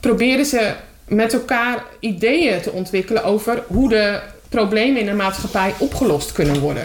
proberen 0.01 0.45
ze 0.45 0.73
met 1.09 1.33
elkaar 1.33 1.85
ideeën 2.01 2.61
te 2.61 2.73
ontwikkelen 2.73 3.25
over 3.25 3.63
hoe 3.67 3.89
de 3.89 4.21
problemen 4.49 5.01
in 5.01 5.07
de 5.07 5.13
maatschappij 5.13 5.75
opgelost 5.79 6.33
kunnen 6.33 6.61
worden. 6.61 6.83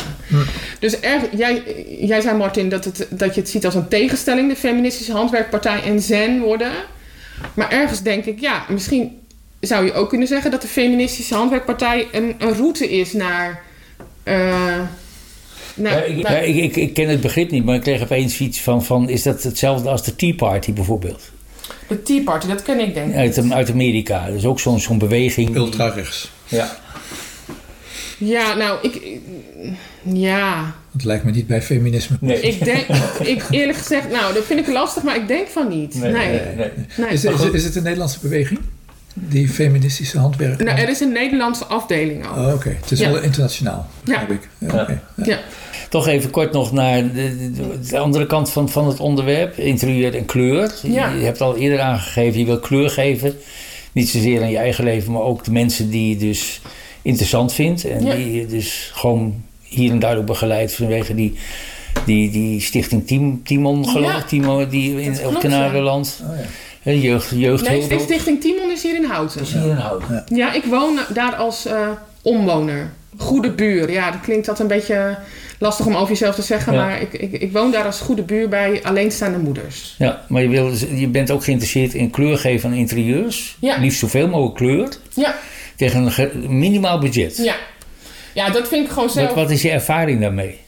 Dus 0.80 1.00
erg, 1.00 1.24
jij, 1.32 1.64
jij 2.00 2.22
zei 2.22 2.38
Martin 2.38 2.70
dat, 2.70 2.86
het, 2.86 3.08
dat 3.10 3.36
je 3.36 3.42
het 3.42 3.50
ziet 3.50 3.66
als 3.66 3.76
een 3.76 3.88
tegenstelling, 3.88 4.50
de 4.50 4.56
feministische 4.56 5.12
handwerkpartij 5.12 5.84
en 5.84 6.00
zen 6.02 6.40
worden. 6.40 6.72
Maar 7.54 7.72
ergens 7.72 8.02
denk 8.02 8.26
ik, 8.26 8.40
ja, 8.40 8.66
misschien 8.70 9.20
zou 9.66 9.86
je 9.86 9.94
ook 9.94 10.10
kunnen 10.10 10.28
zeggen 10.28 10.52
dat 10.52 10.62
de 10.62 10.68
feministische 10.68 11.36
handwerkpartij 11.36 12.08
een, 12.12 12.36
een 12.38 12.54
route 12.54 12.90
is 12.90 13.14
naar. 13.14 13.64
eh, 14.24 14.80
ik, 15.76 16.28
ik, 16.28 16.56
ik, 16.56 16.76
ik 16.76 16.94
ken 16.94 17.10
het 17.10 17.22
begrip 17.22 17.52
niet, 17.52 17.66
maar 17.66 17.76
ik 17.76 17.82
kreeg 17.82 18.02
opeens 18.02 18.40
iets 18.40 18.62
van, 18.62 18.86
van... 18.86 19.10
is 19.10 19.24
dat 19.24 19.44
hetzelfde 19.44 19.90
als 19.90 20.04
de 20.04 20.16
Tea 20.16 20.34
Party 20.34 20.74
bijvoorbeeld? 20.74 21.32
de 21.88 22.02
Tea 22.02 22.24
Party, 22.24 22.48
dat 22.48 22.62
ken 22.62 22.80
ik 22.80 22.94
denk 22.94 23.10
ik. 23.10 23.16
Uit, 23.16 23.52
uit 23.52 23.70
Amerika. 23.72 24.30
Dus 24.30 24.46
ook 24.46 24.60
zo'n 24.60 24.80
zo'n 24.80 24.98
beweging. 24.98 25.56
Ultra 25.56 25.88
rechts. 25.88 26.32
Ja. 26.48 26.78
Ja, 28.18 28.54
nou, 28.54 28.80
ik. 28.82 29.20
Ja, 30.02 30.76
Het 30.94 31.04
lijkt 31.04 31.24
me 31.24 31.32
niet 31.32 31.48
bij 31.48 31.62
feminisme. 31.62 32.18
Nee. 32.20 32.40
ik 32.40 32.64
denk. 32.64 32.88
ik 33.24 33.44
eerlijk 33.50 33.78
gezegd, 33.78 34.12
nou, 34.12 34.34
dat 34.34 34.44
vind 34.44 34.60
ik 34.60 34.68
lastig, 34.68 35.04
maar 35.04 35.16
ik 35.16 35.28
denk 35.28 35.48
van 35.48 35.68
niet. 35.68 35.96
Nee. 35.96 36.12
nee. 36.12 36.40
nee. 36.98 37.10
Is, 37.10 37.26
is, 37.26 37.50
is 37.52 37.64
het 37.64 37.76
een 37.76 37.84
Nederlandse 37.84 38.20
beweging? 38.22 38.60
Die 39.18 39.50
feministische 39.50 40.20
handwerk? 40.20 40.64
Nou, 40.64 40.80
er 40.80 40.90
is 40.90 41.00
een 41.00 41.12
Nederlandse 41.12 41.66
afdeling 41.66 42.26
ook. 42.28 42.38
Oh, 42.38 42.54
oké. 42.54 42.76
Het 42.82 42.92
is 42.92 43.00
Ja. 43.00 43.12
wel 43.12 43.22
internationaal, 43.22 43.88
Ja. 44.04 44.20
heb 44.20 44.32
ik. 44.32 44.50
Ja, 44.58 44.68
Ja. 44.74 44.88
Ja. 45.16 45.26
Ja. 45.26 45.40
Toch 45.90 46.08
even 46.08 46.30
kort 46.30 46.52
nog 46.52 46.72
naar 46.72 47.02
de, 47.14 47.52
de- 47.54 47.80
de 47.90 47.98
andere 47.98 48.26
kant 48.28 48.50
van, 48.50 48.70
van 48.70 48.88
het 48.88 49.00
onderwerp. 49.00 49.58
Interieur 49.58 50.16
en 50.16 50.26
kleur. 50.26 50.74
Ja. 50.84 51.10
Je 51.10 51.24
hebt 51.24 51.42
al 51.42 51.58
eerder 51.58 51.80
aangegeven, 51.80 52.40
je 52.40 52.46
wil 52.46 52.60
kleur 52.60 52.90
geven. 52.90 53.36
Niet 53.92 54.10
zozeer 54.10 54.42
aan 54.42 54.50
je 54.50 54.58
eigen 54.58 54.84
leven, 54.84 55.12
maar 55.12 55.22
ook 55.22 55.44
de 55.44 55.52
mensen 55.52 55.90
die 55.90 56.10
je 56.10 56.18
dus 56.18 56.62
interessant 57.02 57.54
vindt. 57.54 57.86
En 57.86 58.06
Ja. 58.06 58.16
die 58.16 58.34
je 58.34 58.46
dus 58.46 58.92
gewoon 58.94 59.44
hier 59.64 59.92
en 59.92 60.00
daar 60.00 60.18
ook 60.18 60.26
begeleidt 60.26 60.74
vanwege 60.74 61.16
die, 61.16 61.34
die, 62.06 62.32
die 62.32 62.62
stichting 62.62 63.08
Team, 63.08 63.44
Timon, 63.44 63.88
geloof 63.88 64.12
Ja. 64.12 64.18
ik. 64.18 64.26
Timon, 64.28 64.70
die 64.70 65.02
in, 65.02 65.12
op 65.12 65.20
klopt, 65.20 65.40
Canadenland. 65.40 66.20
Oh, 66.30 66.38
ja. 66.38 66.44
Hè, 66.86 66.92
Jeugd, 66.92 67.32
jeugd 67.36 67.70
Nee, 67.70 67.82
Sti- 67.82 68.00
Stichting 68.00 68.42
Timon 68.42 68.72
is 68.72 68.84
hier 68.84 68.96
in 68.96 69.04
Houten. 69.06 69.42
is 69.42 69.54
hier 69.54 69.70
in 69.70 69.76
Houten. 69.76 70.24
Ja, 70.36 70.54
ik 70.54 70.64
woon 70.64 71.00
daar 71.14 71.36
als 71.36 71.66
eh, 71.66 71.90
omwoner. 72.22 72.92
Goede 73.18 73.50
buur. 73.52 73.92
Ja, 73.92 74.12
dat 74.12 74.22
klinkt 74.22 74.46
dat 74.46 74.60
een 74.60 74.68
beetje 74.68 75.18
lastig 75.60 75.86
om 75.86 75.96
over 75.96 76.10
jezelf 76.10 76.36
te 76.36 76.42
zeggen. 76.42 76.74
Ja. 76.74 76.80
Maar 76.86 77.02
ik, 77.02 77.14
ik, 77.14 77.32
ik 77.42 77.52
woon 77.52 77.72
daar 77.72 77.86
als 77.86 78.00
goede 78.02 78.22
buur 78.22 78.50
bij 78.50 78.80
alleenstaande 78.84 79.38
moeders. 79.38 79.96
Ja, 79.98 80.22
maar 80.28 80.42
je, 80.42 80.48
wil, 80.50 80.72
je 80.96 81.08
bent 81.08 81.32
ook 81.32 81.44
geïnteresseerd 81.44 81.94
in 81.94 82.10
kleur 82.10 82.38
geven 82.38 82.70
aan 82.70 82.76
interieurs. 82.76 83.58
Ja. 83.60 83.78
Liefst 83.78 84.00
zoveel 84.00 84.28
mogelijk 84.28 84.56
kleur. 84.56 84.88
Ja, 85.14 85.36
Tegen 85.76 86.12
een 86.18 86.58
minimaal 86.58 87.00
budget. 87.00 87.38
ja. 87.38 87.56
Ja, 88.34 88.50
dat 88.50 88.68
vind 88.68 88.86
ik 88.86 88.92
gewoon 88.92 89.10
zelf... 89.10 89.28
Wat, 89.28 89.36
wat 89.36 89.50
is 89.52 89.62
je 89.62 89.70
ervaring 89.70 90.22
daarmee? 90.22 90.60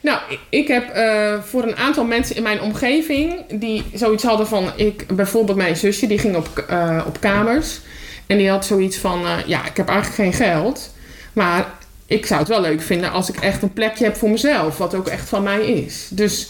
Nou, 0.00 0.18
ik- 0.48 0.68
heb 0.68 0.88
eh, 0.90 1.34
voor 1.42 1.62
een 1.62 1.76
aantal 1.76 2.04
mensen 2.04 2.36
in 2.36 2.42
mijn 2.42 2.60
omgeving 2.60 3.32
die 3.52 3.84
zoiets 3.94 4.22
hadden 4.24 4.46
van, 4.46 4.70
ik, 4.76 5.06
bijvoorbeeld 5.16 5.56
mijn 5.58 5.76
zusje, 5.76 6.06
die 6.06 6.18
ging 6.18 6.36
op, 6.36 6.64
eh, 6.68 7.02
op 7.06 7.20
kamers. 7.20 7.80
En 8.26 8.36
die 8.38 8.50
had 8.50 8.66
zoiets 8.66 8.96
van, 8.98 9.26
eh, 9.26 9.32
ja, 9.46 9.66
ik 9.66 9.76
heb 9.76 9.88
eigenlijk 9.88 10.16
geen 10.20 10.46
geld. 10.46 10.94
Maar 11.32 11.66
ik 12.06 12.26
zou 12.26 12.40
het 12.40 12.48
wel 12.48 12.60
leuk 12.60 12.80
vinden 12.82 13.10
als 13.12 13.28
ik 13.28 13.36
echt 13.40 13.62
een 13.62 13.72
plekje 13.72 14.04
heb 14.04 14.16
voor 14.16 14.30
mezelf, 14.30 14.78
wat 14.78 14.94
ook 14.94 15.06
echt 15.08 15.28
van 15.28 15.42
mij 15.42 15.60
is. 15.66 16.08
Dus 16.10 16.48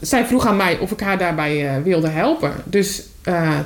zij 0.00 0.24
vroeg 0.26 0.46
aan 0.46 0.56
mij 0.56 0.78
of 0.78 0.90
ik 0.90 1.00
haar 1.00 1.18
daarbij 1.18 1.80
wilde 1.84 2.08
helpen. 2.08 2.52
Dus 2.64 3.02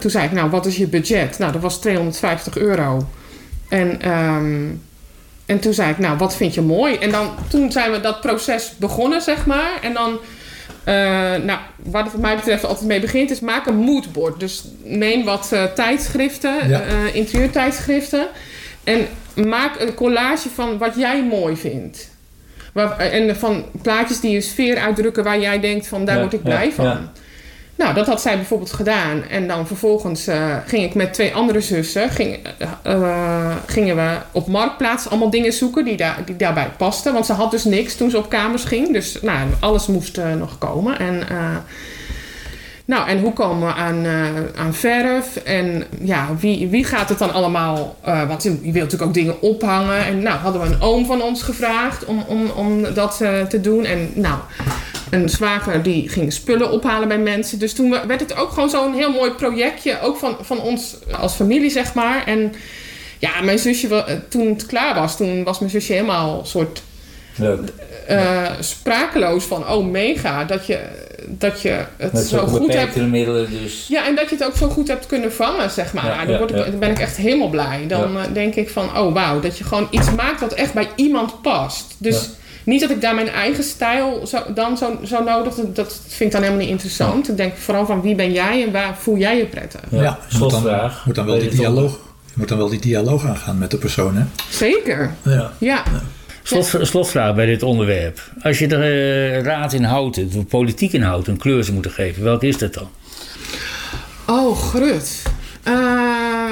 toen 0.01 0.11
zei 0.11 0.25
ik, 0.25 0.33
nou, 0.33 0.51
wat 0.51 0.67
is 0.67 0.77
je 0.77 0.87
budget? 0.87 1.39
Nou, 1.39 1.53
dat 1.53 1.61
was 1.63 1.81
250 1.81 2.57
euro. 2.59 3.07
En, 3.69 4.01
ehm, 4.03 4.65
en 5.47 5.61
toen 5.61 5.75
zei 5.75 5.91
ik, 5.91 5.99
nou, 5.99 6.19
wat 6.19 6.37
vind 6.37 6.55
je 6.55 6.61
mooi? 6.61 6.95
En 6.97 7.11
dan, 7.11 7.31
toen 7.49 7.73
zijn 7.73 7.91
we 7.93 8.01
dat 8.01 8.21
proces 8.21 8.73
begonnen, 8.79 9.21
zeg 9.23 9.47
maar. 9.47 9.71
En 9.83 9.93
dan, 9.95 10.19
eh, 10.85 10.95
nou, 11.45 11.59
waar 11.77 12.03
het 12.03 12.13
wat 12.13 12.21
mij 12.21 12.37
betreft 12.37 12.65
altijd 12.65 12.87
mee 12.87 13.01
begint, 13.01 13.31
is 13.31 13.41
maak 13.41 13.67
een 13.67 13.77
moodboard. 13.77 14.41
Dus 14.41 14.65
neem 14.83 15.25
wat 15.25 15.49
eh, 15.53 15.65
tijdschriften, 15.65 16.69
Ja. 16.69 16.81
eh, 16.81 17.15
interieurtijdschriften. 17.15 18.27
En 18.85 19.07
maak 19.35 19.81
een 19.81 19.95
collage 19.95 20.49
van 20.55 20.79
wat 20.79 20.95
jij 20.97 21.25
mooi 21.25 21.57
vindt. 21.57 22.09
Waar- 22.73 22.99
en 22.99 23.37
van 23.37 23.65
plaatjes 23.83 24.21
die 24.21 24.37
een 24.37 24.43
sfeer 24.43 24.79
uitdrukken 24.79 25.25
waar 25.25 25.41
jij 25.41 25.61
denkt 25.61 25.87
van 25.87 26.05
daar 26.05 26.15
Ja, 26.15 26.21
word 26.21 26.33
ik 26.33 26.41
ja, 26.43 26.49
blij 26.49 26.73
van. 26.73 27.09
Nou, 27.77 27.95
dat 27.95 28.07
had 28.07 28.21
zij 28.21 28.37
bijvoorbeeld 28.37 28.73
gedaan. 28.73 29.23
En 29.23 29.49
dan 29.49 29.67
vervolgens 29.67 30.27
eh, 30.27 30.57
ging 30.67 30.85
ik 30.85 30.95
met 30.95 31.15
twee 31.15 31.35
andere 31.35 31.61
zussen... 31.61 32.11
Ging, 32.11 32.39
eh, 32.59 32.69
eh, 32.83 33.57
gingen 33.67 33.97
we 33.97 34.17
op 34.33 34.47
Marktplaats 34.47 35.09
allemaal 35.09 35.31
dingen 35.31 35.53
zoeken 35.53 35.85
die, 35.85 35.97
daar 35.97 36.19
die 36.25 36.37
daarbij 36.37 36.71
pasten. 36.77 37.13
Want 37.13 37.27
ze 37.27 37.33
had 37.33 37.51
dus 37.51 37.65
niks 37.65 37.97
toen 37.97 38.11
ze 38.11 38.19
op 38.19 38.29
kamers 38.29 38.65
ging. 38.65 38.93
Dus 38.93 39.19
nou, 39.23 39.49
alles 39.61 39.87
moest 39.87 40.21
nog 40.39 40.59
komen. 40.59 40.99
En, 40.99 41.23
nou, 42.85 43.09
en 43.09 43.21
hoe 43.21 43.33
komen 43.33 43.67
we 43.67 43.75
aan, 43.75 44.07
aan 44.57 44.75
verf? 44.75 45.37
En 45.37 45.85
ja, 46.01 46.29
wie, 46.41 46.69
wie 46.69 46.85
gaat 46.85 47.09
het 47.09 47.19
dan 47.19 47.33
allemaal... 47.33 47.97
want 48.03 48.43
je 48.43 48.51
wilt 48.51 48.75
natuurlijk 48.75 49.03
ook 49.03 49.15
dingen 49.15 49.43
ophangen. 49.43 50.05
En 50.05 50.23
nou, 50.23 50.39
hadden 50.39 50.61
we 50.61 50.67
een 50.67 50.81
oom 50.81 51.07
van 51.07 51.23
ons 51.23 51.43
gevraagd 51.43 52.05
om, 52.05 52.25
om, 52.29 52.51
om 52.51 52.95
dat 52.95 53.17
te 53.49 53.61
doen. 53.61 53.85
En 53.85 54.11
nou, 54.15 54.39
een 55.11 55.29
zwager 55.29 55.83
die 55.83 56.09
ging 56.09 56.33
spullen 56.33 56.71
ophalen 56.71 57.09
bij 57.09 57.19
mensen. 57.19 57.59
Dus 57.59 57.73
toen 57.73 57.91
werd 57.91 58.21
het 58.21 58.37
ook 58.37 58.51
gewoon 58.51 58.71
zo'n 58.71 58.95
heel 58.95 59.13
mooi 59.13 59.31
projectje. 59.31 60.01
Ook 60.01 60.17
van, 60.17 60.37
van 60.41 60.61
ons 60.61 60.97
als 61.21 61.35
familie, 61.35 61.71
zeg 61.71 61.95
maar. 61.95 62.27
En 62.27 62.55
ja, 63.19 63.41
mijn 63.43 63.59
zusje, 63.59 64.05
toen 64.29 64.49
het 64.49 64.67
klaar 64.67 64.95
was, 64.95 65.17
toen 65.17 65.45
was 65.45 65.59
mijn 65.59 65.71
zusje 65.71 65.93
helemaal 65.93 66.45
soort 66.45 66.83
Leuk. 67.37 67.61
eh, 68.07 68.51
sprakeloos 68.61 69.45
van... 69.45 69.69
Oh, 69.69 69.87
mega, 69.87 70.45
dat 70.45 70.67
je, 70.67 70.81
dat 71.29 71.63
je 71.63 71.85
het 71.97 72.19
zo 72.19 72.47
goed 72.47 72.73
hebt... 72.73 72.97
middelen 72.97 73.51
dus. 73.51 73.87
Ja, 73.89 74.07
en 74.07 74.15
dat 74.15 74.29
je 74.29 74.37
het 74.37 74.45
ook 74.45 74.57
zo 74.57 74.69
goed 74.69 74.89
hebt 74.89 75.07
kunnen 75.07 75.33
vangen, 75.33 75.71
zeg 75.71 75.93
maar. 75.93 76.05
Ja, 76.05 76.25
dan, 76.25 76.33
ja, 76.33 76.39
word 76.39 76.51
ik, 76.51 76.57
dan 76.57 76.79
ben 76.79 76.91
ik 76.91 76.99
echt 76.99 77.17
helemaal 77.17 77.49
blij. 77.49 77.85
Dan 77.89 78.19
eh, 78.19 78.25
denk 78.33 78.55
ik 78.55 78.71
van, 78.71 78.99
oh 78.99 79.13
wauw, 79.13 79.41
dat 79.41 79.59
je 79.59 79.65
gewoon 79.65 79.89
iets 79.91 80.15
maakt 80.15 80.41
wat 80.41 80.53
echt 80.53 80.73
bij 80.73 80.89
iemand 80.97 81.43
past. 81.43 81.95
Dus. 81.99 82.29
Niet 82.67 82.81
dat 82.81 82.91
ik 82.91 83.01
daar 83.01 83.15
mijn 83.15 83.29
eigen 83.29 83.65
stijl 83.65 84.27
zo, 84.27 84.39
dan 84.55 84.77
zo, 84.77 84.99
zo 85.05 85.23
nodig... 85.23 85.55
Dat, 85.55 85.77
dat 85.77 86.01
vind 86.07 86.21
ik 86.21 86.31
dan 86.31 86.41
helemaal 86.41 86.63
niet 86.63 86.71
interessant. 86.73 87.29
Ik 87.29 87.37
denk 87.37 87.57
vooral 87.57 87.87
van 87.87 88.01
wie 88.03 88.15
ben 88.15 88.33
jij 88.33 88.63
en 88.65 88.73
waar 88.73 88.97
voel 88.97 89.17
jij 89.17 89.37
je 89.37 89.47
prettig? 89.47 89.81
Ja, 89.91 90.03
Ja, 90.03 90.19
moet 90.31 90.41
dan, 90.41 90.51
slotvraag. 90.51 91.07
moet 91.07 91.15
dan 91.15 91.27
wel 91.27 91.39
die 91.39 91.49
dialoog, 91.51 91.93
je 92.25 92.33
moet 92.35 92.49
dan 92.49 92.59
wel 92.59 92.69
die 92.69 92.81
dialoog 92.81 93.27
aangaan 93.27 93.59
met 93.59 93.71
de 93.71 93.77
persoon, 93.77 94.17
hè? 94.17 94.25
Zeker, 94.51 95.15
Ja. 95.23 95.53
ja. 95.59 95.83
Slot, 96.43 96.79
slotvraag 96.83 97.35
bij 97.35 97.47
dit 97.47 97.63
onderwerp. 97.63 98.21
Als 98.43 98.59
je 98.59 98.67
er 98.67 98.83
eh, 98.83 99.43
raad 99.43 99.73
in 99.73 99.85
houdt, 99.85 100.15
de 100.33 100.45
politiek 100.49 100.93
in 100.93 101.03
houdt, 101.03 101.29
een 101.29 101.37
kleur 101.39 101.63
zou 101.63 101.73
moeten 101.75 101.91
geven, 101.93 102.23
welke 102.23 102.47
is 102.47 102.59
dat 102.59 102.75
dan? 102.75 102.89
Oh, 104.27 104.59
grut. 104.59 105.23
Eh 105.63 105.73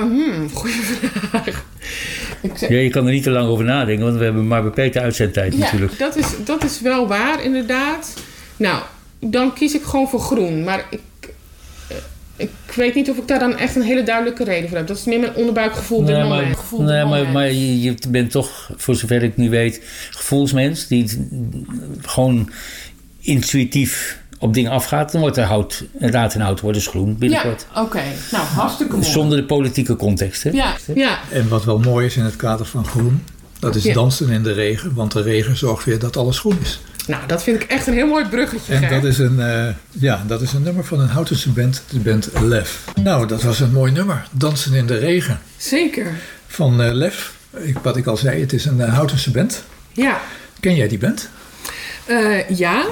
hmm, 0.00 0.50
goeie 0.54 0.74
vraag. 1.30 1.64
Ik 2.44 2.68
Ja, 2.68 2.78
je 2.78 2.90
kan 2.90 3.06
er 3.06 3.12
niet 3.12 3.22
te 3.22 3.30
lang 3.30 3.48
over 3.48 3.64
nadenken, 3.64 4.04
want 4.04 4.18
we 4.18 4.24
hebben 4.24 4.46
maar 4.46 4.62
beperkte 4.62 5.00
uitzendtijd 5.00 5.52
Ja, 5.52 5.58
natuurlijk. 5.58 5.98
dat 5.98 6.16
is, 6.16 6.26
dat 6.44 6.64
is 6.64 6.80
wel 6.80 7.08
waar, 7.08 7.44
inderdaad. 7.44 8.14
Nou, 8.56 8.82
dan 9.20 9.52
kies 9.52 9.74
ik 9.74 9.82
gewoon 9.82 10.08
voor 10.08 10.20
groen. 10.20 10.64
Maar 10.64 10.86
ik, 10.90 11.00
eh, 11.88 11.96
ik 12.36 12.74
weet 12.74 12.94
niet 12.94 13.10
of 13.10 13.16
ik 13.16 13.28
daar 13.28 13.38
dan 13.38 13.58
echt 13.58 13.76
een 13.76 13.82
hele 13.82 14.02
duidelijke 14.02 14.44
reden 14.44 14.68
voor 14.68 14.78
heb. 14.78 14.86
Dat 14.86 14.96
is 14.96 15.04
meer 15.04 15.20
mijn 15.20 15.34
onderbuikgevoel 15.34 16.02
Nee, 16.02 16.24
maar, 16.24 16.44
Gevoel 16.44 16.82
nee, 16.82 17.04
maar, 17.04 17.28
maar 17.28 17.46
je, 17.52 17.80
je 17.80 17.94
bent 18.08 18.30
toch, 18.30 18.70
voor 18.76 18.94
zover 18.94 19.22
ik 19.22 19.36
nu 19.36 19.50
weet, 19.50 19.80
gevoelsmens 20.10 20.86
die 20.86 21.02
het 21.02 21.18
gewoon 22.02 22.50
intuïtief 23.20 24.22
op 24.44 24.54
dingen 24.54 24.70
afgaat. 24.70 25.12
Dan 25.12 25.20
wordt 25.20 25.36
er 25.36 25.44
hout, 25.44 25.84
raad 25.98 26.34
en 26.34 26.40
hout 26.40 26.60
wordt 26.60 26.76
dus 26.76 26.86
groen 26.86 27.16
binnenkort. 27.18 27.66
Ja, 27.74 27.82
oké. 27.82 28.02
Nou, 28.32 28.44
hartstikke 28.44 28.92
mooi. 28.96 29.04
Zonder 29.08 29.38
de 29.38 29.44
politieke 29.44 29.96
context. 29.96 30.42
Hè? 30.42 30.50
Ja, 30.50 30.74
ja, 30.94 31.18
En 31.30 31.48
wat 31.48 31.64
wel 31.64 31.78
mooi 31.78 32.06
is 32.06 32.16
in 32.16 32.24
het 32.24 32.36
kader 32.36 32.66
van 32.66 32.86
groen, 32.86 33.24
dat 33.58 33.74
is 33.74 33.82
Ja. 33.82 33.94
dansen 33.94 34.28
in 34.30 34.42
de 34.42 34.52
regen, 34.52 34.94
want 34.94 35.12
de 35.12 35.22
regen 35.22 35.56
zorgt 35.56 35.84
weer 35.84 35.98
dat 35.98 36.16
alles 36.16 36.38
groen 36.38 36.58
is. 36.62 36.80
nou, 37.06 37.26
dat 37.26 37.42
vind 37.42 37.62
ik 37.62 37.70
echt 37.70 37.86
een 37.86 37.94
heel 37.94 38.06
mooi 38.06 38.24
bruggetje. 38.26 38.74
En 38.74 38.90
dat 38.90 39.04
is 39.04 39.18
een, 39.18 39.40
eh, 39.40 39.68
ja, 39.90 40.22
dat 40.26 40.40
is 40.40 40.52
een 40.52 40.62
nummer 40.62 40.84
van 40.84 41.00
een 41.00 41.08
Houtense 41.08 41.50
band, 41.50 41.82
de 41.90 41.98
band 41.98 42.28
Lef. 42.42 42.84
Nou, 43.02 43.26
dat 43.26 43.42
was 43.42 43.60
een 43.60 43.72
mooi 43.72 43.92
nummer, 43.92 44.26
Dansen 44.30 44.74
in 44.74 44.86
de 44.86 44.98
regen, 44.98 45.40
Zeker. 45.56 46.06
van 46.46 46.82
eh, 46.82 46.92
Lef. 46.92 47.34
Ik, 47.56 47.78
wat 47.82 47.96
ik 47.96 48.06
al 48.06 48.16
zei, 48.16 48.40
het 48.40 48.52
is 48.52 48.64
een 48.64 48.80
eh, 48.80 48.94
Houtense 48.94 49.30
band. 49.30 49.64
Ja. 49.92 50.20
Ken 50.60 50.74
jij 50.74 50.88
die 50.88 50.98
band? 50.98 51.28
Eh, 52.06 52.48
ja. 52.48 52.84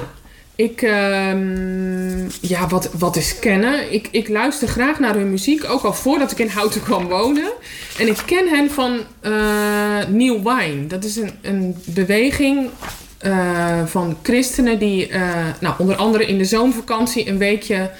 Ik, 0.62 0.82
ehm, 0.82 2.28
ja, 2.40 2.68
wat, 2.68 2.90
wat 2.98 3.16
is 3.16 3.38
kennen? 3.38 3.92
Ik, 3.92 4.08
ik 4.10 4.28
luister 4.28 4.68
graag 4.68 4.98
naar 4.98 5.14
hun 5.14 5.30
muziek, 5.30 5.64
ook 5.64 5.82
al 5.82 5.92
voordat 5.92 6.30
ik 6.30 6.38
in 6.38 6.48
Houten 6.48 6.82
kwam 6.82 7.08
wonen. 7.08 7.52
En 7.98 8.08
ik 8.08 8.22
ken 8.26 8.48
hen 8.48 8.70
van 8.70 9.00
eh 9.20 10.06
New 10.08 10.48
Wine. 10.48 10.86
Dat 10.86 11.04
is 11.04 11.16
een, 11.16 11.30
een 11.42 11.76
beweging 11.84 12.70
eh, 13.18 13.84
van 13.86 14.16
christenen 14.22 14.78
die 14.78 15.08
eh, 15.08 15.20
nou, 15.60 15.74
onder 15.78 15.96
andere 15.96 16.26
in 16.26 16.38
de 16.38 16.44
zomervakantie 16.44 17.28
een 17.28 17.38
weekje 17.38 17.90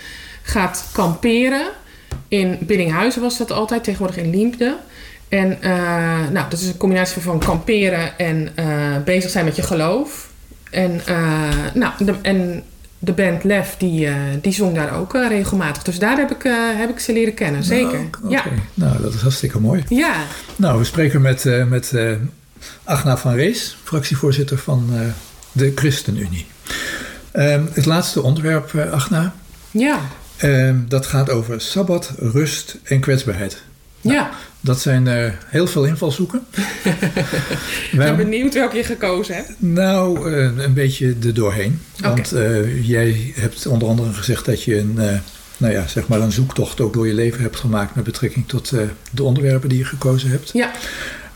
gaat 0.43 0.89
kamperen. 0.93 1.67
In 2.29 2.59
Biddinghuizen 2.61 3.23
was 3.23 3.39
dat 3.39 3.53
altijd, 3.53 3.85
tegenwoordig 3.85 4.17
in 4.25 4.31
Liemde. 4.31 4.77
En 5.29 5.59
nou, 6.33 6.49
dat 6.49 6.61
is 6.61 6.67
een 6.67 6.77
combinatie 6.77 7.23
van 7.23 7.39
kamperen 7.39 8.19
en 8.19 8.55
bezig 9.05 9.31
zijn 9.31 9.45
met 9.45 9.57
je 9.57 9.63
geloof. 9.63 10.32
En, 10.73 11.01
eh, 11.07 11.49
nou, 11.75 11.93
de, 12.05 12.15
en 12.23 12.63
de 12.99 13.13
band 13.13 13.45
Lef, 13.45 13.75
die, 13.79 14.07
eh, 14.07 14.15
die 14.41 14.53
zong 14.53 14.75
daar 14.75 14.97
ook 14.97 15.15
eh, 15.15 15.29
regelmatig. 15.29 15.83
Dus 15.83 15.99
daar 15.99 16.17
heb 16.17 16.31
ik, 16.31 16.43
heb 16.77 16.91
ik 16.91 16.99
ze 16.99 17.13
leren 17.13 17.35
kennen, 17.35 17.65
zeker. 17.65 17.99
Nou. 18.21 18.33
Ja. 18.33 18.45
Nou, 18.75 19.03
dat 19.03 19.15
is 19.15 19.21
hartstikke 19.21 19.61
mooi. 19.61 19.85
ja, 19.89 20.15
Nou, 20.57 20.79
we 20.79 20.85
spreken 20.85 21.21
met, 21.21 21.45
met 21.69 21.93
Agna 22.85 23.17
van 23.17 23.35
Rees, 23.35 23.77
fractievoorzitter 23.85 24.59
van 24.59 24.91
de 25.53 25.73
ChristenUnie. 25.75 26.47
Ehm, 27.33 27.65
het 27.73 27.87
laatste 27.87 28.23
onderwerp, 28.23 28.75
Agna, 28.91 29.35
ja, 29.71 30.01
ehm, 30.37 30.77
dat 30.89 31.07
gaat 31.07 31.31
over 31.31 31.61
sabbat, 31.61 32.13
rust 32.19 32.79
en 32.83 33.01
kwetsbaarheid. 33.01 33.63
Ja. 34.03 34.31
Dat 34.61 34.81
zijn 34.81 35.35
heel 35.47 35.67
veel 35.67 35.85
invalshoeken. 35.85 36.41
Ik 37.93 37.99
ben 37.99 38.17
benieuwd 38.17 38.55
welke 38.55 38.77
je 38.77 38.85
gekozen 38.85 39.35
hebt. 39.35 39.51
nou, 39.59 40.33
eh, 40.33 40.65
een 40.65 40.75
beetje 40.75 41.17
er 41.25 41.35
doorheen. 41.35 41.81
Want 42.01 42.33
eh, 42.33 42.89
jij 42.89 43.33
hebt 43.35 43.67
onder 43.67 43.89
andere 43.89 44.13
gezegd 44.13 44.45
dat 44.45 44.63
je 44.63 44.79
een, 44.79 44.99
eh, 44.99 45.19
nou 45.57 45.73
ja, 45.73 45.87
zeg 45.87 46.09
maar 46.09 46.21
een 46.21 46.33
zoektocht 46.33 46.81
ook 46.81 46.93
door 46.93 47.07
je 47.07 47.15
leven 47.15 47.43
hebt 47.43 47.57
gemaakt 47.57 47.95
met 47.95 48.05
betrekking 48.05 48.49
tot 48.49 48.73
de 49.11 49.23
onderwerpen 49.23 49.69
die 49.69 49.79
je 49.79 49.85
gekozen 49.85 50.31
hebt. 50.31 50.51
Ja, 50.53 50.71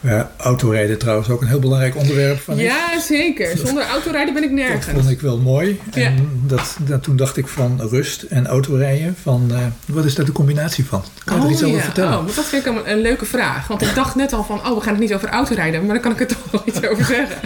Waar 0.06 0.30
autorijden 0.36 0.98
trouwens 0.98 1.28
ook 1.28 1.40
een 1.40 1.48
heel 1.48 1.58
belangrijk 1.58 1.96
onderwerp 1.96 2.38
van 2.40 2.56
ja 2.56 3.00
zeker. 3.00 3.56
Zonder 3.58 3.84
autorijden 3.86 4.34
ben 4.34 4.42
ik 4.42 4.48
Dat 4.48 4.58
nergens. 4.58 4.86
vond 4.86 5.10
ik 5.10 5.20
wel 5.20 5.38
mooi. 5.38 5.80
Ja. 5.92 6.02
En 6.04 6.42
dat, 6.46 6.76
dat, 6.80 7.02
toen 7.02 7.16
dacht 7.16 7.36
ik 7.36 7.46
van 7.48 7.80
rust 7.90 8.22
en 8.22 8.46
autorijden. 8.46 9.16
Van, 9.22 9.50
eh, 9.50 9.58
wat 9.86 10.04
is 10.04 10.14
daar 10.14 10.26
de 10.26 10.32
combinatie 10.32 10.84
van? 10.84 11.02
Kan 11.24 11.40
je 11.40 11.46
er 11.46 11.50
iets 11.50 11.62
over 11.62 11.76
ja. 11.76 11.82
vertellen? 11.82 12.18
Oh, 12.18 12.26
dat 12.36 12.44
vind 12.44 12.66
ik 12.66 12.72
een, 12.72 12.90
een 12.90 13.00
leuke 13.00 13.24
vraag. 13.24 13.66
Want 13.66 13.82
ik 13.82 13.94
dacht 13.94 14.14
net 14.14 14.32
al 14.32 14.44
van, 14.44 14.58
oh, 14.58 14.74
we 14.74 14.80
gaan 14.80 14.92
het 14.92 15.02
niet 15.02 15.14
over 15.14 15.28
autorijden. 15.28 15.84
Maar 15.84 15.94
dan 15.94 16.02
kan 16.02 16.12
ik 16.12 16.20
er 16.20 16.26
toch 16.36 16.50
wel 16.50 16.62
iets 16.64 16.86
over 16.86 17.04
zeggen. 17.04 17.38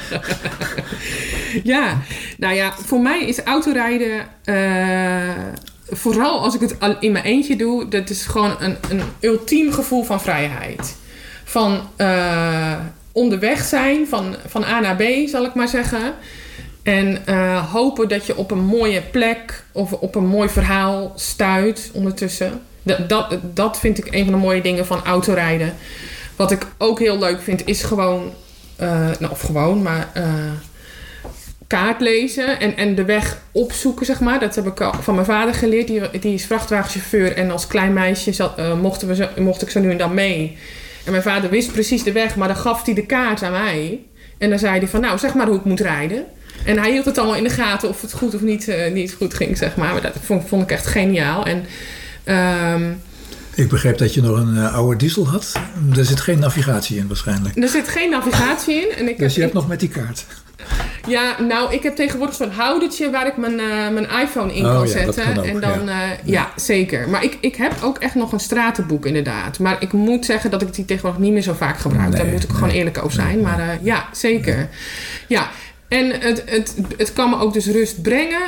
ja, 1.73 1.99
nou 2.39 2.55
ja, 2.55 2.75
voor 2.87 3.01
mij 3.01 3.27
is 3.27 3.43
autorijden... 3.43 4.27
eh, 4.45 5.29
vooral 5.91 6.41
als 6.41 6.55
ik 6.55 6.61
het 6.61 6.77
in 7.01 7.13
mijn 7.13 7.25
eentje 7.25 7.57
doe... 7.57 7.89
dat 7.89 8.11
is 8.11 8.27
gewoon 8.27 8.57
een, 8.59 8.77
een 8.89 9.03
ultiem 9.21 9.73
gevoel 9.73 10.05
van 10.05 10.21
vrijheid. 10.21 10.97
Van 11.51 11.81
eh, 11.97 12.75
onderweg 13.13 13.65
zijn, 13.65 14.07
van, 14.09 14.37
van 14.47 14.65
A 14.65 14.81
naar 14.81 14.97
B, 14.97 15.03
zal 15.29 15.45
ik 15.45 15.55
maar 15.55 15.69
zeggen... 15.69 16.15
En 16.83 17.27
eh, 17.27 17.73
hopen 17.73 18.09
dat 18.09 18.27
je 18.27 18.37
op 18.37 18.51
een 18.51 18.65
mooie 18.65 19.01
plek 19.01 19.65
of 19.73 19.93
op 19.93 20.15
een 20.15 20.27
mooi 20.27 20.49
verhaal 20.49 21.13
stuit 21.17 21.91
ondertussen. 21.93 22.61
Dat, 22.83 23.09
dat, 23.09 23.39
dat 23.55 23.79
vind 23.79 23.99
ik 23.99 24.15
een 24.15 24.25
van 24.25 24.33
de 24.33 24.39
mooie 24.39 24.63
dingen 24.63 24.87
van 24.87 25.05
autorijden. 25.05 25.75
Wat 26.37 26.51
ik 26.51 26.67
ook 26.79 26.99
heel 26.99 27.19
leuk 27.19 27.41
vind 27.41 27.67
is 27.67 27.83
gewoon, 27.83 28.33
eh, 28.77 29.09
nou 29.19 29.33
of 29.33 29.41
gewoon, 29.41 29.83
maar 29.83 30.11
eh, 30.15 30.25
kaart 31.67 32.01
lezen 32.01 32.61
en, 32.61 32.77
en 32.77 32.95
de 32.95 33.05
weg 33.05 33.39
opzoeken, 33.53 34.07
zeg 34.07 34.21
maar. 34.21 34.41
Dat 34.41 34.55
heb 34.55 34.67
ik 34.67 34.91
van 35.01 35.15
mijn 35.15 35.27
vader 35.27 35.55
geleerd. 35.55 35.87
Die, 35.87 36.19
die 36.21 36.35
is 36.35 36.47
vrachtwagenchauffeur 36.47 37.37
en 37.37 37.51
als 37.51 37.67
klein 37.67 37.93
meisje 37.93 38.51
uh, 38.59 38.81
mochten 38.81 39.09
we 39.09 39.29
mocht 39.37 39.63
ik 39.63 39.71
zo 39.71 39.81
nu 39.81 39.91
en 39.91 39.99
dan 39.99 40.15
mee. 40.15 40.59
En 41.05 41.11
mijn 41.11 41.23
vader 41.23 41.51
wist 41.51 41.73
precies 41.73 42.03
de 42.03 42.13
weg, 42.13 42.37
maar 42.37 42.49
dan 42.49 42.57
gaf 42.57 42.85
hij 42.85 42.95
de 42.95 43.07
kaart 43.07 43.43
aan 43.43 43.53
mij. 43.53 44.01
En 44.39 44.51
dan 44.51 44.59
zei 44.59 44.79
hij 44.79 44.89
van, 44.89 45.01
nou, 45.01 45.19
zeg 45.19 45.35
maar 45.35 45.47
hoe 45.47 45.57
ik 45.57 45.65
moet 45.65 45.81
rijden. 45.81 46.25
En 46.65 46.79
hij 46.79 46.91
hield 46.91 47.05
het 47.05 47.19
allemaal 47.19 47.37
in 47.37 47.45
de 47.45 47.51
gaten 47.51 47.89
of 47.89 48.01
het 48.01 48.13
goed 48.13 48.35
of 48.35 48.41
niet, 48.41 48.69
uh, 48.69 48.93
niet 48.93 49.13
goed 49.13 49.35
ging, 49.35 49.59
zeg 49.59 49.77
maar. 49.77 49.93
Maar 49.93 50.03
dat 50.03 50.17
vond, 50.23 50.49
vond 50.49 50.63
ik 50.63 50.71
echt 50.71 50.87
geniaal. 50.87 51.47
En... 51.47 51.65
Um, 52.75 53.01
ik 53.55 53.69
begreep 53.69 53.99
dat 53.99 54.15
je 54.15 54.23
nog 54.23 54.39
een 54.39 54.55
uh, 54.55 54.75
oude 54.75 54.97
diesel 54.97 55.29
had. 55.29 55.53
Er 55.97 56.05
zit 56.05 56.21
geen 56.21 56.39
navigatie 56.39 56.99
in 56.99 57.07
waarschijnlijk. 57.07 57.57
Er 57.57 57.69
zit 57.69 57.89
geen 57.89 58.11
navigatie 58.11 58.75
in. 58.75 58.97
En 58.97 59.09
ik 59.09 59.19
dus 59.19 59.27
heb, 59.27 59.31
je 59.31 59.41
hebt 59.41 59.55
ik, 59.55 59.61
nog 59.61 59.69
met 59.69 59.81
die 59.81 59.89
kaart. 59.89 60.27
Ja, 61.07 61.41
nou, 61.41 61.75
ik 61.75 61.83
heb 61.83 61.97
tegenwoordig 61.97 62.37
zo'n 62.37 62.51
houdertje 62.51 63.11
waar 63.11 63.27
ik 63.27 63.37
mijn, 63.37 63.53
uh, 63.53 63.89
mijn 63.89 64.09
iPhone 64.23 64.55
in 64.55 64.67
oh, 64.67 64.73
kan 64.73 64.87
ja, 64.87 64.93
zetten. 64.93 65.39
Ook, 65.39 65.45
en 65.45 65.61
dan, 65.61 65.85
ja. 65.85 66.05
Uh, 66.05 66.11
ja. 66.25 66.51
zeker. 66.57 67.09
Maar 67.09 67.25
ik, 67.25 67.39
ik 67.41 67.57
heb 67.57 67.73
ook 67.83 67.99
echt 67.99 68.15
nog 68.15 68.33
een 68.33 68.41
stratenboek, 68.41 69.07
inderdaad. 69.07 69.59
Maar 69.59 69.77
ik 69.81 69.93
moet 69.93 70.25
zeggen 70.25 70.51
dat 70.51 70.63
ik 70.63 70.75
die 70.75 70.85
tegenwoordig 70.85 71.21
niet 71.21 71.33
meer 71.33 71.43
zo 71.43 71.53
vaak 71.53 71.79
gebruik. 71.79 72.09
Nee, 72.09 72.23
Daar 72.23 72.33
moet 72.33 72.43
ik 72.43 72.49
nee, 72.49 72.59
gewoon 72.59 72.75
eerlijk 72.75 72.99
over 72.99 73.13
zijn. 73.13 73.35
nee, 73.35 73.43
maar 73.43 73.59
uh, 73.59 73.67
ja, 73.83 74.09
zeker. 74.13 74.69
Ja. 75.27 75.51
En 75.89 76.21
het, 76.21 76.43
het, 76.47 76.75
het 76.97 77.13
kan 77.13 77.31
me 77.31 77.39
ook 77.39 77.53
dus 77.53 77.67
rust 77.67 78.03
brengen, 78.03 78.43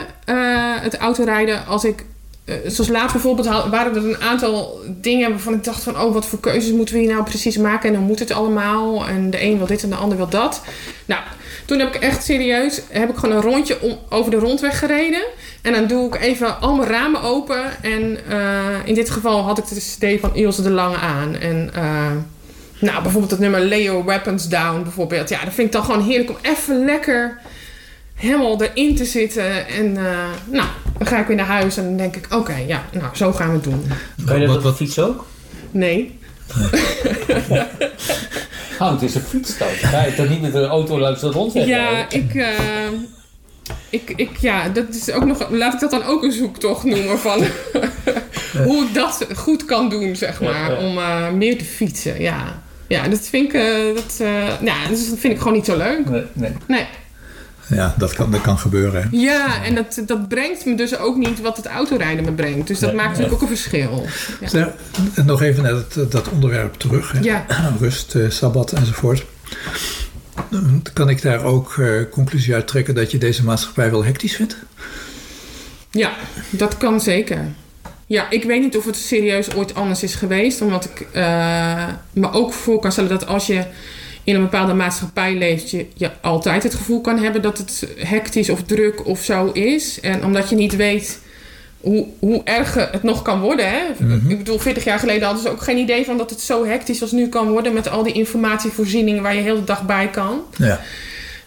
het 0.82 0.96
autorijden, 0.96 1.66
als 1.66 1.84
ik 1.84 2.04
uh, 2.44 2.54
zoals 2.66 2.90
laatst 2.90 3.12
bijvoorbeeld 3.12 3.46
waren 3.46 3.96
er 3.96 4.04
een 4.04 4.20
aantal 4.20 4.80
dingen 4.88 5.30
waarvan 5.30 5.54
ik 5.54 5.64
dacht 5.64 5.82
van... 5.82 6.00
oh, 6.00 6.12
wat 6.12 6.26
voor 6.26 6.40
keuzes 6.40 6.72
moeten 6.72 6.94
we 6.94 7.00
hier 7.00 7.12
nou 7.12 7.24
precies 7.24 7.56
maken? 7.56 7.88
En 7.88 7.94
dan 7.94 8.04
moet 8.04 8.18
het 8.18 8.30
allemaal. 8.30 9.06
En 9.06 9.30
de 9.30 9.42
een 9.42 9.58
wil 9.58 9.66
dit 9.66 9.82
en 9.82 9.90
de 9.90 9.96
ander 9.96 10.16
wil 10.16 10.28
dat. 10.28 10.62
Nou, 11.04 11.22
toen 11.64 11.78
heb 11.78 11.94
ik 11.94 12.02
echt 12.02 12.24
serieus... 12.24 12.80
heb 12.88 13.10
ik 13.10 13.16
gewoon 13.16 13.36
een 13.36 13.42
rondje 13.42 13.80
om, 13.80 13.98
over 14.08 14.30
de 14.30 14.36
rondweg 14.36 14.78
gereden. 14.78 15.22
En 15.62 15.72
dan 15.72 15.86
doe 15.86 16.06
ik 16.06 16.20
even 16.20 16.60
al 16.60 16.74
mijn 16.74 16.88
ramen 16.88 17.22
open. 17.22 17.82
En 17.82 18.18
uh, 18.30 18.76
in 18.84 18.94
dit 18.94 19.10
geval 19.10 19.42
had 19.42 19.58
ik 19.58 19.68
de 19.68 19.74
cd 19.74 20.20
van 20.20 20.34
Ilse 20.34 20.62
de 20.62 20.70
Lange 20.70 20.96
aan. 20.96 21.36
En... 21.36 21.70
Uh, 21.76 22.10
nou, 22.82 23.02
bijvoorbeeld 23.02 23.30
het 23.30 23.40
nummer 23.40 23.60
Leo 23.60 24.04
Weapons 24.04 24.48
Down 24.48 24.82
bijvoorbeeld. 24.82 25.28
Ja, 25.28 25.44
dat 25.44 25.54
vind 25.54 25.66
ik 25.66 25.72
dan 25.72 25.84
gewoon 25.84 26.02
heerlijk 26.02 26.30
om 26.30 26.36
even 26.42 26.84
lekker 26.84 27.40
helemaal 28.14 28.62
erin 28.62 28.96
te 28.96 29.04
zitten. 29.04 29.66
En 29.66 29.86
uh, 29.86 30.28
nou, 30.50 30.66
dan 30.98 31.06
ga 31.06 31.20
ik 31.20 31.26
weer 31.26 31.36
naar 31.36 31.46
huis 31.46 31.76
en 31.76 31.84
dan 31.84 31.96
denk 31.96 32.16
ik... 32.16 32.24
oké, 32.24 32.36
okay, 32.36 32.66
ja, 32.66 32.84
nou, 32.92 33.16
zo 33.16 33.32
gaan 33.32 33.48
we 33.48 33.54
het 33.54 33.64
doen. 33.64 33.84
Kan 34.26 34.40
je 34.40 34.46
dat 34.46 34.56
op 34.56 34.62
de 34.62 34.74
fiets 34.74 34.98
ook? 34.98 35.26
Nee. 35.70 36.18
oh, 37.48 37.61
het 38.90 39.02
is 39.02 39.14
een 39.14 39.20
fiets 39.20 39.58
dan. 39.58 39.68
Ga 39.68 40.04
je 40.04 40.14
toch 40.14 40.28
niet 40.28 40.40
met 40.40 40.54
een 40.54 40.64
auto 40.64 40.98
langs 40.98 41.20
de 41.20 41.30
rondweg 41.30 41.66
Ja, 41.66 42.10
ik... 42.10 42.34
Uh, 42.34 42.48
ik, 43.90 44.12
ik, 44.16 44.36
ja, 44.36 44.68
dat 44.68 44.88
is 44.88 45.10
ook 45.10 45.24
nog... 45.24 45.50
Laat 45.50 45.74
ik 45.74 45.80
dat 45.80 45.90
dan 45.90 46.04
ook 46.04 46.22
een 46.22 46.32
zoektocht 46.32 46.84
noemen 46.84 47.18
van... 47.18 47.44
hoe 48.66 48.84
ik 48.84 48.94
dat 48.94 49.26
goed 49.34 49.64
kan 49.64 49.88
doen, 49.88 50.16
zeg 50.16 50.40
maar. 50.40 50.70
Ja, 50.70 50.80
ja. 50.80 50.86
Om 50.86 50.98
uh, 50.98 51.30
meer 51.30 51.58
te 51.58 51.64
fietsen, 51.64 52.20
ja. 52.20 52.62
Ja, 52.88 53.08
dat 53.08 53.20
vind 53.20 53.54
ik... 53.54 53.62
Uh, 53.62 53.94
dat, 53.94 54.16
ja, 54.62 54.88
dat 54.88 54.98
vind 54.98 55.32
ik 55.32 55.38
gewoon 55.38 55.52
niet 55.52 55.64
zo 55.64 55.76
leuk. 55.76 56.08
Nee. 56.08 56.24
nee. 56.32 56.52
nee. 56.66 56.86
Ja, 57.74 57.94
dat 57.98 58.12
kan, 58.14 58.30
dat 58.30 58.40
kan 58.40 58.58
gebeuren. 58.58 59.02
Hè? 59.02 59.08
Ja, 59.10 59.64
en 59.64 59.74
dat, 59.74 60.02
dat 60.06 60.28
brengt 60.28 60.64
me 60.64 60.74
dus 60.74 60.98
ook 60.98 61.16
niet 61.16 61.40
wat 61.40 61.56
het 61.56 61.66
autorijden 61.66 62.24
me 62.24 62.32
brengt. 62.32 62.66
Dus 62.66 62.78
dat 62.78 62.88
nee, 62.88 62.98
maakt 62.98 63.08
natuurlijk 63.08 63.34
ook 63.34 63.40
een 63.40 63.56
verschil. 63.56 64.06
Ja. 64.50 64.74
Nog 65.24 65.42
even 65.42 65.62
naar 65.62 65.72
dat, 65.94 66.12
dat 66.12 66.28
onderwerp 66.28 66.74
terug. 66.74 67.12
Hè? 67.12 67.20
Ja. 67.20 67.46
Rust, 67.80 68.14
uh, 68.14 68.30
sabbat 68.30 68.72
enzovoort. 68.72 69.24
Kan 70.92 71.08
ik 71.08 71.22
daar 71.22 71.44
ook 71.44 71.76
uh, 71.76 72.02
conclusie 72.10 72.54
uit 72.54 72.66
trekken 72.66 72.94
dat 72.94 73.10
je 73.10 73.18
deze 73.18 73.44
maatschappij 73.44 73.90
wel 73.90 74.04
hectisch 74.04 74.36
vindt? 74.36 74.56
Ja, 75.90 76.12
dat 76.50 76.76
kan 76.76 77.00
zeker. 77.00 77.38
Ja, 78.06 78.30
ik 78.30 78.44
weet 78.44 78.60
niet 78.60 78.76
of 78.76 78.84
het 78.84 78.96
serieus 78.96 79.54
ooit 79.54 79.74
anders 79.74 80.02
is 80.02 80.14
geweest. 80.14 80.60
Omdat 80.60 80.84
ik 80.84 81.06
uh, 81.14 81.88
me 82.12 82.30
ook 82.30 82.52
voor 82.52 82.80
kan 82.80 82.92
stellen 82.92 83.10
dat 83.10 83.26
als 83.26 83.46
je 83.46 83.64
in 84.24 84.34
een 84.34 84.42
bepaalde 84.42 84.74
maatschappij 84.74 85.38
leeft, 85.38 85.70
je, 85.70 85.86
je 85.94 86.10
altijd 86.20 86.62
het 86.62 86.74
gevoel 86.74 87.00
kan 87.00 87.18
hebben 87.18 87.42
dat 87.42 87.58
het 87.58 87.88
hectisch 87.96 88.50
of 88.50 88.62
druk 88.62 89.06
of 89.06 89.22
zo 89.22 89.46
is. 89.46 90.00
En 90.00 90.24
omdat 90.24 90.48
je 90.48 90.56
niet 90.56 90.76
weet 90.76 91.20
hoe, 91.80 92.06
hoe 92.18 92.42
erg 92.44 92.74
het 92.74 93.02
nog 93.02 93.22
kan 93.22 93.40
worden. 93.40 93.68
Hè? 93.68 93.80
Mhm. 93.98 94.30
Ik 94.30 94.38
bedoel, 94.38 94.58
40 94.58 94.84
jaar 94.84 94.98
geleden 94.98 95.22
hadden 95.22 95.42
ze 95.42 95.50
ook 95.50 95.62
geen 95.62 95.78
idee 95.78 96.04
van 96.04 96.16
dat 96.18 96.30
het 96.30 96.40
zo 96.40 96.66
hectisch 96.66 97.02
als 97.02 97.12
nu 97.12 97.28
kan 97.28 97.48
worden. 97.48 97.72
Met 97.72 97.88
al 97.88 98.02
die 98.02 98.12
informatievoorzieningen 98.12 99.22
waar 99.22 99.34
je 99.34 99.40
heel 99.40 99.56
de 99.56 99.64
dag 99.64 99.86
bij 99.86 100.08
kan. 100.10 100.40
Ja. 100.56 100.80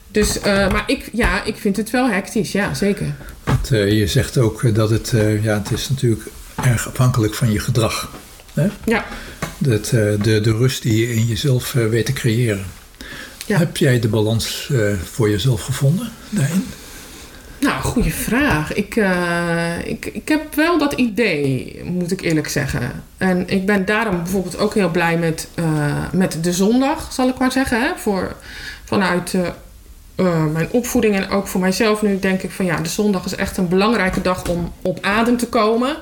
Dus, 0.07 0.38
uh, 0.38 0.43
maar 0.43 0.84
ik, 0.88 1.09
ja, 1.11 1.43
ik 1.43 1.55
vind 1.57 1.78
het 1.78 1.89
wel 1.89 2.09
hectisch, 2.09 2.51
ja, 2.51 2.73
zeker. 2.73 3.15
Want, 3.43 3.71
uh, 3.71 3.91
je 3.91 4.07
zegt 4.07 4.38
ook 4.38 4.76
dat 4.76 4.89
het, 4.89 5.11
uh, 5.15 5.43
ja, 5.43 5.57
het 5.57 5.71
is 5.71 5.89
natuurlijk 5.89 6.21
erg 6.63 6.88
afhankelijk 6.88 7.34
van 7.34 7.51
je 7.51 7.59
gedrag. 7.59 8.09
Hè? 8.55 8.67
Ja. 8.85 9.05
Dat, 9.57 9.85
de, 9.89 10.17
de 10.41 10.51
rust 10.51 10.81
die 10.81 11.07
je 11.07 11.13
in 11.13 11.25
jezelf 11.25 11.71
weet 11.71 12.05
te 12.05 12.13
creëren. 12.13 12.65
Ja. 13.45 13.57
Heb 13.57 13.77
jij 13.77 13.99
de 13.99 14.07
balans 14.07 14.71
voor 15.11 15.29
jezelf 15.29 15.61
gevonden 15.61 16.11
daarin? 16.29 16.65
Nou, 17.59 17.81
goede 17.81 18.11
vraag. 18.11 18.73
Ik, 18.73 18.95
uh, 18.95 19.85
ik, 19.85 20.05
ik 20.05 20.27
heb 20.27 20.55
wel 20.55 20.77
dat 20.77 20.93
idee, 20.93 21.81
moet 21.83 22.11
ik 22.11 22.21
eerlijk 22.21 22.47
zeggen. 22.47 23.03
En 23.17 23.49
ik 23.49 23.65
ben 23.65 23.85
daarom 23.85 24.17
bijvoorbeeld 24.17 24.57
ook 24.57 24.73
heel 24.73 24.89
blij 24.89 25.17
met, 25.17 25.47
uh, 25.59 25.65
met 26.11 26.37
de 26.41 26.53
zondag, 26.53 27.13
zal 27.13 27.27
ik 27.27 27.37
maar 27.37 27.51
zeggen. 27.51 27.81
Hè? 27.81 27.89
Voor, 27.97 28.35
vanuit 28.83 29.33
uh, 29.33 30.45
mijn 30.45 30.67
opvoeding 30.71 31.15
en 31.15 31.29
ook 31.29 31.47
voor 31.47 31.61
mijzelf 31.61 32.01
nu 32.01 32.19
denk 32.19 32.41
ik 32.41 32.51
van 32.51 32.65
ja, 32.65 32.79
de 32.79 32.89
zondag 32.89 33.25
is 33.25 33.35
echt 33.35 33.57
een 33.57 33.67
belangrijke 33.67 34.21
dag 34.21 34.47
om 34.47 34.73
op 34.81 34.99
adem 35.01 35.37
te 35.37 35.47
komen. 35.47 35.95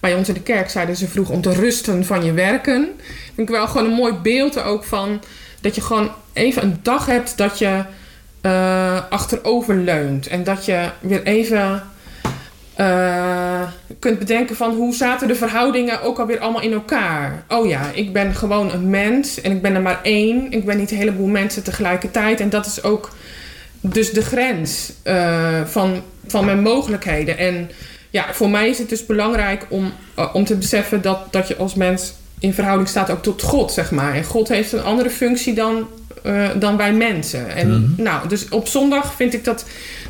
Bij 0.00 0.14
ons 0.14 0.28
in 0.28 0.34
de 0.34 0.42
kerk 0.42 0.70
zeiden 0.70 0.96
ze 0.96 1.08
vroeg 1.08 1.30
om 1.30 1.40
te 1.40 1.52
rusten 1.52 2.04
van 2.04 2.24
je 2.24 2.32
werken. 2.32 2.88
Ik 3.34 3.48
wel 3.48 3.66
gewoon 3.66 3.86
een 3.86 3.96
mooi 3.96 4.12
beeld 4.12 4.62
ook 4.62 4.84
van 4.84 5.22
dat 5.60 5.74
je 5.74 5.80
gewoon 5.80 6.10
even 6.32 6.62
een 6.62 6.78
dag 6.82 7.06
hebt 7.06 7.36
dat 7.36 7.58
je 7.58 7.82
uh, 8.42 9.00
achterover 9.10 9.76
leunt. 9.76 10.26
En 10.26 10.44
dat 10.44 10.64
je 10.64 10.90
weer 11.00 11.22
even 11.22 11.82
uh, 12.80 13.62
kunt 13.98 14.18
bedenken 14.18 14.56
van 14.56 14.74
hoe 14.74 14.94
zaten 14.94 15.28
de 15.28 15.34
verhoudingen 15.34 16.02
ook 16.02 16.18
alweer 16.18 16.38
allemaal 16.38 16.62
in 16.62 16.72
elkaar. 16.72 17.44
Oh 17.48 17.68
ja, 17.68 17.90
ik 17.94 18.12
ben 18.12 18.34
gewoon 18.34 18.72
een 18.72 18.90
mens 18.90 19.40
en 19.40 19.52
ik 19.52 19.62
ben 19.62 19.74
er 19.74 19.82
maar 19.82 20.00
één. 20.02 20.52
Ik 20.52 20.64
ben 20.64 20.76
niet 20.76 20.90
een 20.90 20.96
heleboel 20.96 21.26
mensen 21.26 21.62
tegelijkertijd. 21.62 22.40
En 22.40 22.50
dat 22.50 22.66
is 22.66 22.82
ook 22.82 23.10
dus 23.80 24.12
de 24.12 24.22
grens 24.22 24.92
uh, 25.04 25.64
van, 25.64 26.02
van 26.26 26.44
mijn 26.44 26.62
mogelijkheden. 26.62 27.38
En 27.38 27.70
ja, 28.10 28.26
voor 28.32 28.50
mij 28.50 28.68
is 28.68 28.78
het 28.78 28.88
dus 28.88 29.06
belangrijk 29.06 29.66
om, 29.68 29.92
om 30.32 30.44
te 30.44 30.56
beseffen 30.56 31.02
dat, 31.02 31.32
dat 31.32 31.48
je 31.48 31.56
als 31.56 31.74
mens 31.74 32.12
in 32.38 32.54
verhouding 32.54 32.88
staat 32.88 33.10
ook 33.10 33.22
tot 33.22 33.42
God, 33.42 33.72
zeg 33.72 33.90
maar. 33.90 34.14
En 34.14 34.24
God 34.24 34.48
heeft 34.48 34.72
een 34.72 34.82
andere 34.82 35.10
functie 35.10 35.54
dan 35.54 35.86
uh, 36.26 36.48
dan 36.56 36.76
wij 36.76 36.92
mensen. 36.92 37.54
En 37.54 37.68
Mhm. 37.68 38.02
nou, 38.02 38.28
dus 38.28 38.48
op 38.48 38.68
zondag 38.68 39.14
vind 39.14 39.34
ik 39.34 39.44
dat 39.44 39.64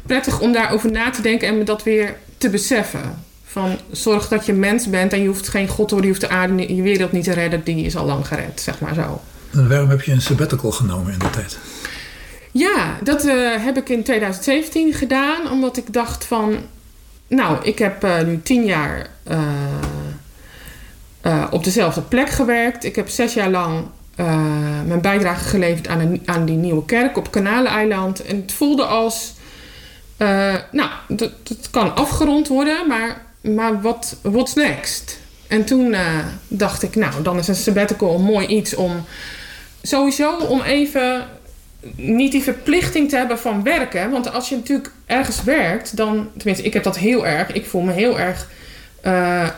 prettig 0.06 0.40
om 0.40 0.52
daarover 0.52 0.90
na 0.90 1.10
te 1.10 1.22
denken 1.22 1.48
en 1.48 1.58
me 1.58 1.64
dat 1.64 1.82
weer 1.82 2.16
te 2.38 2.50
beseffen. 2.50 3.24
Van 3.44 3.78
zorg 3.90 4.28
dat 4.28 4.46
je 4.46 4.52
mens 4.52 4.90
bent 4.90 5.12
en 5.12 5.20
je 5.22 5.26
hoeft 5.26 5.48
geen 5.48 5.68
God 5.68 5.88
door, 5.88 6.00
je 6.02 6.08
hoeft 6.08 6.20
de 6.20 6.28
aarde, 6.28 6.74
je 6.74 6.82
wereld 6.82 7.12
niet 7.12 7.24
te 7.24 7.32
redden, 7.32 7.60
die 7.64 7.84
is 7.84 7.96
al 7.96 8.04
lang 8.06 8.26
gered, 8.26 8.60
zeg 8.60 8.80
maar 8.80 8.94
zo. 8.94 9.20
En 9.52 9.68
waarom 9.68 9.88
heb 9.88 10.02
je 10.02 10.12
een 10.12 10.20
sabbatical 10.22 10.70
genomen 10.70 11.12
in 11.12 11.18
de 11.18 11.30
tijd? 11.30 11.58
Ja, 12.52 12.98
dat 13.02 13.24
uh, 13.24 13.64
heb 13.64 13.76
ik 13.76 13.88
in 13.88 14.02
2017 14.02 14.92
gedaan, 14.92 15.50
omdat 15.50 15.76
ik 15.76 15.92
dacht 15.92 16.24
van, 16.24 16.56
nou, 17.28 17.58
ik 17.62 17.78
heb 17.78 18.04
uh, 18.04 18.20
nu 18.20 18.42
tien 18.42 18.64
jaar 18.64 19.06
uh, 21.22 21.44
op 21.50 21.64
dezelfde 21.64 22.00
plek 22.00 22.30
gewerkt. 22.30 22.84
Ik 22.84 22.96
heb 22.96 23.08
zes 23.08 23.34
jaar 23.34 23.50
lang 23.50 23.86
mijn 24.86 25.00
bijdrage 25.00 25.44
geleverd 25.48 25.88
aan, 25.88 26.20
aan 26.24 26.44
die 26.44 26.56
nieuwe 26.56 26.84
kerk 26.84 27.16
op 27.16 27.30
Kanaleneiland. 27.30 28.22
En 28.22 28.36
het 28.36 28.52
voelde 28.52 28.84
als, 28.84 29.34
nou, 30.70 30.90
dat, 31.08 31.32
dat 31.48 31.70
kan 31.70 31.96
afgerond 31.96 32.48
worden, 32.48 32.86
maar, 32.88 33.22
maar 33.40 33.80
wat 33.80 34.16
what's 34.22 34.54
next? 34.54 35.18
En 35.46 35.64
toen 35.64 35.96
dacht 36.48 36.82
ik, 36.82 36.96
nou, 36.96 37.22
dan 37.22 37.38
is 37.38 37.48
een 37.48 37.54
sabbatical 37.54 38.14
een 38.14 38.22
mooi 38.22 38.46
iets 38.46 38.74
om 38.74 39.04
sowieso 39.82 40.36
om 40.36 40.60
even 40.60 41.26
niet 41.96 42.32
die 42.32 42.42
verplichting 42.42 43.08
te 43.08 43.16
hebben 43.16 43.38
van 43.38 43.62
werken. 43.62 44.10
Want 44.10 44.32
als 44.32 44.48
je 44.48 44.56
natuurlijk 44.56 44.90
ergens 45.06 45.42
werkt, 45.42 45.96
dan, 45.96 46.30
tenminste, 46.36 46.64
ik 46.64 46.72
heb 46.72 46.82
dat 46.82 46.98
heel 46.98 47.26
erg. 47.26 47.52
Ik 47.52 47.66
voel 47.66 47.82
me 47.82 47.92
heel 47.92 48.18
erg 48.18 48.48
uh, 49.06 49.48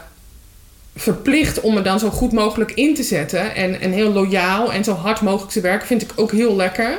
verplicht 0.97 1.61
om 1.61 1.75
me 1.75 1.83
dan 1.83 1.99
zo 1.99 2.11
goed 2.11 2.33
mogelijk 2.33 2.73
in 2.73 2.95
te 2.95 3.03
zetten. 3.03 3.55
En, 3.55 3.81
en 3.81 3.93
heel 3.93 4.13
loyaal 4.13 4.73
en 4.73 4.85
zo 4.85 4.93
hard 4.93 5.21
mogelijk 5.21 5.53
te 5.53 5.61
werken 5.61 5.87
vind 5.87 6.03
ik 6.03 6.13
ook 6.17 6.33
heel 6.33 6.57
lekker. 6.57 6.99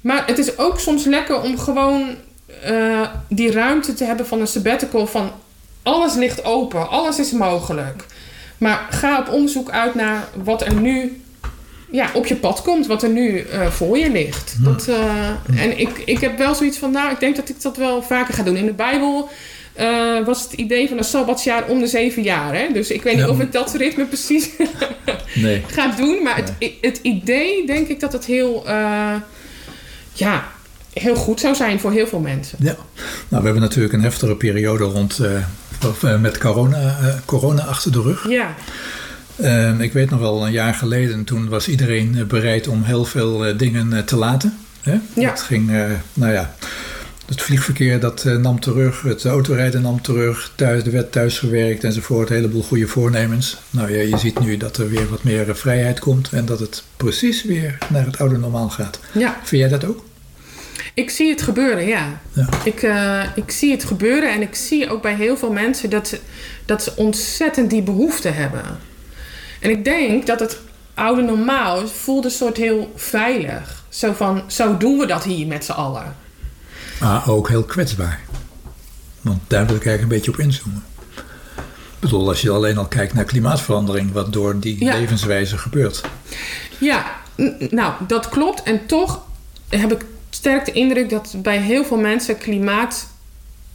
Maar 0.00 0.26
het 0.26 0.38
is 0.38 0.58
ook 0.58 0.80
soms 0.80 1.04
lekker 1.04 1.40
om 1.40 1.58
gewoon 1.58 2.14
uh, 2.68 3.08
die 3.28 3.52
ruimte 3.52 3.94
te 3.94 4.04
hebben 4.04 4.26
van 4.26 4.40
een 4.40 4.46
sabbatical. 4.46 5.06
Van 5.06 5.30
alles 5.82 6.14
ligt 6.14 6.44
open, 6.44 6.88
alles 6.88 7.18
is 7.18 7.32
mogelijk. 7.32 8.04
Maar 8.58 8.86
ga 8.90 9.18
op 9.18 9.28
onderzoek 9.28 9.70
uit 9.70 9.94
naar 9.94 10.28
wat 10.44 10.62
er 10.62 10.74
nu 10.74 11.20
ja, 11.96 12.10
op 12.14 12.26
je 12.26 12.36
pad 12.36 12.62
komt, 12.62 12.86
wat 12.86 13.02
er 13.02 13.08
nu 13.08 13.38
eh, 13.40 13.66
voor 13.70 13.98
je 13.98 14.10
ligt. 14.10 14.54
Dat, 14.58 14.88
eh, 14.88 15.62
en 15.62 15.78
ik, 15.78 16.02
ik 16.04 16.18
heb 16.20 16.38
wel 16.38 16.54
zoiets 16.54 16.78
van, 16.78 16.90
nou, 16.90 17.10
ik 17.10 17.20
denk 17.20 17.36
dat 17.36 17.48
ik 17.48 17.62
dat 17.62 17.76
wel 17.76 18.02
vaker 18.02 18.34
ga 18.34 18.42
doen. 18.42 18.56
In 18.56 18.66
de 18.66 18.72
Bijbel 18.72 19.28
eh, 19.72 20.24
was 20.24 20.42
het 20.42 20.52
idee 20.52 20.88
van 20.88 20.98
een 20.98 21.04
sabbatsjaar 21.04 21.64
om 21.68 21.78
de 21.80 21.86
zeven 21.86 22.22
jaar. 22.22 22.54
Hè? 22.54 22.66
Dus 22.72 22.90
ik 22.90 23.02
weet 23.02 23.14
niet 23.14 23.24
Ja. 23.24 23.30
of 23.30 23.40
ik 23.40 23.52
dat 23.52 23.74
ritme 23.74 24.04
precies 24.04 24.48
Nee. 25.34 25.62
ga 25.66 25.94
doen. 25.96 26.22
Maar 26.22 26.36
het, 26.36 26.52
het 26.80 26.98
idee, 27.02 27.66
denk 27.66 27.88
ik 27.88 28.00
dat 28.00 28.12
het 28.12 28.24
heel, 28.24 28.64
ja, 30.12 30.44
heel 30.92 31.14
goed 31.16 31.40
zou 31.40 31.54
zijn 31.54 31.80
voor 31.80 31.92
heel 31.92 32.06
veel 32.06 32.18
mensen. 32.20 32.58
Ja, 32.60 32.76
nou, 33.28 33.42
we 33.42 33.44
hebben 33.48 33.60
natuurlijk 33.60 33.92
een 33.94 34.02
heftige 34.02 34.34
periode 34.34 34.84
rond, 34.84 35.20
met 36.20 36.38
corona, 36.38 36.98
corona 37.24 37.62
achter 37.62 37.92
de 37.92 38.02
rug. 38.02 38.28
Ja, 38.28 38.54
Ehm, 39.40 39.80
ik 39.80 39.92
weet 39.92 40.10
nog 40.10 40.20
wel, 40.20 40.46
een 40.46 40.52
jaar 40.52 40.74
geleden, 40.74 41.24
toen 41.24 41.48
was 41.48 41.68
iedereen 41.68 42.14
eh, 42.18 42.24
bereid 42.24 42.68
om 42.68 42.82
heel 42.82 43.04
veel 43.04 43.46
eh, 43.46 43.58
dingen 43.58 43.92
eh, 43.92 44.02
te 44.02 44.16
laten. 44.16 44.58
Hè? 44.82 44.98
Ja. 45.14 45.30
Het 45.30 45.40
ging, 45.40 45.70
nou 46.14 46.32
ja, 46.32 46.54
het 47.26 47.42
vliegverkeer 47.42 48.00
dat 48.00 48.24
nam 48.24 48.60
terug, 48.60 49.02
het 49.02 49.24
autorijden 49.24 49.82
nam 49.82 50.02
terug, 50.02 50.52
thuis, 50.54 50.84
de 50.84 50.90
wet 50.90 51.12
thuisgewerkt 51.12 51.84
enzovoort, 51.84 52.28
een 52.28 52.36
heleboel 52.36 52.62
goede 52.62 52.86
voornemens. 52.86 53.56
Nou 53.70 53.92
ja, 53.92 54.02
je 54.02 54.18
ziet 54.18 54.40
nu 54.40 54.56
dat 54.56 54.76
er 54.76 54.88
weer 54.90 55.08
wat 55.08 55.22
meer 55.22 55.56
vrijheid 55.56 55.98
komt 55.98 56.30
en 56.32 56.44
dat 56.44 56.60
het 56.60 56.82
precies 56.96 57.44
weer 57.44 57.78
naar 57.88 58.06
het 58.06 58.18
oude 58.18 58.38
normaal 58.38 58.68
gaat. 58.68 59.00
ja. 59.12 59.40
Vind 59.42 59.60
jij 59.60 59.70
dat 59.70 59.84
ook? 59.84 60.04
Ik 60.94 61.10
zie 61.10 61.30
het 61.30 61.42
gebeuren, 61.42 61.86
ja. 61.86 62.20
Ja. 62.32 62.48
Ik, 62.64 62.86
ik 63.44 63.50
zie 63.50 63.70
het 63.70 63.84
gebeuren 63.84 64.32
en 64.32 64.42
ik 64.42 64.54
zie 64.54 64.90
ook 64.90 65.02
bij 65.02 65.14
heel 65.14 65.36
veel 65.36 65.52
mensen 65.52 65.90
dat 65.90 66.08
ze, 66.08 66.18
dat 66.64 66.82
ze 66.82 66.92
ontzettend 66.96 67.70
die 67.70 67.82
behoefte 67.82 68.28
hebben. 68.28 68.62
En 69.60 69.70
ik 69.70 69.84
denk 69.84 70.26
dat 70.26 70.40
het 70.40 70.58
oude 70.94 71.22
normaal 71.22 71.86
voelt 71.88 72.24
een 72.24 72.30
soort 72.30 72.56
heel 72.56 72.92
veilig. 72.96 73.84
Zo 73.88 74.12
van, 74.12 74.42
zo 74.46 74.76
doen 74.76 74.98
we 74.98 75.06
dat 75.06 75.24
hier 75.24 75.46
met 75.46 75.64
z'n 75.64 75.72
allen. 75.72 76.16
Maar 77.00 77.28
ook 77.30 77.48
heel 77.48 77.62
kwetsbaar. 77.64 78.20
Want 79.20 79.40
daar 79.46 79.66
wil 79.66 79.76
ik 79.76 79.86
eigenlijk 79.86 80.02
een 80.02 80.18
beetje 80.18 80.30
op 80.32 80.38
inzoomen. 80.38 80.84
Ik 81.94 82.12
bedoel, 82.12 82.28
als 82.28 82.40
je 82.42 82.50
alleen 82.50 82.78
al 82.78 82.86
kijkt 82.86 83.14
naar 83.14 83.24
klimaatverandering, 83.24 84.12
wat 84.12 84.32
door 84.32 84.60
die 84.60 84.84
Ja. 84.84 84.92
levenswijze 84.94 85.58
gebeurt. 85.58 86.02
Ja, 86.78 87.06
nou, 87.70 87.92
dat 88.06 88.28
klopt. 88.28 88.62
En 88.62 88.86
toch 88.86 89.20
heb 89.68 89.92
ik 89.92 90.04
sterk 90.30 90.64
de 90.64 90.72
indruk 90.72 91.10
dat 91.10 91.34
bij 91.36 91.58
heel 91.58 91.84
veel 91.84 91.96
mensen 91.96 92.38
klimaat 92.38 93.06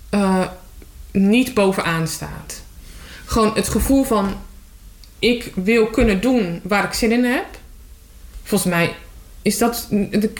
eh, 0.09 0.45
niet 1.11 1.53
bovenaan 1.53 2.07
staat. 2.07 2.61
Gewoon 3.25 3.51
het 3.55 3.69
gevoel 3.69 4.03
van 4.03 4.33
ik 5.21 5.51
wil 5.55 5.87
kunnen 5.87 6.21
doen 6.21 6.59
waar 6.63 6.83
ik 6.83 6.93
zin 6.93 7.11
in 7.11 7.23
heb. 7.23 7.45
Volgens 8.43 8.71
mij 8.71 8.93
is 9.41 9.57
dat 9.57 9.87
de- 9.89 10.33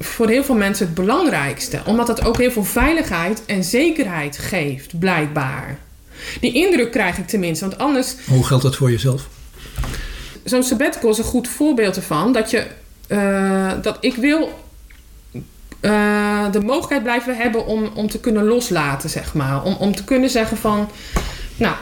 voor 0.00 0.28
heel 0.28 0.44
veel 0.44 0.54
mensen 0.54 0.86
het 0.86 0.94
belangrijkste. 0.94 1.80
Omdat 1.86 2.06
dat 2.06 2.24
ook 2.24 2.36
heel 2.38 2.50
veel 2.50 2.64
veiligheid 2.64 3.44
en 3.46 3.64
zekerheid 3.64 4.38
geeft, 4.38 4.98
blijkbaar. 4.98 5.78
Die 6.40 6.52
indruk 6.52 6.90
krijg 6.90 7.18
ik 7.18 7.26
tenminste. 7.26 7.64
Want 7.68 7.78
anders 7.80 8.14
Hoe 8.28 8.44
geldt 8.44 8.62
dat 8.62 8.76
voor 8.76 8.90
jezelf? 8.90 9.28
zo'n 10.44 10.62
sabbatical 10.62 11.10
is 11.10 11.18
een 11.18 11.24
goed 11.24 11.48
voorbeeld 11.48 11.96
ervan. 11.96 12.32
Dat 12.32 12.50
je, 12.50 12.66
eh, 13.06 13.72
dat 13.82 13.96
ik 14.00 14.14
wil 14.14 14.64
eh, 15.80 16.52
de 16.52 16.60
mogelijkheid 16.60 17.02
blijven 17.02 17.36
hebben 17.36 17.66
om, 17.66 17.90
om 17.94 18.08
te 18.10 18.20
kunnen 18.20 18.44
loslaten, 18.44 19.10
zeg 19.10 19.34
maar. 19.34 19.62
Om, 19.64 19.74
om 19.74 19.94
te 19.94 20.04
kunnen 20.04 20.30
zeggen 20.30 20.56
van, 20.56 20.88
nou, 21.56 21.74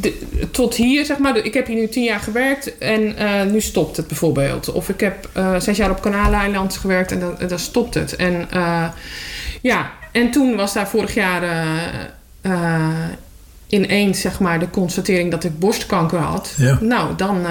de- 0.00 0.48
tot 0.50 0.74
hier, 0.74 1.04
zeg 1.04 1.18
maar. 1.18 1.36
Ik 1.36 1.54
heb 1.54 1.66
hier 1.66 1.76
nu 1.76 1.88
tien 1.88 2.04
jaar 2.04 2.20
gewerkt 2.20 2.78
en 2.78 3.16
eh, 3.16 3.42
nu 3.44 3.60
stopt 3.60 3.96
het 3.96 4.06
bijvoorbeeld. 4.06 4.72
Of 4.72 4.88
ik 4.88 5.00
heb 5.00 5.28
eh, 5.32 5.60
zes 5.60 5.76
jaar 5.76 5.90
op 5.90 6.00
Kanaaleiland 6.02 6.76
gewerkt 6.76 7.12
en 7.12 7.20
dan, 7.20 7.36
dan 7.48 7.58
stopt 7.58 7.94
het. 7.94 8.16
En 8.16 8.46
eh, 8.50 8.88
ja, 9.60 9.90
en 10.12 10.30
toen 10.30 10.56
was 10.56 10.72
daar 10.72 10.88
vorig 10.88 11.14
jaar 11.14 11.42
ineens, 13.68 14.20
zeg 14.20 14.40
maar, 14.40 14.58
de 14.58 14.70
constatering 14.70 15.30
dat 15.30 15.44
ik 15.44 15.58
borstkanker 15.58 16.18
had. 16.18 16.54
Ja. 16.56 16.78
Nou, 16.80 17.16
dan 17.16 17.46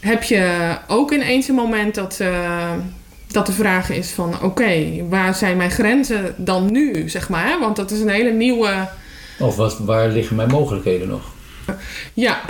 heb 0.00 0.22
je 0.22 0.74
ook 0.88 1.12
ineens 1.12 1.48
een 1.48 1.54
moment 1.54 1.94
dat, 1.94 2.20
dat 3.26 3.46
de 3.46 3.52
vraag 3.52 3.90
is 3.90 4.10
van... 4.10 4.42
oké, 4.42 4.86
waar 5.08 5.34
zijn 5.34 5.56
mijn 5.56 5.70
grenzen 5.70 6.34
dan 6.36 6.72
nu, 6.72 7.08
zeg 7.08 7.28
maar? 7.28 7.46
Hè? 7.46 7.58
Want 7.58 7.76
dat 7.76 7.90
is 7.90 8.00
een 8.00 8.08
hele 8.08 8.32
nieuwe... 8.32 8.88
Of 9.38 9.56
wat, 9.56 9.78
waar 9.78 10.08
liggen 10.08 10.36
mijn 10.36 10.50
mogelijkheden 10.50 11.08
nog? 11.08 11.32
Ja, 12.14 12.40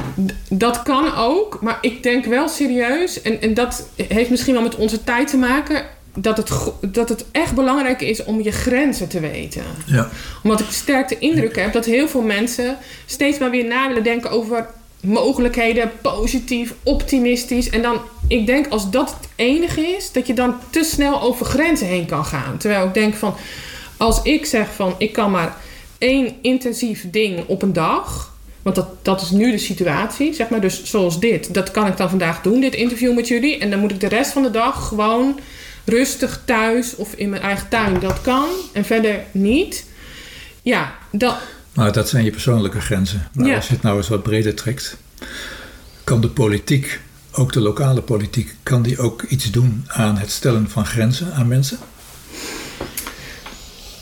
dat 0.49 0.83
kan 0.83 1.15
ook. 1.15 1.59
Maar 1.61 1.79
ik 1.81 2.03
denk 2.03 2.25
wel 2.25 2.49
serieus... 2.49 3.23
en, 3.23 3.41
en 3.41 3.55
dat 3.55 3.89
heeft 4.09 4.31
misschien 4.31 4.55
wel 4.55 4.63
met 4.63 4.77
onze 4.77 5.05
tijd 5.05 5.29
te 5.29 5.37
maken... 5.37 5.85
Dat 6.17 6.37
het, 6.37 6.51
dat 6.81 7.09
het 7.09 7.25
echt 7.33 7.55
belangrijk 7.55 8.01
is 8.01 8.25
om 8.25 8.43
je 8.43 8.51
grenzen 8.51 9.09
te 9.09 9.21
weten. 9.21 9.63
Ja. 9.87 10.09
Omdat 10.43 10.61
ik 10.61 10.71
sterk 10.71 11.09
de 11.09 11.19
indruk 11.19 11.57
heb 11.57 11.73
dat 11.73 11.85
heel 11.85 12.09
veel 12.09 12.23
mensen 12.23 12.77
steeds 13.07 13.39
maar 13.39 13.51
weer 13.51 13.65
na 13.65 13.89
willen 13.89 14.03
denken 14.03 14.31
over 14.31 14.67
mogelijkheden, 15.01 15.91
positief, 16.03 16.75
optimistisch. 16.83 17.71
En 17.71 17.83
dan, 17.83 18.01
ik 18.29 18.47
denk 18.47 18.67
als 18.69 18.91
dat 18.91 19.11
het 19.21 19.29
enige 19.37 19.81
is, 19.81 20.13
dat 20.13 20.27
je 20.27 20.35
dan 20.35 20.55
te 20.71 20.85
snel 20.85 21.21
over 21.21 21.47
grenzen 21.47 21.87
heen 21.87 22.07
kan 22.07 22.25
gaan. 22.25 22.57
Terwijl 22.57 22.87
ik 22.87 22.95
denk 22.95 23.15
van, 23.15 23.35
als 23.97 24.23
ik 24.23 24.47
zeg 24.47 24.75
van, 24.75 24.95
ik 24.99 25.13
kan 25.13 25.31
maar 25.31 25.57
één 26.05 26.35
intensief 26.43 27.11
ding 27.11 27.47
op 27.47 27.63
een 27.63 27.73
dag. 27.73 28.33
Want 28.63 28.77
dat, 28.77 28.89
dat 29.05 29.21
is 29.21 29.31
nu 29.31 29.51
de 29.51 29.59
situatie, 29.59 30.35
zeg 30.35 30.49
maar. 30.49 30.61
Dus 30.61 30.85
zoals 30.85 31.21
dit, 31.21 31.55
dat 31.55 31.71
kan 31.71 31.87
ik 31.87 31.97
dan 31.97 32.09
vandaag 32.09 32.43
doen, 32.43 32.61
dit 32.61 32.75
interview 32.75 33.15
met 33.15 33.29
jullie. 33.29 33.59
En 33.59 33.71
dan 33.71 33.79
moet 33.79 33.91
ik 33.91 34.01
de 34.01 34.09
rest 34.09 34.33
van 34.33 34.43
de 34.43 34.51
dag 34.51 34.89
gewoon 34.89 35.39
rustig 35.85 36.43
thuis 36.45 36.97
of 36.97 37.15
in 37.15 37.29
mijn 37.29 37.43
eigen 37.43 37.69
tuin. 37.69 38.01
Dat 38.01 38.21
kan. 38.21 38.49
En 38.73 38.85
verder 38.85 39.21
niet. 39.33 39.87
Ja, 40.63 40.95
dat, 41.13 41.37
Maar 41.73 41.93
dat 41.93 42.09
zijn 42.09 42.25
je 42.25 42.31
persoonlijke 42.31 42.81
grenzen. 42.81 43.29
Maar 43.33 43.47
Ja. 43.47 43.55
als 43.57 43.67
je 43.67 43.73
het 43.75 43.83
nou 43.83 43.97
eens 43.97 44.09
wat 44.09 44.23
breder 44.23 44.55
trekt, 44.55 44.97
kan 46.05 46.21
de 46.21 46.29
politiek, 46.29 47.01
ook 47.33 47.53
de 47.53 47.61
lokale 47.61 48.03
politiek, 48.03 48.55
kan 48.63 48.83
die 48.83 48.99
ook 48.99 49.23
iets 49.23 49.51
doen 49.51 49.85
aan 49.87 50.17
het 50.19 50.31
stellen 50.31 50.71
van 50.71 50.87
grenzen 50.87 51.33
aan 51.35 51.49
mensen? 51.49 51.79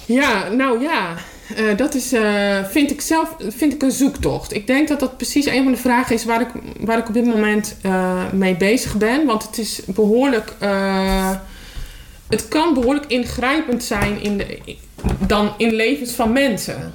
Ja, 0.07 0.49
nou 0.49 0.81
ja. 0.83 1.17
Eh, 1.57 1.77
dat 1.77 1.95
is, 1.95 2.13
eh, 2.13 2.65
vind 2.65 2.91
ik 2.91 3.01
zelf 3.01 3.35
vind 3.49 3.73
ik 3.75 3.83
een 3.83 3.91
zoektocht. 3.91 4.55
Ik 4.55 4.67
denk 4.67 4.89
dat 4.89 5.01
dat 5.01 5.17
precies 5.17 5.47
een 5.47 5.63
van 5.63 5.73
de 5.73 5.79
vragen 5.79 6.15
is 6.15 6.25
waar 6.25 6.41
ik, 6.41 6.49
waar 6.81 6.99
ik 6.99 7.09
op 7.09 7.15
dit 7.15 7.25
moment 7.25 7.77
eh, 7.83 8.33
mee 8.33 8.57
bezig 8.57 8.97
ben. 8.97 9.27
Want 9.27 9.43
het 9.43 9.59
is 9.59 9.81
behoorlijk. 9.87 10.53
eh, 10.59 11.31
het 12.29 12.49
kan 12.49 12.75
behoorlijk 12.75 13.07
ingrijpend 13.07 13.85
zijn 13.85 14.23
in 14.23 14.37
de, 14.39 14.59
dan 15.27 15.55
in 15.57 15.73
levens 15.75 16.13
van 16.13 16.33
mensen. 16.33 16.95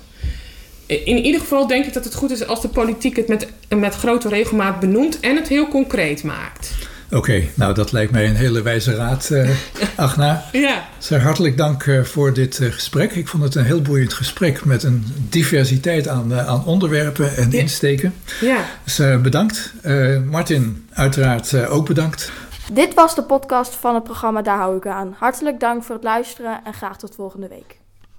In 0.86 1.18
ieder 1.18 1.42
geval 1.42 1.68
denk 1.68 1.86
ik 1.86 1.94
dat 1.94 2.04
het 2.04 2.16
goed 2.16 2.32
is 2.32 2.48
als 2.48 2.62
de 2.62 2.68
politiek 2.68 3.16
het 3.16 3.28
met, 3.28 3.48
met 3.70 3.96
grote 3.96 4.30
regelmaat 4.30 4.80
benoemt 4.80 5.20
en 5.20 5.36
het 5.36 5.48
heel 5.48 5.68
concreet 5.68 6.24
maakt. 6.24 6.72
Oké, 7.12 7.44
nou 7.54 7.74
dat 7.74 7.92
lijkt 7.92 8.12
mij 8.12 8.28
een 8.28 8.36
hele 8.36 8.62
wijze 8.62 8.96
raad, 8.96 9.30
eh 9.30 9.50
Agna. 9.96 10.44
Ja, 10.52 10.84
Zeg 10.98 11.22
hartelijk 11.24 11.58
dank 11.58 11.84
eh, 11.86 12.04
voor 12.04 12.34
dit 12.34 12.60
eh, 12.60 12.72
gesprek. 12.72 13.12
Ik 13.12 13.28
vond 13.28 13.44
het 13.44 13.56
een 13.56 13.64
heel 13.66 13.82
boeiend 13.82 14.14
gesprek 14.14 14.66
met 14.66 14.84
een 14.84 15.06
diversiteit 15.30 16.08
aan, 16.08 16.34
aan 16.34 16.66
onderwerpen 16.66 17.36
en 17.38 17.52
Ja. 17.52 17.60
insteken. 17.60 18.14
ja. 18.42 18.66
Dus 18.84 18.98
bedankt. 19.22 19.74
Eh, 19.82 20.18
Martin, 20.26 20.88
uiteraard 20.94 21.54
eh, 21.54 21.74
ook 21.74 21.88
bedankt. 21.88 22.32
Dit 22.74 22.94
was 22.94 23.16
de 23.16 23.24
podcast 23.24 23.76
van 23.76 23.96
het 23.96 24.04
programma 24.04 24.42
Daar 24.42 24.58
hou 24.58 24.78
ik 24.78 24.88
aan. 24.88 25.16
Hartelijk 25.20 25.60
dank 25.60 25.84
voor 25.84 25.96
het 25.96 26.04
luisteren 26.04 26.60
en 26.66 26.74
graag 26.74 26.98
tot 26.98 27.16
volgende 27.16 27.48
week. 27.48 27.78